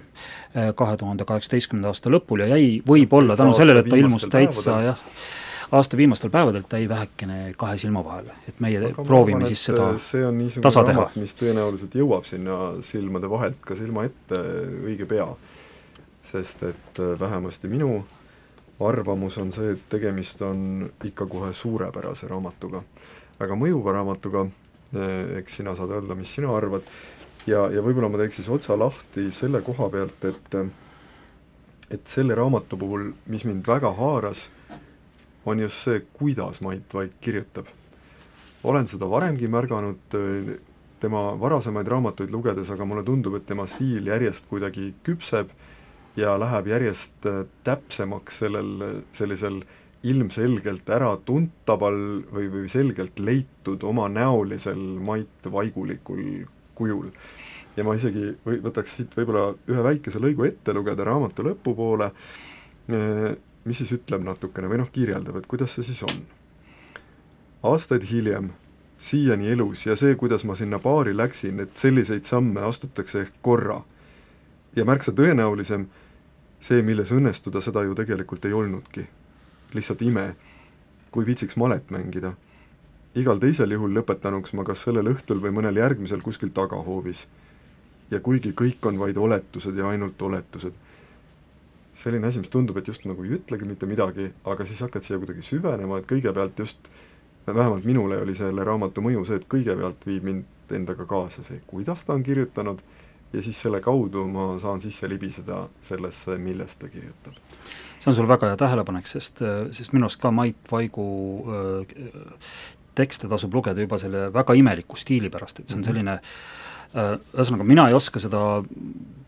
kahe 0.52 0.96
tuhande 1.00 1.26
kaheksateistkümnenda 1.28 1.94
aasta 1.94 2.12
lõpul 2.12 2.44
ja 2.44 2.52
jäi 2.56 2.80
võib-olla 2.86 3.38
tänu 3.38 3.54
sellele, 3.56 3.82
et 3.82 3.90
ta 3.90 3.98
ilmus 4.00 4.28
täitsa 4.30 4.78
jah, 4.90 5.02
aasta 5.70 5.96
viimastel 5.96 6.30
päevadel 6.30 6.62
ta 6.68 6.78
jäi 6.78 6.88
vähekene 6.88 7.54
kahe 7.58 7.76
silma 7.78 8.04
vahele, 8.04 8.34
et 8.48 8.60
meie 8.60 8.80
Aga 8.86 9.04
proovime 9.04 9.42
arvan, 9.42 9.50
siis 9.50 9.64
seda 9.70 9.88
äh, 9.90 10.00
see 10.02 10.26
on 10.26 10.38
niisugune 10.38 10.92
raamat, 10.92 11.16
mis 11.20 11.34
tõenäoliselt 11.38 11.96
jõuab 11.98 12.26
sinna 12.28 12.58
silmade 12.86 13.30
vahelt 13.30 13.58
ka 13.66 13.78
silma 13.78 14.06
ette 14.06 14.42
õige 14.86 15.08
pea. 15.10 15.28
sest 16.26 16.62
et 16.66 16.98
äh, 16.98 17.18
vähemasti 17.20 17.68
minu 17.68 18.04
arvamus 18.80 19.38
on 19.38 19.52
see, 19.52 19.72
et 19.76 19.84
tegemist 19.88 20.42
on 20.44 20.88
ikka 21.04 21.26
kohe 21.26 21.52
suurepärase 21.52 22.28
raamatuga. 22.28 22.82
väga 23.40 23.56
mõjuva 23.56 23.92
raamatuga, 23.92 24.46
äh, 24.96 25.38
eks 25.40 25.60
sina 25.60 25.76
saad 25.76 25.92
öelda, 25.92 26.14
mis 26.16 26.32
sina 26.34 26.52
arvad, 26.56 26.82
ja, 27.46 27.66
ja 27.72 27.82
võib-olla 27.84 28.08
ma 28.08 28.20
teeks 28.22 28.40
siis 28.40 28.48
otsa 28.48 28.78
lahti 28.78 29.30
selle 29.30 29.62
koha 29.62 29.88
pealt, 29.90 30.24
et 30.24 30.60
et 31.90 32.06
selle 32.10 32.34
raamatu 32.34 32.76
puhul, 32.76 33.12
mis 33.30 33.44
mind 33.46 33.66
väga 33.66 33.92
haaras, 33.94 34.48
on 35.46 35.60
just 35.62 35.84
see, 35.84 36.00
kuidas 36.18 36.60
Mait 36.60 36.94
Vaik 36.94 37.20
kirjutab. 37.20 37.66
olen 38.64 38.88
seda 38.88 39.06
varemgi 39.06 39.46
märganud 39.46 40.14
äh, 40.18 40.56
tema 41.00 41.40
varasemaid 41.40 41.88
raamatuid 41.88 42.30
lugedes, 42.30 42.70
aga 42.70 42.84
mulle 42.84 43.04
tundub, 43.04 43.36
et 43.36 43.46
tema 43.46 43.66
stiil 43.66 44.06
järjest 44.06 44.48
kuidagi 44.50 44.94
küpseb 45.06 45.52
ja 46.16 46.36
läheb 46.40 46.70
järjest 46.72 47.26
äh, 47.26 47.44
täpsemaks 47.64 48.38
sellel 48.44 49.02
sellisel 49.12 49.62
ilmselgelt 50.06 50.88
äratuntaval 50.90 51.96
või, 52.32 52.48
või 52.52 52.68
selgelt 52.70 53.18
leitud 53.18 53.82
omanäolisel 53.82 54.78
Mait 55.02 55.48
Vaigulikul 55.52 56.44
kujul. 56.76 57.10
ja 57.76 57.84
ma 57.84 57.94
isegi 57.96 58.28
või 58.46 58.60
võtaks 58.64 58.98
siit 58.98 59.16
võib-olla 59.16 59.50
ühe 59.68 59.82
väikese 59.84 60.20
lõigu 60.22 60.46
ette 60.48 60.74
lugeda 60.76 61.04
raamatu 61.08 61.44
lõpupoole, 61.46 62.10
äh, 62.92 63.34
mis 63.64 63.82
siis 63.82 63.96
ütleb 63.96 64.24
natukene 64.24 64.70
või 64.70 64.80
noh, 64.82 64.92
kirjeldab, 64.92 65.40
et 65.40 65.50
kuidas 65.50 65.74
see 65.74 65.88
siis 65.90 66.02
on. 66.06 66.22
aastaid 67.66 68.04
hiljem, 68.06 68.52
siiani 68.98 69.50
elus 69.52 69.86
ja 69.86 69.96
see, 69.96 70.14
kuidas 70.14 70.44
ma 70.44 70.54
sinna 70.54 70.78
baari 70.78 71.16
läksin, 71.16 71.60
et 71.60 71.76
selliseid 71.76 72.24
samme 72.24 72.60
astutakse 72.60 73.20
ehk 73.26 73.40
korra. 73.42 73.82
ja 74.76 74.84
märksa 74.84 75.12
tõenäolisem, 75.12 75.88
see, 76.60 76.82
milles 76.82 77.12
õnnestuda, 77.12 77.60
seda 77.60 77.84
ju 77.84 77.94
tegelikult 77.94 78.44
ei 78.44 78.52
olnudki. 78.52 79.06
lihtsalt 79.74 80.02
ime, 80.02 80.36
kui 81.10 81.26
viitsiks 81.26 81.56
malet 81.56 81.90
mängida. 81.90 82.34
igal 83.14 83.38
teisel 83.38 83.70
juhul 83.70 83.94
lõpetanuks 83.96 84.52
ma 84.52 84.64
kas 84.64 84.82
sellel 84.84 85.12
õhtul 85.12 85.40
või 85.40 85.50
mõnel 85.50 85.76
järgmisel 85.76 86.20
kuskil 86.20 86.48
tagahoovis. 86.48 87.26
ja 88.10 88.20
kuigi 88.20 88.52
kõik 88.52 88.86
on 88.86 88.98
vaid 88.98 89.16
oletused 89.16 89.76
ja 89.76 89.88
ainult 89.88 90.22
oletused, 90.22 90.72
selline 91.92 92.26
asi, 92.26 92.38
mis 92.38 92.48
tundub, 92.48 92.76
et 92.76 92.88
just 92.88 93.04
nagu 93.08 93.24
ei 93.24 93.38
ütlegi 93.38 93.64
mitte 93.64 93.86
midagi, 93.86 94.30
aga 94.44 94.66
siis 94.66 94.80
hakkad 94.84 95.02
siia 95.02 95.18
kuidagi 95.18 95.42
süvenema, 95.42 95.98
et 95.98 96.06
kõigepealt 96.10 96.58
just 96.58 96.90
vähemalt 97.46 97.84
minule 97.84 98.18
oli 98.20 98.34
selle 98.34 98.64
raamatu 98.64 99.00
mõju 99.00 99.24
see, 99.24 99.40
et 99.40 99.48
kõigepealt 99.48 100.06
viib 100.06 100.26
mind 100.26 100.74
endaga 100.76 101.06
kaasa 101.06 101.44
see, 101.46 101.60
kuidas 101.66 102.04
ta 102.04 102.12
on 102.12 102.22
kirjutanud, 102.26 102.82
ja 103.36 103.44
siis 103.44 103.58
selle 103.60 103.82
kaudu 103.84 104.24
ma 104.32 104.48
saan 104.62 104.80
sisse 104.80 105.08
libiseda 105.08 105.66
sellesse, 105.84 106.38
millest 106.40 106.80
ta 106.80 106.88
kirjutab. 106.92 107.36
see 108.00 108.10
on 108.12 108.16
sul 108.16 108.28
väga 108.28 108.52
hea 108.52 108.60
tähelepanek, 108.60 109.08
sest, 109.10 109.42
sest 109.76 109.92
minu 109.92 110.08
arust 110.08 110.20
ka 110.22 110.30
Mait 110.32 110.72
Vaigu 110.72 111.08
äh, 111.46 111.98
tekste 112.96 113.28
tasub 113.28 113.54
lugeda 113.54 113.84
juba 113.84 113.98
selle 114.00 114.30
väga 114.34 114.56
imeliku 114.56 114.96
stiili 114.96 115.30
pärast, 115.32 115.60
et 115.60 115.68
see 115.68 115.78
on 115.78 115.84
mhm. 115.84 115.90
selline 115.90 116.16
äh, 116.16 117.14
ühesõnaga, 117.36 117.68
mina 117.74 117.88
ei 117.90 117.98
oska 117.98 118.22
seda 118.22 118.42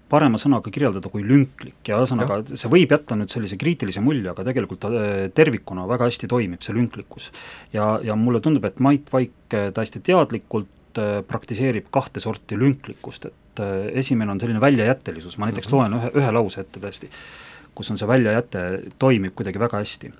parema 0.08 0.40
sõnaga 0.40 0.72
kirjeldada 0.72 1.10
kui 1.12 1.24
lünklik 1.26 1.88
ja 1.88 1.98
ühesõnaga, 2.00 2.40
see 2.56 2.70
võib 2.72 2.92
jätta 2.94 3.16
nüüd 3.18 3.32
sellise 3.32 3.58
kriitilise 3.60 4.02
mulje, 4.04 4.30
aga 4.32 4.46
tegelikult 4.46 4.80
ta 4.84 4.90
äh, 4.92 5.26
tervikuna 5.34 5.84
väga 5.90 6.08
hästi 6.08 6.30
toimib, 6.30 6.62
see 6.64 6.76
lünklikkus. 6.76 7.30
ja, 7.74 7.96
ja 8.04 8.16
mulle 8.16 8.40
tundub, 8.44 8.64
et 8.68 8.80
Mait 8.84 9.12
Vaik 9.12 9.56
äh, 9.56 9.68
täiesti 9.74 10.00
teadlikult 10.04 11.00
äh, 11.00 11.20
praktiseerib 11.28 11.90
kahte 11.94 12.24
sorti 12.24 12.58
lünklikkust, 12.58 13.28
et 13.58 13.98
esimene 14.02 14.32
on 14.32 14.40
selline 14.40 14.60
väljajättelisus, 14.62 15.38
ma 15.38 15.50
näiteks 15.50 15.72
loen 15.72 15.96
ühe, 15.98 16.12
ühe 16.20 16.34
lause 16.34 16.62
ette 16.64 16.82
tõesti, 16.82 17.10
kus 17.74 17.90
on 17.92 17.98
see 18.00 18.08
väljajäte, 18.08 18.64
toimib 18.98 19.34
kuidagi 19.38 19.60
väga 19.60 19.82
hästi 19.82 20.12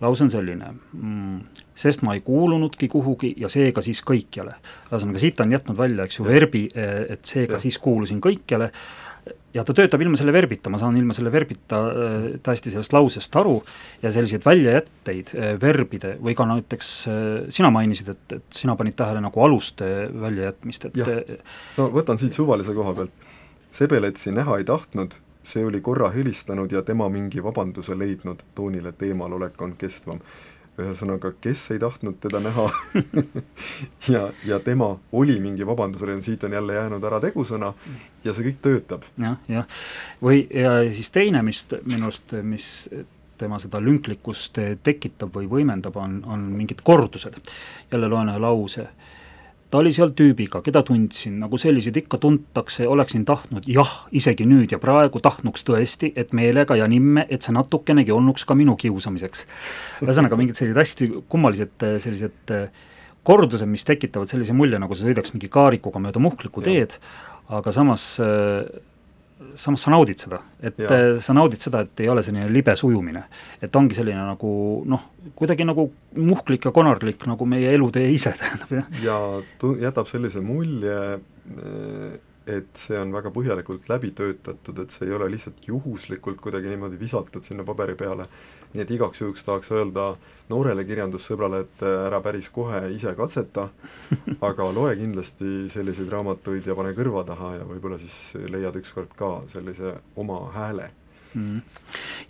lause 0.00 0.24
on 0.24 0.30
selline 0.32 0.70
mm,, 0.92 1.40
sest 1.76 2.04
ma 2.06 2.14
ei 2.16 2.22
kuulunudki 2.24 2.88
kuhugi 2.88 3.34
ja 3.40 3.50
seega 3.52 3.82
siis 3.84 4.00
kõikjale. 4.06 4.56
ühesõnaga, 4.88 5.20
siit 5.22 5.40
on 5.44 5.52
jätnud 5.52 5.78
välja, 5.78 6.06
eks 6.08 6.20
ju, 6.20 6.26
verbi, 6.26 6.66
et 6.74 7.24
seega 7.28 7.58
ja. 7.58 7.62
siis 7.62 7.78
kuulusin 7.78 8.20
kõikjale, 8.24 8.70
ja 9.54 9.64
ta 9.66 9.74
töötab 9.76 10.02
ilma 10.04 10.18
selle 10.18 10.32
verbita, 10.34 10.70
ma 10.72 10.78
saan 10.80 10.96
ilma 10.98 11.14
selle 11.16 11.32
verbita 11.32 11.80
äh, 11.88 12.26
täiesti 12.44 12.72
sellest 12.72 12.94
lausest 12.94 13.36
aru 13.40 13.56
ja 14.02 14.12
selliseid 14.14 14.44
väljajätteid 14.46 15.32
äh, 15.34 15.54
verbide 15.62 16.14
või 16.22 16.36
ka 16.38 16.46
näiteks 16.50 16.92
äh, 17.10 17.16
sina 17.52 17.72
mainisid, 17.74 18.12
et, 18.14 18.36
et 18.38 18.60
sina 18.62 18.76
panid 18.78 18.98
tähele 18.98 19.22
nagu 19.24 19.46
aluste 19.46 19.88
väljajätmist, 20.12 20.90
et 20.90 21.00
jah, 21.00 21.10
no 21.78 21.90
võtan 21.94 22.20
siit 22.20 22.36
suvalise 22.36 22.74
koha 22.76 22.94
pealt. 23.00 23.26
Sebeletsi 23.74 24.32
näha 24.34 24.56
ei 24.58 24.64
tahtnud, 24.66 25.14
see 25.46 25.62
oli 25.66 25.78
korra 25.84 26.08
helistanud 26.14 26.72
ja 26.74 26.82
tema 26.86 27.06
mingi 27.12 27.42
vabanduse 27.42 27.94
leidnud, 27.98 28.42
toonile 28.54 28.92
teemal 28.98 29.38
olek 29.38 29.62
on 29.62 29.76
kestvam 29.78 30.18
ühesõnaga, 30.84 31.32
kes 31.40 31.66
ei 31.74 31.80
tahtnud 31.82 32.18
teda 32.22 32.40
näha 32.42 32.66
ja, 34.14 34.24
ja 34.46 34.60
tema 34.64 34.92
oli 35.12 35.38
mingi 35.40 35.66
vabandusel 35.66 36.14
ja 36.14 36.18
siit 36.24 36.44
on 36.44 36.56
jälle 36.56 36.74
jäänud 36.78 37.04
ära 37.04 37.20
tegusõna 37.22 37.72
ja 38.24 38.34
see 38.34 38.50
kõik 38.50 38.60
töötab 38.64 39.06
ja,. 39.16 39.32
jah, 39.32 39.38
jah. 39.48 39.80
või, 40.22 40.44
ja 40.54 40.78
siis 40.94 41.12
teine, 41.14 41.42
mis 41.46 41.64
minu 41.84 42.10
arust, 42.10 42.36
mis 42.42 42.70
tema 43.40 43.58
seda 43.62 43.80
lünklikkust 43.80 44.58
tekitab 44.84 45.32
või 45.36 45.48
võimendab, 45.48 45.96
on, 45.96 46.20
on 46.28 46.42
mingid 46.52 46.82
kordused. 46.84 47.38
jälle 47.92 48.08
loen 48.08 48.28
ühe 48.28 48.42
lause 48.42 48.88
ta 49.70 49.78
oli 49.78 49.92
seal 49.94 50.10
tüübiga, 50.18 50.62
keda 50.66 50.82
tundsin, 50.86 51.38
nagu 51.42 51.58
selliseid 51.60 52.00
ikka 52.02 52.18
tuntakse, 52.22 52.88
oleksin 52.90 53.24
tahtnud 53.28 53.68
jah, 53.70 53.92
isegi 54.16 54.46
nüüd 54.48 54.74
ja 54.74 54.80
praegu 54.82 55.22
tahtnuks 55.22 55.64
tõesti, 55.68 56.10
et 56.18 56.34
meelega 56.36 56.76
ja 56.78 56.88
nimme, 56.90 57.26
et 57.30 57.46
see 57.46 57.54
natukenegi 57.54 58.14
olnuks 58.14 58.46
ka 58.48 58.56
minu 58.58 58.76
kiusamiseks. 58.80 59.46
ühesõnaga, 60.02 60.38
mingid 60.40 60.58
sellised 60.58 60.82
hästi 60.82 61.10
kummalised 61.30 61.86
sellised 62.02 62.54
kordused, 63.26 63.68
mis 63.68 63.84
tekitavad 63.86 64.30
sellise 64.30 64.56
mulje, 64.56 64.80
nagu 64.80 64.96
sa 64.96 65.06
sõidaks 65.06 65.34
mingi 65.34 65.50
kaarikuga 65.52 66.02
mööda 66.02 66.22
Muhklikku 66.22 66.64
teed, 66.64 66.96
aga 67.50 67.72
samas 67.74 68.16
samas 69.54 69.84
sa 69.84 69.92
naudid 69.92 70.20
seda, 70.20 70.40
et 70.62 70.78
ja. 70.80 70.88
Äh, 70.90 71.18
sa 71.22 71.34
naudid 71.36 71.62
seda, 71.62 71.82
et 71.86 72.02
ei 72.04 72.08
ole 72.12 72.22
selline 72.24 72.48
libe 72.52 72.74
sujumine. 72.76 73.24
et 73.62 73.76
ongi 73.76 73.96
selline 73.96 74.22
nagu 74.32 74.52
noh, 74.88 75.06
kuidagi 75.36 75.64
nagu 75.64 75.86
muhklik 76.16 76.64
ja 76.68 76.72
konarlik 76.74 77.26
nagu 77.28 77.46
meie 77.46 77.72
elutee 77.74 78.08
ise 78.12 78.34
tähendab, 78.40 78.72
jah. 78.72 79.04
ja 79.04 79.18
jätab 79.86 80.08
sellise 80.10 80.40
mulje, 80.44 80.98
äh, 81.16 82.18
et 82.48 82.70
see 82.78 82.96
on 82.98 83.12
väga 83.12 83.30
põhjalikult 83.34 83.88
läbi 83.90 84.10
töötatud, 84.16 84.78
et 84.80 84.94
see 84.94 85.06
ei 85.08 85.14
ole 85.16 85.28
lihtsalt 85.32 85.60
juhuslikult 85.68 86.40
kuidagi 86.40 86.70
niimoodi 86.72 86.98
visatud 87.00 87.44
sinna 87.44 87.64
paberi 87.68 87.96
peale, 88.00 88.26
nii 88.72 88.84
et 88.84 88.92
igaks 88.96 89.20
juhuks 89.20 89.44
tahaks 89.44 89.72
öelda 89.76 90.06
noorele 90.48 90.84
kirjandussõbrale, 90.88 91.62
et 91.66 91.84
äh, 91.84 91.96
ära 92.06 92.22
päris 92.24 92.48
kohe 92.54 92.80
ise 92.94 93.12
katseta, 93.18 93.68
aga 94.50 94.70
loe 94.72 94.94
kindlasti 94.98 95.68
selliseid 95.72 96.08
raamatuid 96.12 96.70
ja 96.70 96.76
pane 96.78 96.94
kõrva 96.96 97.24
taha 97.28 97.56
ja 97.58 97.66
võib-olla 97.68 98.00
siis 98.00 98.16
leiad 98.48 98.78
ükskord 98.80 99.12
ka 99.18 99.34
sellise 99.52 99.98
oma 100.20 100.42
hääle. 100.56 100.90
Mm.. 101.30 101.60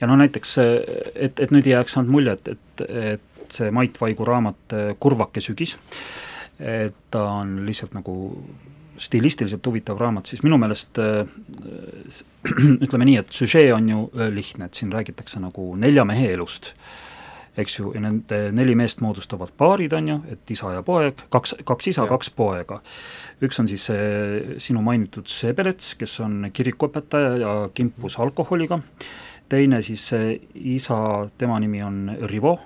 ja 0.01 0.07
no 0.11 0.17
näiteks, 0.21 0.59
et, 0.61 1.39
et 1.41 1.53
nüüd 1.55 1.65
ei 1.65 1.73
jääks 1.73 1.95
ainult 1.97 2.13
mulje, 2.13 2.35
et, 2.37 2.51
et, 2.53 2.83
et 3.15 3.55
see 3.55 3.71
Mait 3.73 3.95
Vaigu 3.97 4.27
raamat 4.29 4.75
Kurvake 5.01 5.41
sügis, 5.41 5.79
et 6.61 6.99
ta 7.09 7.23
on 7.39 7.63
lihtsalt 7.65 7.97
nagu 7.97 8.19
stilistiliselt 9.01 9.67
huvitav 9.67 10.01
raamat, 10.01 10.29
siis 10.29 10.43
minu 10.45 10.59
meelest 10.61 10.99
äh, 11.01 11.29
ütleme 12.85 13.07
nii, 13.09 13.21
et 13.23 13.33
süžee 13.35 13.71
on 13.75 13.89
ju 13.89 14.03
äh, 14.15 14.29
lihtne, 14.35 14.69
et 14.69 14.81
siin 14.81 14.93
räägitakse 14.93 15.41
nagu 15.41 15.71
nelja 15.81 16.05
mehe 16.09 16.33
elust, 16.35 16.75
eks 17.61 17.79
ju, 17.79 17.95
ja 17.97 18.03
nende 18.05 18.43
neli 18.57 18.77
meest 18.79 19.01
moodustavad 19.05 19.53
paarid, 19.59 19.95
on 19.97 20.13
ju, 20.13 20.19
et 20.33 20.53
isa 20.53 20.75
ja 20.77 20.85
poeg, 20.87 21.25
kaks, 21.33 21.57
kaks 21.67 21.91
isa, 21.95 22.07
kaks 22.09 22.31
poega. 22.37 22.81
üks 23.43 23.61
on 23.61 23.69
siis 23.69 23.89
see 23.89 24.61
sinu 24.61 24.85
mainitud 24.85 25.29
Sebelets, 25.29 25.95
kes 26.01 26.21
on 26.25 26.51
kirikuõpetaja 26.53 27.35
ja 27.41 27.55
kimpus 27.75 28.19
alkoholiga, 28.21 28.81
teine 29.51 29.83
siis 29.83 30.07
see 30.13 30.37
isa, 30.77 31.01
tema 31.39 31.59
nimi 31.61 31.83
on 31.83 32.05
Rivo 32.31 32.59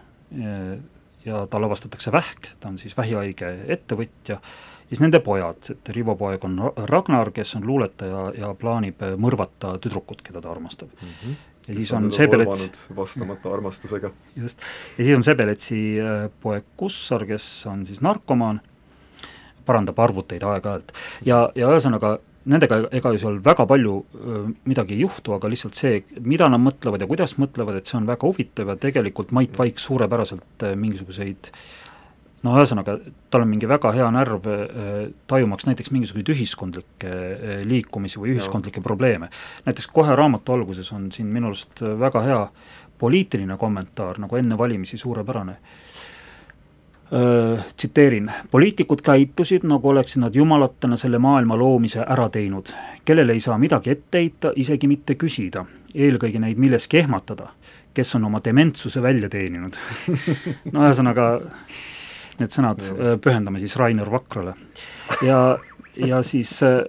ja 1.24 1.46
tal 1.50 1.64
avastatakse 1.64 2.12
vähk, 2.12 2.54
ta 2.60 2.68
on 2.68 2.78
siis 2.78 2.96
vähihaige 2.96 3.54
ettevõtja 3.72 4.40
siis 4.94 5.02
nende 5.02 5.20
pojad, 5.24 5.70
et 5.74 5.90
Rivo 5.96 6.14
poeg 6.18 6.44
on 6.46 6.58
Ragnar, 6.90 7.32
kes 7.34 7.56
on 7.58 7.66
luuletaja 7.66 8.28
ja 8.38 8.52
plaanib 8.58 9.02
mõrvata 9.20 9.74
tüdrukut, 9.82 10.22
keda 10.22 10.42
ta 10.44 10.52
armastab 10.52 10.92
mm. 10.94 11.16
-hmm. 11.22 11.40
ja 11.68 11.74
siis 11.74 11.92
on, 11.92 12.04
on 12.04 12.12
Sebelets 12.12 12.84
vastamata 12.96 13.54
armastusega. 13.54 14.10
just, 14.36 14.60
ja 14.98 15.04
siis 15.04 15.16
on 15.16 15.22
Sebeletsi 15.22 15.80
äh, 16.00 16.30
poeg 16.40 16.64
Kussar, 16.76 17.26
kes 17.26 17.66
on 17.66 17.86
siis 17.86 18.00
narkomaan, 18.00 18.60
parandab 19.66 19.98
arvuteid 19.98 20.42
aeg-ajalt 20.42 20.92
ja, 21.24 21.48
ja 21.54 21.68
ühesõnaga 21.68 22.18
nendega 22.44 22.82
ega 22.92 23.12
ju 23.12 23.18
seal 23.18 23.38
väga 23.44 23.66
palju 23.66 23.94
äh, 23.98 24.50
midagi 24.64 24.94
ei 24.94 25.00
juhtu, 25.00 25.32
aga 25.34 25.48
lihtsalt 25.48 25.74
see, 25.74 26.04
mida 26.20 26.48
nad 26.48 26.60
mõtlevad 26.60 27.00
ja 27.00 27.06
kuidas 27.10 27.38
mõtlevad, 27.38 27.80
et 27.80 27.86
see 27.86 27.98
on 27.98 28.06
väga 28.06 28.28
huvitav 28.28 28.68
ja 28.68 28.76
tegelikult 28.76 29.32
Mait 29.32 29.58
Vaik 29.58 29.78
suurepäraselt 29.78 30.62
äh, 30.62 30.76
mingisuguseid 30.76 31.50
äh, 31.50 31.83
no 32.44 32.54
ühesõnaga, 32.58 32.98
tal 33.32 33.44
on 33.44 33.50
mingi 33.50 33.68
väga 33.68 33.92
hea 33.96 34.08
närv 34.14 34.48
äh, 34.52 34.62
tajumaks 35.30 35.66
näiteks 35.68 35.92
mingisuguseid 35.94 36.32
ühiskondlikke 36.34 37.10
äh, 37.10 37.60
liikumisi 37.68 38.20
või 38.20 38.34
ühiskondlikke 38.36 38.82
no. 38.82 38.88
probleeme. 38.88 39.30
näiteks 39.66 39.88
kohe 39.92 40.16
raamatu 40.16 40.56
alguses 40.56 40.92
on 40.92 41.10
siin 41.12 41.30
minu 41.32 41.52
arust 41.52 41.82
väga 41.82 42.24
hea 42.24 42.40
poliitiline 42.98 43.56
kommentaar, 43.60 44.20
nagu 44.22 44.36
enne 44.36 44.58
valimisi 44.58 44.96
suurepärane 45.00 45.56
äh, 47.12 47.64
tsiteerin, 47.76 48.30
poliitikud 48.50 49.02
käitusid, 49.04 49.66
nagu 49.68 49.88
oleksid 49.88 50.22
nad 50.22 50.34
jumalatena 50.36 50.96
selle 51.00 51.18
maailma 51.18 51.58
loomise 51.58 52.04
ära 52.04 52.28
teinud, 52.28 52.74
kellele 53.04 53.32
ei 53.32 53.40
saa 53.40 53.58
midagi 53.58 53.96
ette 53.96 54.20
heita, 54.20 54.52
isegi 54.56 54.90
mitte 54.90 55.16
küsida, 55.20 55.64
eelkõige 55.94 56.40
neid 56.44 56.60
milleski 56.60 57.00
ehmatada, 57.00 57.50
kes 57.94 58.14
on 58.18 58.24
oma 58.28 58.40
dementsuse 58.44 59.02
välja 59.02 59.28
teeninud 59.32 59.76
no 60.74 60.86
ühesõnaga 60.86 61.28
need 62.40 62.54
sõnad 62.54 62.82
äh, 62.82 63.14
pühendame 63.22 63.62
siis 63.62 63.76
Rainer 63.80 64.10
Vakrale. 64.10 64.54
ja, 65.26 65.56
ja 65.96 66.20
siis 66.26 66.56
äh, 66.66 66.82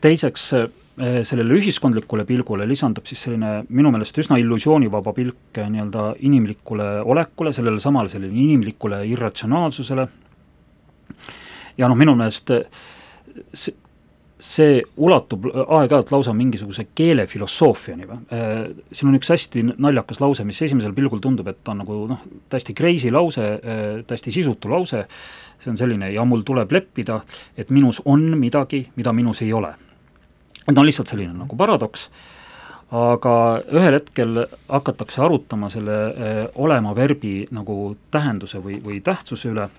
teiseks 0.00 0.48
äh, 0.56 0.68
sellele 0.96 1.58
ühiskondlikule 1.58 2.24
pilgule 2.24 2.66
lisandub 2.68 3.06
siis 3.08 3.26
selline 3.26 3.66
minu 3.68 3.92
meelest 3.92 4.16
üsna 4.22 4.38
illusioonivaba 4.40 5.12
pilk 5.16 5.60
nii-öelda 5.60 6.14
inimlikule 6.24 6.86
olekule, 7.04 7.52
sellele 7.52 7.80
samale 7.82 8.08
selline 8.12 8.38
inimlikule 8.46 9.02
irratsionaalsusele, 9.10 10.06
ja 11.76 11.88
noh, 11.88 11.98
minu 11.98 12.16
meelest 12.16 12.54
see, 13.52 13.74
see 14.38 14.82
ulatub 15.00 15.46
aeg-ajalt 15.48 16.10
lausa 16.12 16.34
mingisuguse 16.36 16.86
keelefilosoofiani 16.94 18.08
või, 18.08 18.18
äh, 18.36 18.52
siin 18.92 19.08
on 19.08 19.16
üks 19.16 19.30
hästi 19.32 19.62
naljakas 19.70 20.20
lause, 20.20 20.44
mis 20.44 20.60
esimesel 20.62 20.92
pilgul 20.96 21.22
tundub, 21.24 21.48
et 21.48 21.68
on 21.72 21.80
nagu 21.80 22.02
noh, 22.10 22.22
täiesti 22.52 22.74
crazy 22.76 23.12
lause, 23.12 23.46
äh, 23.56 24.04
täiesti 24.06 24.34
sisutu 24.34 24.70
lause, 24.70 25.06
see 25.62 25.72
on 25.72 25.80
selline 25.80 26.12
ja 26.12 26.24
mul 26.28 26.44
tuleb 26.44 26.72
leppida, 26.72 27.22
et 27.56 27.72
minus 27.72 28.02
on 28.04 28.28
midagi, 28.36 28.86
mida 28.96 29.12
minus 29.16 29.42
ei 29.42 29.52
ole. 29.52 29.74
et 30.66 30.74
no 30.74 30.82
lihtsalt 30.82 31.08
selline 31.08 31.32
nagu 31.32 31.56
paradoks, 31.56 32.10
aga 32.90 33.62
ühel 33.72 33.94
hetkel 33.94 34.46
hakatakse 34.68 35.22
arutama 35.22 35.70
selle 35.70 35.98
äh, 36.06 36.46
olema 36.54 36.94
verbi 36.94 37.46
nagu 37.50 37.96
tähenduse 38.10 38.60
või, 38.60 38.82
või 38.84 39.00
tähtsuse 39.00 39.48
üle 39.48 39.70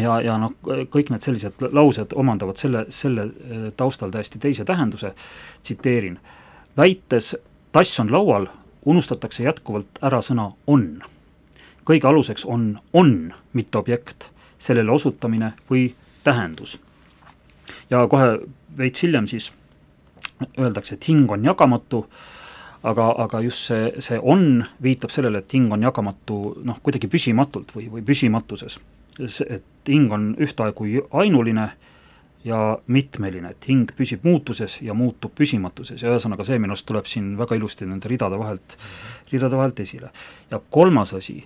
ja, 0.00 0.18
ja 0.20 0.36
noh, 0.40 0.54
kõik 0.62 1.10
need 1.12 1.24
sellised 1.24 1.64
laused 1.72 2.14
omandavad 2.16 2.60
selle, 2.60 2.86
selle 2.88 3.26
äh, 3.28 3.64
taustal 3.76 4.12
täiesti 4.12 4.40
teise 4.42 4.64
tähenduse, 4.64 5.12
tsiteerin, 5.62 6.18
väites 6.76 7.34
tass 7.72 8.00
on 8.00 8.12
laual, 8.12 8.48
unustatakse 8.84 9.44
jätkuvalt 9.44 10.02
ära 10.02 10.20
sõna 10.24 10.52
on. 10.66 11.02
kõige 11.84 12.06
aluseks 12.06 12.44
on 12.44 12.78
on, 12.92 13.34
mitte 13.52 13.78
objekt, 13.78 14.30
sellele 14.58 14.90
osutamine 14.90 15.52
või 15.70 15.94
tähendus. 16.24 16.78
ja 17.90 18.06
kohe 18.08 18.38
veits 18.76 19.02
hiljem 19.02 19.26
siis 19.26 19.52
öeldakse, 20.58 20.94
et 20.94 21.08
hing 21.08 21.30
on 21.30 21.44
jagamatu, 21.44 22.06
aga, 22.82 23.14
aga 23.18 23.40
just 23.40 23.66
see, 23.66 23.92
see 23.98 24.18
on 24.22 24.64
viitab 24.82 25.10
sellele, 25.10 25.38
et 25.38 25.52
hing 25.52 25.72
on 25.72 25.82
jagamatu 25.82 26.62
noh, 26.64 26.80
kuidagi 26.82 27.08
püsimatult 27.08 27.74
või, 27.76 27.90
või 27.90 28.02
püsimatuses 28.02 28.78
et 29.20 29.88
hing 29.88 30.12
on 30.12 30.32
ühtaegu 30.40 30.86
ainuline 31.10 31.70
ja 32.44 32.78
mitmeline, 32.86 33.52
et 33.54 33.68
hing 33.68 33.90
püsib 33.96 34.24
muutuses 34.26 34.80
ja 34.82 34.94
muutub 34.98 35.34
püsimatuses 35.38 36.02
ja 36.02 36.10
ühesõnaga 36.10 36.46
see 36.46 36.58
minu 36.58 36.74
arust 36.74 36.88
tuleb 36.88 37.06
siin 37.06 37.36
väga 37.38 37.58
ilusti 37.58 37.86
nende 37.86 38.10
ridade 38.10 38.38
vahelt, 38.38 38.76
ridade 39.30 39.58
vahelt 39.58 39.80
esile. 39.84 40.10
ja 40.50 40.60
kolmas 40.70 41.14
asi 41.14 41.44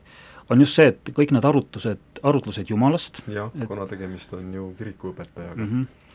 on 0.50 0.60
just 0.62 0.78
see, 0.78 0.86
et 0.86 1.12
kõik 1.12 1.34
need 1.34 1.44
arutlused, 1.44 2.22
arutlused 2.22 2.70
Jumalast 2.70 3.20
jah, 3.28 3.52
kuna 3.66 3.86
tegemist 3.90 4.32
on 4.32 4.54
ju 4.54 4.72
kirikuõpetajaga 4.78 5.62
mm. 5.62 5.70
-hmm 5.72 6.05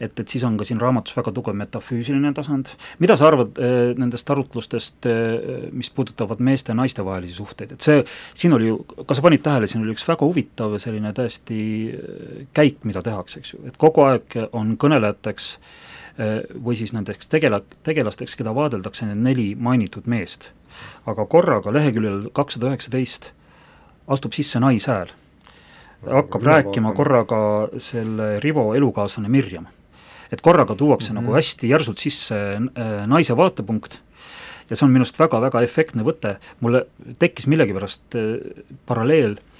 et, 0.00 0.20
et 0.20 0.28
siis 0.28 0.44
on 0.44 0.56
ka 0.60 0.66
siin 0.68 0.80
raamatus 0.80 1.16
väga 1.16 1.32
tugev 1.34 1.56
metafüüsiline 1.56 2.32
tasand, 2.36 2.70
mida 3.00 3.16
sa 3.16 3.30
arvad 3.30 3.56
äh, 3.60 3.94
nendest 3.98 4.30
arutlustest 4.30 5.08
äh,, 5.08 5.70
mis 5.72 5.90
puudutavad 5.94 6.42
meeste 6.44 6.72
ja 6.72 6.78
naiste 6.78 7.04
vahelisi 7.04 7.36
suhteid, 7.38 7.72
et 7.76 7.86
see, 7.86 8.02
siin 8.36 8.56
oli 8.56 8.70
ju, 8.70 8.78
kas 9.06 9.20
sa 9.20 9.24
panid 9.24 9.44
tähele, 9.44 9.70
siin 9.70 9.84
oli 9.84 9.94
üks 9.96 10.06
väga 10.08 10.28
huvitav 10.28 10.76
selline 10.82 11.14
täiesti 11.16 11.60
äh, 11.92 12.46
käik, 12.56 12.84
mida 12.88 13.02
tehakse, 13.04 13.40
eks 13.40 13.54
ju, 13.54 13.62
et 13.70 13.80
kogu 13.80 14.04
aeg 14.06 14.38
on 14.52 14.76
kõnelejateks 14.80 15.56
või 16.64 16.78
siis 16.78 16.94
nendeks 16.96 17.28
tegela-, 17.28 17.60
tegelasteks, 17.84 18.38
keda 18.40 18.54
vaadeldakse, 18.56 19.04
need 19.04 19.20
neli 19.20 19.50
mainitud 19.52 20.06
meest. 20.08 20.48
aga 21.04 21.26
korraga 21.28 21.72
leheküljel 21.72 22.30
kakssada 22.32 22.70
üheksateist 22.70 23.34
astub 24.08 24.32
sisse 24.32 24.60
naishääl. 24.60 25.12
Hakkab 26.08 26.42
rääkima 26.42 26.94
korraga 26.96 27.68
selle 27.76 28.40
Rivo 28.40 28.70
elukaaslane 28.74 29.28
Mirjam 29.28 29.68
et 30.32 30.40
korraga 30.40 30.74
tuuakse 30.74 31.12
mm 31.12 31.18
-hmm. 31.18 31.22
nagu 31.22 31.34
hästi 31.34 31.68
järsult 31.68 31.98
sisse 31.98 32.34
äh, 32.36 33.06
naise 33.06 33.36
vaatepunkt 33.36 34.00
ja 34.70 34.76
see 34.76 34.86
on 34.86 34.92
minu 34.92 35.04
arust 35.06 35.18
väga-väga 35.18 35.60
efektne 35.62 36.02
võte, 36.02 36.36
mulle 36.60 36.86
tekkis 37.18 37.46
millegipärast 37.46 38.14
äh, 38.14 38.64
paralleel 38.86 39.36
äh, 39.38 39.55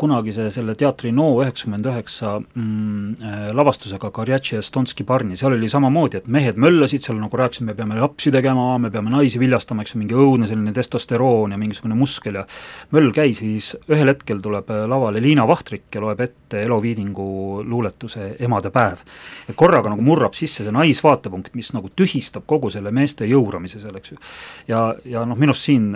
kunagise 0.00 0.48
selle 0.54 0.74
teatri 0.78 1.12
No 1.14 1.28
üheksakümmend 1.42 1.86
üheksa 1.86 2.34
mm, 2.40 3.14
äh, 3.22 3.44
lavastusega 3.54 4.10
Karjatši 4.14 4.56
ja 4.56 4.62
Stonski 4.64 5.04
parni, 5.06 5.36
seal 5.38 5.54
oli 5.56 5.68
samamoodi, 5.70 6.22
et 6.22 6.30
mehed 6.32 6.58
möllasid 6.60 7.04
seal, 7.06 7.18
nagu 7.20 7.38
rääkisin, 7.38 7.68
me 7.68 7.76
peame 7.78 7.98
lapsi 8.00 8.32
tegema, 8.34 8.78
me 8.82 8.90
peame 8.94 9.12
naisi 9.12 9.40
viljastama, 9.42 9.84
eks 9.84 9.94
ju, 9.94 10.00
mingi 10.02 10.16
õudne 10.18 10.48
selline 10.50 10.74
testosteroon 10.76 11.54
ja 11.54 11.60
mingisugune 11.60 11.98
muskel 11.98 12.40
ja 12.40 12.46
möll 12.94 13.12
käis, 13.14 13.42
siis 13.42 13.72
ühel 13.90 14.10
hetkel 14.12 14.42
tuleb 14.44 14.72
äh, 14.72 14.84
lavale 14.90 15.22
Liina 15.22 15.46
Vahtrik 15.48 15.86
ja 15.94 16.02
loeb 16.04 16.24
ette 16.24 16.64
Elo 16.64 16.80
Viidingu 16.82 17.62
luuletuse 17.66 18.32
Emadepäev. 18.40 19.04
et 19.48 19.56
korraga 19.56 19.92
nagu 19.92 20.02
murrab 20.02 20.34
sisse 20.38 20.66
see 20.66 20.74
naisvaatepunkt, 20.74 21.54
mis 21.58 21.72
nagu 21.76 21.92
tühistab 21.96 22.46
kogu 22.46 22.70
selle 22.72 22.90
meeste 22.90 23.28
jõuramise 23.28 23.80
seal, 23.82 23.96
eks 24.00 24.14
ju. 24.14 24.20
ja, 24.68 24.84
ja 25.04 25.26
noh, 25.28 25.38
minu 25.38 25.54
arust 25.54 25.70
siin 25.70 25.92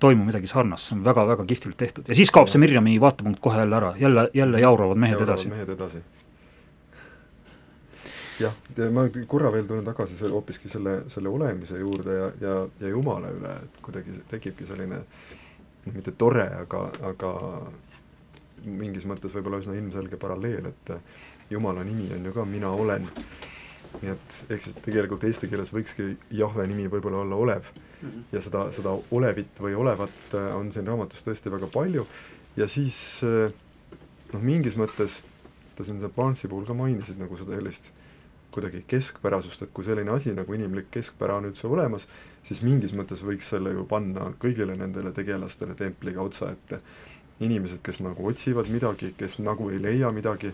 toimub 0.00 0.30
midagi 0.30 0.48
sarnast, 0.50 0.88
see 0.88 0.96
on 0.96 1.04
väga-väga 1.04 1.44
kihvtilt 1.48 1.76
tehtud 1.80 2.08
ja 2.08 2.16
siis 2.16 2.32
kaob 2.34 2.48
ja. 2.48 2.54
see 2.54 2.62
Mirjami 2.62 2.96
vaatepunkt 3.00 3.40
kohe 3.40 3.60
jälle 3.60 3.76
ära, 3.76 3.92
jälle, 3.98 4.30
jälle 4.34 4.60
jauravad 4.60 4.98
mehed 4.98 5.18
jauravad 5.18 5.38
edasi. 5.38 5.52
mehed 5.52 5.74
edasi. 5.74 6.02
jah, 8.40 8.56
ma 8.96 9.04
korra 9.26 9.52
veel 9.52 9.68
tulen 9.68 9.84
tagasi 9.84 10.16
selle, 10.16 10.32
hoopiski 10.38 10.72
selle, 10.72 11.02
selle 11.12 11.28
olemise 11.28 11.78
juurde 11.78 12.16
ja, 12.16 12.32
ja, 12.40 12.56
ja 12.80 12.94
Jumala 12.94 13.30
üle, 13.36 13.54
et 13.64 13.84
kuidagi 13.84 14.16
tekibki 14.28 14.66
selline 14.66 15.02
noh, 15.02 15.94
mitte 15.94 16.16
tore, 16.16 16.48
aga, 16.64 16.86
aga 17.12 17.34
mingis 18.64 19.06
mõttes 19.08 19.32
võib-olla 19.36 19.60
üsna 19.62 19.76
ilmselge 19.76 20.20
paralleel, 20.20 20.72
et 20.72 20.96
Jumala 21.50 21.84
nimi 21.84 22.10
on 22.16 22.28
ju 22.28 22.32
ka 22.36 22.44
mina 22.44 22.70
olen 22.70 23.08
nii 24.00 24.12
et 24.12 24.36
ehk 24.48 24.62
siis 24.64 24.76
tegelikult 24.84 25.24
eesti 25.28 25.48
keeles 25.50 25.72
võikski 25.74 26.12
Jahve 26.38 26.66
nimi 26.70 26.86
võib-olla 26.92 27.24
olla 27.24 27.40
olev 27.44 27.72
mm. 27.72 27.80
-hmm. 28.02 28.28
ja 28.32 28.44
seda, 28.44 28.66
seda 28.72 28.94
olevit 29.10 29.60
või 29.60 29.74
olevat 29.74 30.34
äh, 30.34 30.52
on 30.56 30.72
siin 30.72 30.86
raamatus 30.86 31.26
tõesti 31.26 31.52
väga 31.52 31.70
palju 31.74 32.06
ja 32.56 32.68
siis 32.68 33.20
äh, 33.26 33.52
noh, 34.32 34.42
mingis 34.42 34.78
mõttes, 34.80 35.20
ta 35.76 35.84
siin 35.84 36.00
seal 36.00 36.14
Barnesi 36.16 36.48
puhul 36.48 36.66
ka 36.68 36.76
mainisid 36.76 37.18
nagu 37.20 37.36
seda 37.36 37.56
sellist 37.58 37.92
kuidagi 38.50 38.82
keskpärasust, 38.90 39.62
et 39.62 39.72
kui 39.74 39.86
selline 39.86 40.10
asi 40.10 40.32
nagu 40.34 40.54
inimlik 40.54 40.90
keskpära 40.94 41.36
on 41.38 41.48
üldse 41.50 41.68
olemas, 41.70 42.06
siis 42.46 42.62
mingis 42.66 42.94
mõttes 42.98 43.22
võiks 43.26 43.50
selle 43.52 43.74
ju 43.76 43.84
panna 43.90 44.32
kõigile 44.42 44.74
nendele 44.78 45.12
tegelastele 45.14 45.76
templiga 45.78 46.22
otsa 46.22 46.52
ette. 46.56 46.80
inimesed, 47.40 47.80
kes 47.80 48.02
nagu 48.04 48.26
otsivad 48.28 48.68
midagi, 48.68 49.14
kes 49.16 49.38
nagu 49.40 49.70
ei 49.72 49.78
leia 49.80 50.10
midagi, 50.12 50.50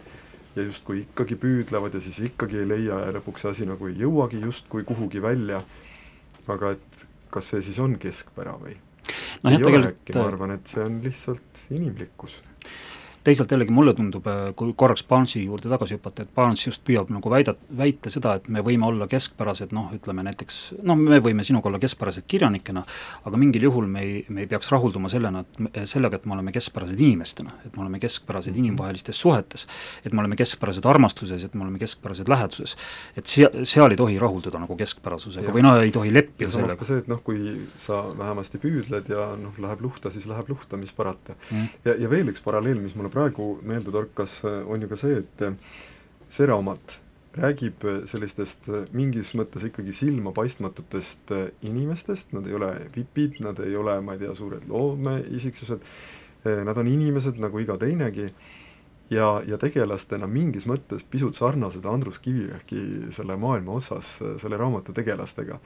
ja 0.57 0.65
justkui 0.65 1.03
ikkagi 1.05 1.37
püüdlevad 1.41 1.95
ja 1.97 2.01
siis 2.05 2.23
ikkagi 2.31 2.63
ei 2.63 2.69
leia 2.69 3.01
ja 3.05 3.13
lõpuks 3.19 3.45
see 3.45 3.53
asi 3.53 3.69
nagu 3.69 3.91
ei 3.91 3.99
jõuagi 4.01 4.41
justkui 4.43 4.87
kuhugi 4.89 5.23
välja, 5.23 5.61
aga 6.49 6.75
et 6.77 7.07
kas 7.33 7.53
see 7.53 7.63
siis 7.69 7.79
on 7.83 7.99
keskpära 8.01 8.57
või? 8.61 8.77
No? 9.45 9.53
ei 9.53 9.63
ole 9.63 9.93
äkki, 9.93 10.17
ma 10.17 10.27
arvan, 10.31 10.57
et 10.57 10.67
see 10.71 10.83
on 10.83 11.01
lihtsalt 11.05 11.67
inimlikkus 11.71 12.41
teisalt 13.27 13.51
jällegi 13.51 13.75
mulle 13.75 13.95
tundub, 13.97 14.27
äh, 14.31 14.53
kui 14.57 14.73
korraks 14.79 15.03
Barnesi 15.07 15.45
juurde 15.45 15.71
tagasi 15.71 15.97
hüpata, 15.97 16.23
et 16.23 16.35
Barnes 16.35 16.63
just 16.67 16.83
püüab 16.87 17.11
nagu 17.13 17.31
väida, 17.31 17.57
väita 17.79 18.11
seda, 18.13 18.37
et 18.39 18.49
me 18.53 18.63
võime 18.65 18.87
olla 18.87 19.09
keskpärased 19.11 19.75
noh, 19.77 19.91
ütleme 19.97 20.23
näiteks 20.27 20.61
noh, 20.87 20.99
me 20.99 21.19
võime 21.25 21.45
sinuga 21.47 21.71
olla 21.71 21.81
keskpärased 21.83 22.27
kirjanikena, 22.31 22.85
aga 23.27 23.41
mingil 23.41 23.67
juhul 23.69 23.89
me 23.91 24.05
ei, 24.05 24.21
me 24.29 24.45
ei 24.45 24.51
peaks 24.51 24.71
rahulduma 24.75 25.11
sellena, 25.13 25.43
et 25.73 25.81
sellega, 25.91 26.21
et 26.21 26.27
me 26.29 26.37
oleme 26.37 26.55
keskpärased 26.55 27.01
inimestena, 27.01 27.57
et 27.67 27.75
me 27.77 27.85
oleme 27.85 28.01
keskpärased 28.03 28.55
mhm. 28.55 28.65
inimvahelistes 28.65 29.21
suhetes, 29.21 29.67
et 30.05 30.15
me 30.15 30.23
oleme 30.23 30.39
keskpärased 30.39 30.87
armastuses, 30.87 31.45
et 31.45 31.55
me 31.55 31.67
oleme 31.67 31.83
keskpärased 31.83 32.31
läheduses. 32.31 32.77
et 33.17 33.27
sia-, 33.27 33.51
seal 33.65 33.91
ei 33.91 33.99
tohi 33.99 34.19
rahulduda 34.23 34.61
nagu 34.63 34.77
keskpärasusega 34.79 35.51
ja. 35.51 35.55
või 35.55 35.67
noh, 35.67 35.81
ei 35.83 35.93
tohi 35.95 36.13
leppida 36.15 36.51
sellega. 36.53 36.79
ka 36.79 36.89
see, 36.89 37.03
et 37.03 37.11
noh, 37.11 37.21
kui 37.27 37.43
sa 37.81 38.05
vähemasti 38.19 38.63
püüdled 38.63 39.11
ja 39.11 39.29
noh, 39.41 39.59
läheb 39.63 39.83
luhta, 39.83 40.15
siis 40.15 40.29
läheb 40.31 40.51
luhta, 40.53 40.79
mis 40.81 40.95
parata 40.97 41.35
mm.. 41.51 41.69
ja, 41.89 41.97
ja 42.07 42.11
veel 42.13 42.31
üks 42.33 42.45
paralleel, 42.45 42.79
mis 42.83 42.95
mulle 42.99 43.11
praegu 43.17 43.57
meelde 43.65 43.95
torkas, 43.95 44.43
on 44.45 44.85
ju 44.85 44.93
ka 44.93 45.01
see, 45.01 45.23
et 45.25 45.45
see 46.29 46.49
raamat 46.49 46.99
räägib 47.37 47.85
sellistest 48.09 48.69
mingis 48.97 49.35
mõttes 49.37 49.67
ikkagi 49.69 49.93
silmapaistmatutest 49.97 51.33
inimestest, 51.69 52.33
nad 52.37 52.47
ei 52.49 52.57
ole 52.57 52.71
vipid, 52.95 53.41
nad 53.45 53.61
ei 53.65 53.77
ole, 53.77 53.99
ma 54.05 54.17
ei 54.17 54.23
tea, 54.25 54.37
suured 54.37 54.65
loome'isiksused, 54.71 55.85
nad 56.69 56.81
on 56.81 56.89
inimesed 56.89 57.41
nagu 57.43 57.61
iga 57.61 57.77
teinegi. 57.81 58.31
Ja, 59.07 59.37
ja 59.47 59.55
tegelastena 59.63 60.27
mingis 60.27 60.65
mõttes 60.67 61.05
pisut 61.07 61.37
sarnased 61.39 61.85
Andrus 61.87 62.19
Kivirähki 62.19 63.13
selle 63.15 63.37
maailma 63.39 63.77
osas 63.79 64.17
selle 64.43 64.59
raamatu 64.59 64.91
tegelastega 64.97 65.61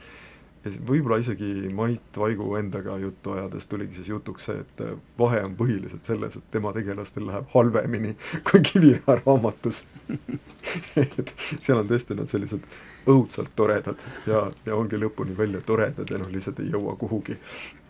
ja 0.65 0.71
võib-olla 0.87 1.17
isegi 1.21 1.71
Mait 1.73 2.17
Vaigu 2.17 2.55
endaga 2.59 2.97
juttu 3.01 3.33
ajades 3.33 3.65
tuligi 3.67 3.97
siis 3.97 4.11
jutuks 4.11 4.45
see, 4.49 4.61
et 4.61 4.83
vahe 5.19 5.41
on 5.45 5.55
põhiliselt 5.57 6.05
selles, 6.05 6.37
et 6.37 6.51
tema 6.53 6.73
tegelastel 6.75 7.25
läheb 7.27 7.49
halvemini 7.55 8.13
kui 8.49 8.61
Kiviräe 8.65 9.17
raamatus 9.23 9.83
et 11.01 11.33
seal 11.53 11.81
on 11.81 11.89
tõesti 11.89 12.17
nad 12.17 12.29
sellised 12.29 12.65
õudselt 13.09 13.53
toredad 13.57 14.01
ja, 14.29 14.43
ja 14.65 14.77
ongi 14.77 14.99
lõpuni 15.01 15.33
välja 15.37 15.63
toredad 15.65 16.09
ja 16.09 16.21
noh, 16.21 16.29
lihtsalt 16.29 16.61
ei 16.61 16.69
jõua 16.73 16.95
kuhugi. 17.01 17.37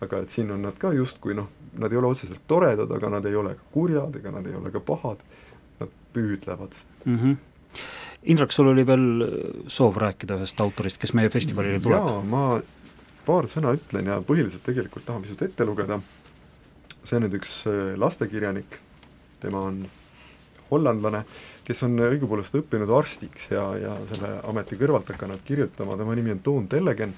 aga 0.00 0.22
et 0.24 0.32
siin 0.32 0.50
on 0.54 0.64
nad 0.64 0.78
ka 0.80 0.92
justkui 0.96 1.36
noh, 1.36 1.50
nad 1.78 1.92
ei 1.92 2.00
ole 2.00 2.12
otseselt 2.14 2.46
toredad, 2.48 2.90
aga 2.90 3.10
nad 3.18 3.26
ei 3.28 3.36
ole 3.36 3.54
ka 3.58 3.68
kurjad, 3.74 4.16
ega 4.16 4.32
nad 4.32 4.46
ei 4.48 4.56
ole 4.56 4.72
ka 4.72 4.80
pahad, 4.80 5.20
nad 5.80 5.92
püüdlevad 6.14 6.80
mm. 7.04 7.18
-hmm 7.18 7.36
Indrek, 8.22 8.52
sul 8.54 8.70
oli 8.70 8.84
veel 8.86 9.06
soov 9.72 9.96
rääkida 9.98 10.36
ühest 10.38 10.60
autorist, 10.62 11.00
kes 11.02 11.14
meie 11.18 11.30
festivalile 11.32 11.80
tuleb? 11.82 11.98
jaa, 11.98 12.20
ma 12.22 12.44
paar 13.26 13.48
sõna 13.50 13.72
ütlen 13.74 14.10
ja 14.10 14.20
põhiliselt 14.26 14.64
tegelikult 14.66 15.06
tahan 15.08 15.24
pisut 15.24 15.42
ette 15.46 15.66
lugeda, 15.66 15.98
see 17.02 17.18
on 17.18 17.26
nüüd 17.26 17.34
üks 17.40 17.56
äh, 17.70 17.96
lastekirjanik, 17.98 18.78
tema 19.42 19.64
on 19.70 19.82
hollandlane, 20.72 21.24
kes 21.66 21.82
on 21.86 21.98
õigupoolest 22.06 22.56
õppinud 22.62 22.90
arstiks 22.96 23.50
ja, 23.52 23.64
ja 23.78 23.96
selle 24.08 24.36
ameti 24.48 24.78
kõrvalt 24.80 25.10
hakanud 25.12 25.42
kirjutama, 25.46 25.98
tema 26.00 26.16
nimi 26.16 26.32
on 26.34 26.44
Toon 26.46 26.68
Tellegen, 26.70 27.12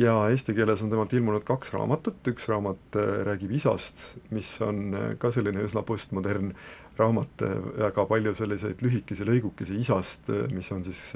ja 0.00 0.14
eesti 0.32 0.54
keeles 0.56 0.82
on 0.84 0.92
temalt 0.92 1.12
ilmunud 1.16 1.44
kaks 1.46 1.72
raamatut, 1.74 2.20
üks 2.32 2.48
raamat 2.50 2.98
äh, 3.00 3.10
räägib 3.28 3.52
isast, 3.56 4.04
mis 4.32 4.54
on 4.64 4.94
äh, 4.96 5.10
ka 5.20 5.32
selline 5.34 5.64
üsna 5.66 5.84
postmodern 5.86 6.54
raamat, 6.98 7.44
äh, 7.44 7.58
väga 7.84 8.06
palju 8.08 8.34
selliseid 8.38 8.84
lühikesi 8.84 9.26
lõigukesi 9.28 9.76
isast, 9.82 10.32
mis 10.54 10.72
on 10.72 10.84
siis 10.86 11.12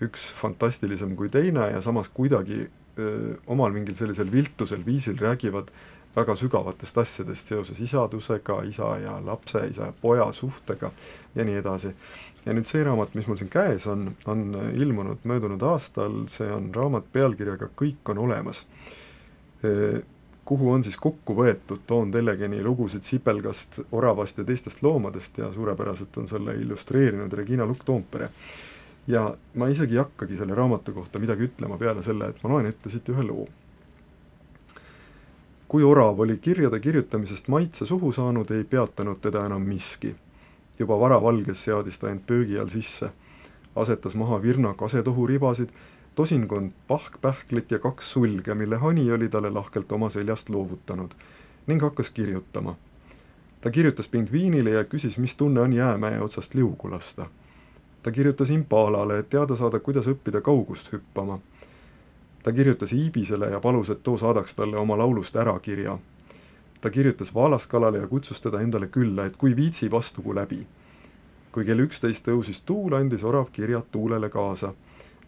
üks 0.00 0.30
fantastilisem 0.34 1.14
kui 1.16 1.30
teine 1.32 1.70
ja 1.74 1.80
samas 1.84 2.08
kuidagi 2.08 2.62
öö, 2.64 3.34
omal 3.52 3.74
mingil 3.74 3.94
sellisel 3.94 4.30
viltusel 4.32 4.80
viisil 4.86 5.18
räägivad 5.20 5.68
väga 6.16 6.34
sügavatest 6.36 6.98
asjadest 6.98 7.50
seoses 7.52 7.80
isadusega, 7.80 8.62
isa 8.66 8.88
ja 8.98 9.18
lapse, 9.24 9.62
isa 9.70 9.90
ja 9.90 9.94
poja 10.00 10.26
suhtega 10.32 10.90
ja 11.34 11.44
nii 11.46 11.60
edasi. 11.60 11.92
Ja 12.46 12.54
nüüd 12.56 12.68
see 12.68 12.84
raamat, 12.84 13.14
mis 13.14 13.26
mul 13.28 13.36
siin 13.36 13.50
käes 13.52 13.86
on, 13.90 14.10
on 14.26 14.46
ilmunud 14.74 15.26
möödunud 15.28 15.62
aastal, 15.62 16.22
see 16.32 16.48
on 16.52 16.70
raamat 16.74 17.12
pealkirjaga 17.12 17.68
Kõik 17.76 18.14
on 18.14 18.24
olemas 18.28 18.64
kuhu 20.50 20.70
on 20.70 20.82
siis 20.82 20.96
kokku 20.96 21.34
võetud 21.38 21.84
Toon 21.86 22.10
Tellegeni 22.10 22.58
lugusid 22.64 23.04
sipelgast, 23.06 23.84
oravast 23.94 24.40
ja 24.40 24.44
teistest 24.44 24.82
loomadest 24.82 25.38
ja 25.38 25.52
suurepäraselt 25.54 26.16
on 26.18 26.26
selle 26.28 26.56
illustreerinud 26.58 27.32
Regina 27.32 27.66
Lukk-Toompere. 27.66 28.28
ja 29.06 29.34
ma 29.54 29.68
isegi 29.68 29.94
ei 29.94 30.02
hakkagi 30.02 30.36
selle 30.36 30.54
raamatu 30.54 30.92
kohta 30.92 31.18
midagi 31.18 31.46
ütlema 31.46 31.78
peale 31.78 32.02
selle, 32.02 32.28
et 32.28 32.42
ma 32.42 32.50
loen 32.50 32.66
ette 32.66 32.90
siit 32.90 33.08
ühe 33.08 33.22
loo. 33.22 33.46
kui 35.68 35.86
orav 35.86 36.18
oli 36.20 36.36
kirjade 36.36 36.80
kirjutamisest 36.80 37.48
maitse 37.48 37.86
suhu 37.86 38.12
saanud, 38.12 38.50
ei 38.50 38.64
peatanud 38.64 39.20
teda 39.22 39.46
enam 39.46 39.62
miski. 39.62 40.16
Juba 40.80 40.96
varavalges 41.00 41.62
seadis 41.64 41.98
ta 41.98 42.10
end 42.10 42.24
pöögi 42.26 42.58
all 42.58 42.68
sisse, 42.72 43.10
asetas 43.76 44.16
maha 44.16 44.42
virna 44.42 44.74
kasetohuribasid 44.74 45.70
tosinkond 46.14 46.72
pahkpähklit 46.88 47.70
ja 47.70 47.78
kaks 47.78 48.12
sulge, 48.12 48.54
mille 48.54 48.76
hani 48.76 49.12
oli 49.12 49.28
talle 49.28 49.50
lahkelt 49.50 49.92
oma 49.92 50.10
seljast 50.10 50.48
loovutanud 50.48 51.10
ning 51.66 51.82
hakkas 51.82 52.10
kirjutama. 52.10 52.76
ta 53.60 53.70
kirjutas 53.70 54.08
pingviinile 54.08 54.70
ja 54.70 54.84
küsis, 54.84 55.18
mis 55.18 55.34
tunne 55.34 55.60
on 55.60 55.72
jäämäe 55.72 56.20
otsast 56.20 56.54
liugu 56.54 56.90
lasta. 56.90 57.26
ta 58.02 58.10
kirjutas 58.10 58.50
impalale, 58.50 59.18
et 59.18 59.28
teada 59.28 59.56
saada, 59.56 59.78
kuidas 59.78 60.06
õppida 60.06 60.40
kaugust 60.40 60.92
hüppama. 60.92 61.38
ta 62.42 62.52
kirjutas 62.52 62.92
iibisele 62.92 63.50
ja 63.50 63.60
palus, 63.60 63.90
et 63.90 64.02
too 64.02 64.16
saadaks 64.16 64.54
talle 64.54 64.76
oma 64.76 64.98
laulust 64.98 65.36
ärakirja. 65.36 65.98
Ta 66.80 66.90
kirjutas 66.90 67.34
vaalaskalale 67.34 67.98
ja 67.98 68.06
kutsus 68.06 68.40
teda 68.40 68.60
endale 68.60 68.86
külla, 68.86 69.24
et 69.26 69.36
kui 69.36 69.56
viitsib, 69.56 69.94
astugu 69.94 70.34
läbi. 70.34 70.66
kui 71.52 71.64
kell 71.64 71.82
üksteist 71.82 72.28
tõusis 72.28 72.62
tuul, 72.66 72.94
andis 72.94 73.24
orav 73.24 73.48
kirjad 73.52 73.88
tuulele 73.90 74.28
kaasa 74.30 74.74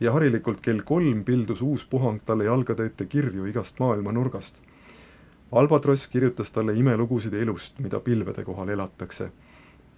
ja 0.01 0.13
harilikult 0.13 0.61
kell 0.61 0.83
kolm 0.87 1.25
pildus 1.25 1.63
uus 1.63 1.85
puhang 1.87 2.21
talle 2.27 2.45
jalgade 2.45 2.87
ette 2.87 3.07
kirju 3.07 3.47
igast 3.47 3.79
maailma 3.81 4.13
nurgast. 4.13 4.63
Albatross 5.53 6.07
kirjutas 6.09 6.51
talle 6.51 6.75
imelugusid 6.79 7.35
elust, 7.35 7.79
mida 7.79 8.01
pilvede 8.01 8.45
kohal 8.45 8.69
elatakse. 8.69 9.31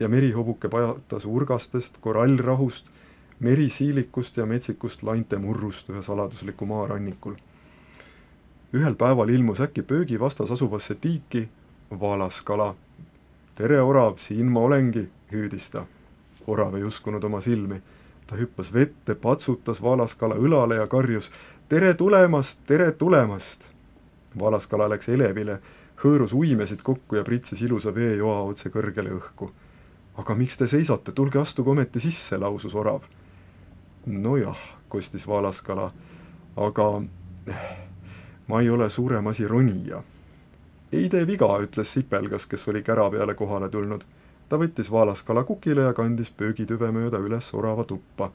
ja 0.01 0.09
merihobuke 0.09 0.69
pajatas 0.69 1.25
urgastest, 1.27 1.99
korallrahust, 2.01 2.91
merisiilikust 3.41 4.37
ja 4.37 4.47
metsikust 4.47 5.03
lainte 5.03 5.39
murrust 5.39 5.91
ühe 5.91 6.03
saladusliku 6.03 6.67
maarannikul. 6.67 7.35
Ühel 8.75 8.95
päeval 8.95 9.29
ilmus 9.29 9.61
äkki 9.61 9.83
pöögi 9.83 10.21
vastas 10.21 10.51
asuvasse 10.51 10.95
tiiki 10.95 11.49
vaalaskala. 12.01 12.75
tere, 13.55 13.81
orav, 13.81 14.17
siin 14.17 14.47
ma 14.47 14.61
olengi, 14.61 15.11
hüüdis 15.33 15.71
ta. 15.71 15.87
orav 16.47 16.75
ei 16.75 16.85
uskunud 16.85 17.25
oma 17.25 17.41
silmi 17.41 17.83
ta 18.27 18.37
hüppas 18.37 18.73
vette, 18.73 19.15
patsutas 19.15 19.83
vaalaskala 19.83 20.35
õlale 20.35 20.81
ja 20.81 20.87
karjus 20.87 21.31
tere 21.69 21.95
tulemast, 21.95 22.61
tere 22.67 22.93
tulemast. 22.93 23.69
vaalaskala 24.41 24.89
läks 24.91 25.09
elevile, 25.09 25.61
hõõrus 26.05 26.33
uimesid 26.35 26.83
kokku 26.83 27.17
ja 27.17 27.23
pritsis 27.25 27.63
ilusa 27.63 27.95
veejoa 27.95 28.41
otse 28.43 28.71
kõrgele 28.71 29.13
õhku. 29.19 29.51
aga 30.17 30.35
miks 30.35 30.57
te 30.57 30.67
seisate, 30.67 31.13
tulge 31.13 31.39
astuge 31.39 31.71
ometi 31.71 32.01
sisse, 32.01 32.39
lausus 32.39 32.75
orav. 32.75 33.03
nojah, 34.07 34.59
kostis 34.89 35.27
vaalaskala, 35.27 35.93
aga 36.57 37.03
ma 38.47 38.61
ei 38.61 38.71
ole 38.71 38.91
suurem 38.91 39.27
asi 39.27 39.49
ronija. 39.49 40.03
ei 40.93 41.09
tee 41.09 41.27
viga, 41.27 41.49
ütles 41.61 41.93
sipelgas, 41.93 42.47
kes 42.47 42.69
oli 42.69 42.83
kära 42.83 43.11
peale 43.11 43.35
kohale 43.35 43.69
tulnud 43.69 44.05
ta 44.49 44.59
võttis 44.61 44.91
vaalaskala 44.93 45.45
kukile 45.45 45.89
ja 45.89 45.93
kandis 45.97 46.31
pöögitüve 46.31 46.91
mööda 46.93 47.19
üles 47.19 47.49
orava 47.57 47.85
tuppa, 47.85 48.31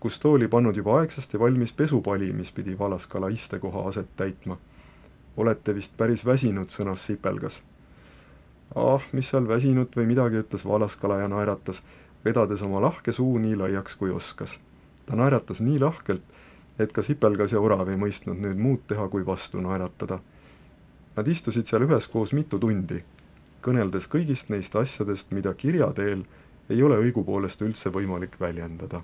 kus 0.00 0.18
too 0.18 0.36
oli 0.38 0.48
pannud 0.48 0.76
juba 0.76 0.96
aegsasti 1.00 1.38
valmis 1.38 1.72
pesupali, 1.76 2.32
mis 2.32 2.52
pidi 2.52 2.78
vaalaskala 2.78 3.28
istekoha 3.28 3.88
aset 3.88 4.08
täitma. 4.16 4.56
olete 5.36 5.74
vist 5.74 5.92
päris 5.96 6.24
väsinud, 6.26 6.68
sõnas 6.68 7.06
sipelgas. 7.06 7.62
ah, 8.74 9.02
mis 9.12 9.28
seal 9.28 9.48
väsinud 9.48 9.96
või 9.96 10.06
midagi, 10.06 10.42
ütles 10.42 10.64
vaalaskala 10.64 11.20
ja 11.20 11.28
naeratas, 11.28 11.82
vedades 12.24 12.62
oma 12.62 12.80
lahke 12.80 13.12
suu 13.12 13.38
nii 13.38 13.56
laiaks, 13.56 13.96
kui 13.96 14.10
oskas. 14.10 14.58
ta 15.06 15.16
naeratas 15.16 15.60
nii 15.60 15.78
lahkelt, 15.78 16.22
et 16.80 16.92
ka 16.96 17.04
sipelgas 17.04 17.52
ja 17.52 17.60
orav 17.60 17.88
ei 17.92 18.00
mõistnud 18.00 18.40
nüüd 18.40 18.58
muud 18.58 18.84
teha, 18.88 19.06
kui 19.12 19.26
vastu 19.26 19.60
naeratada. 19.60 20.20
Nad 21.16 21.28
istusid 21.28 21.68
seal 21.68 21.84
üheskoos 21.84 22.32
mitu 22.32 22.58
tundi 22.58 23.02
kõneldes 23.64 24.08
kõigist 24.10 24.50
neist 24.52 24.76
asjadest, 24.76 25.32
mida 25.36 25.52
kirja 25.54 25.90
teel 25.96 26.24
ei 26.70 26.82
ole 26.82 26.98
õigupoolest 27.04 27.62
üldse 27.66 27.92
võimalik 27.92 28.38
väljendada. 28.40 29.02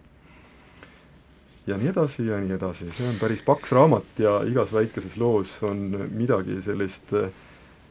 ja 1.66 1.76
nii 1.76 1.88
edasi 1.90 2.26
ja 2.26 2.38
nii 2.40 2.54
edasi, 2.54 2.86
see 2.94 3.08
on 3.08 3.16
päris 3.18 3.42
paks 3.42 3.72
raamat 3.74 4.20
ja 4.22 4.36
igas 4.46 4.70
väikeses 4.72 5.16
loos 5.18 5.56
on 5.66 5.80
midagi 6.14 6.60
sellist 6.62 7.10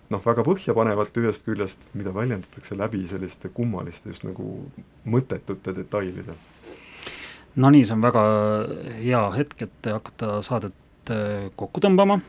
noh, 0.09 0.21
väga 0.25 0.45
põhjapanevat 0.47 1.17
ühest 1.19 1.43
küljest, 1.43 1.89
mida 1.93 2.13
väljendatakse 2.15 2.77
läbi 2.77 3.03
selliste 3.07 3.49
kummaliste 3.49 4.09
just 4.09 4.23
nagu 4.23 4.71
mõttetute 5.05 5.75
detailide. 5.75 6.37
Nonii, 7.55 7.85
see 7.87 7.95
on 7.95 8.03
väga 8.03 8.23
hea 8.99 9.25
hetk, 9.37 9.61
et 9.67 9.87
hakata 9.87 10.39
saadet 10.43 11.11
äh, 11.13 11.49
kokku 11.55 11.83
tõmbama 11.83 12.19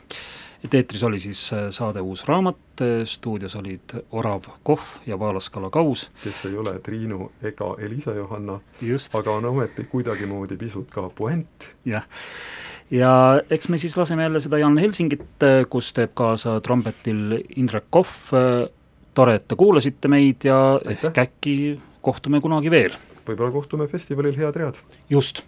et 0.64 0.74
eetris 0.74 1.02
oli 1.06 1.18
siis 1.20 1.40
äh, 1.54 1.66
saade 1.74 2.00
Uus 2.00 2.24
raamat, 2.28 2.58
äh, 2.80 3.04
stuudios 3.04 3.56
olid 3.58 3.96
Orav 4.10 4.46
Kohv 4.62 5.00
ja 5.06 5.18
Vaalaskala 5.18 5.70
Kaus. 5.70 6.08
kes 6.22 6.44
ei 6.46 6.56
ole 6.58 6.78
Triinu 6.78 7.30
ega 7.42 7.74
Elisa-Johanna, 7.78 8.60
aga 9.18 9.34
on 9.34 9.44
ometi 9.44 9.84
kuidagimoodi 9.84 10.56
pisut 10.56 10.90
ka 10.90 11.08
puänt. 11.08 11.70
jah, 11.84 12.06
ja 12.90 13.40
eks 13.50 13.68
me 13.68 13.78
siis 13.78 13.96
laseme 13.96 14.22
jälle 14.22 14.40
seda 14.40 14.58
Jan 14.58 14.78
Helsingit, 14.78 15.44
kus 15.70 15.92
teeb 15.92 16.14
kaasa 16.14 16.60
trompetil 16.60 17.40
Indrek 17.56 17.90
Kohv, 17.90 18.32
tore, 19.14 19.34
et 19.34 19.48
te 19.48 19.56
kuulasite 19.56 20.08
meid 20.08 20.44
ja 20.44 20.58
Aitäh. 20.74 21.10
ehk 21.10 21.18
äkki 21.18 21.56
kohtume 22.06 22.40
kunagi 22.44 22.70
veel. 22.70 22.94
võib-olla 23.26 23.52
kohtume 23.54 23.90
festivalil, 23.90 24.36
head 24.38 24.62
read! 24.62 24.80
just 25.10 25.42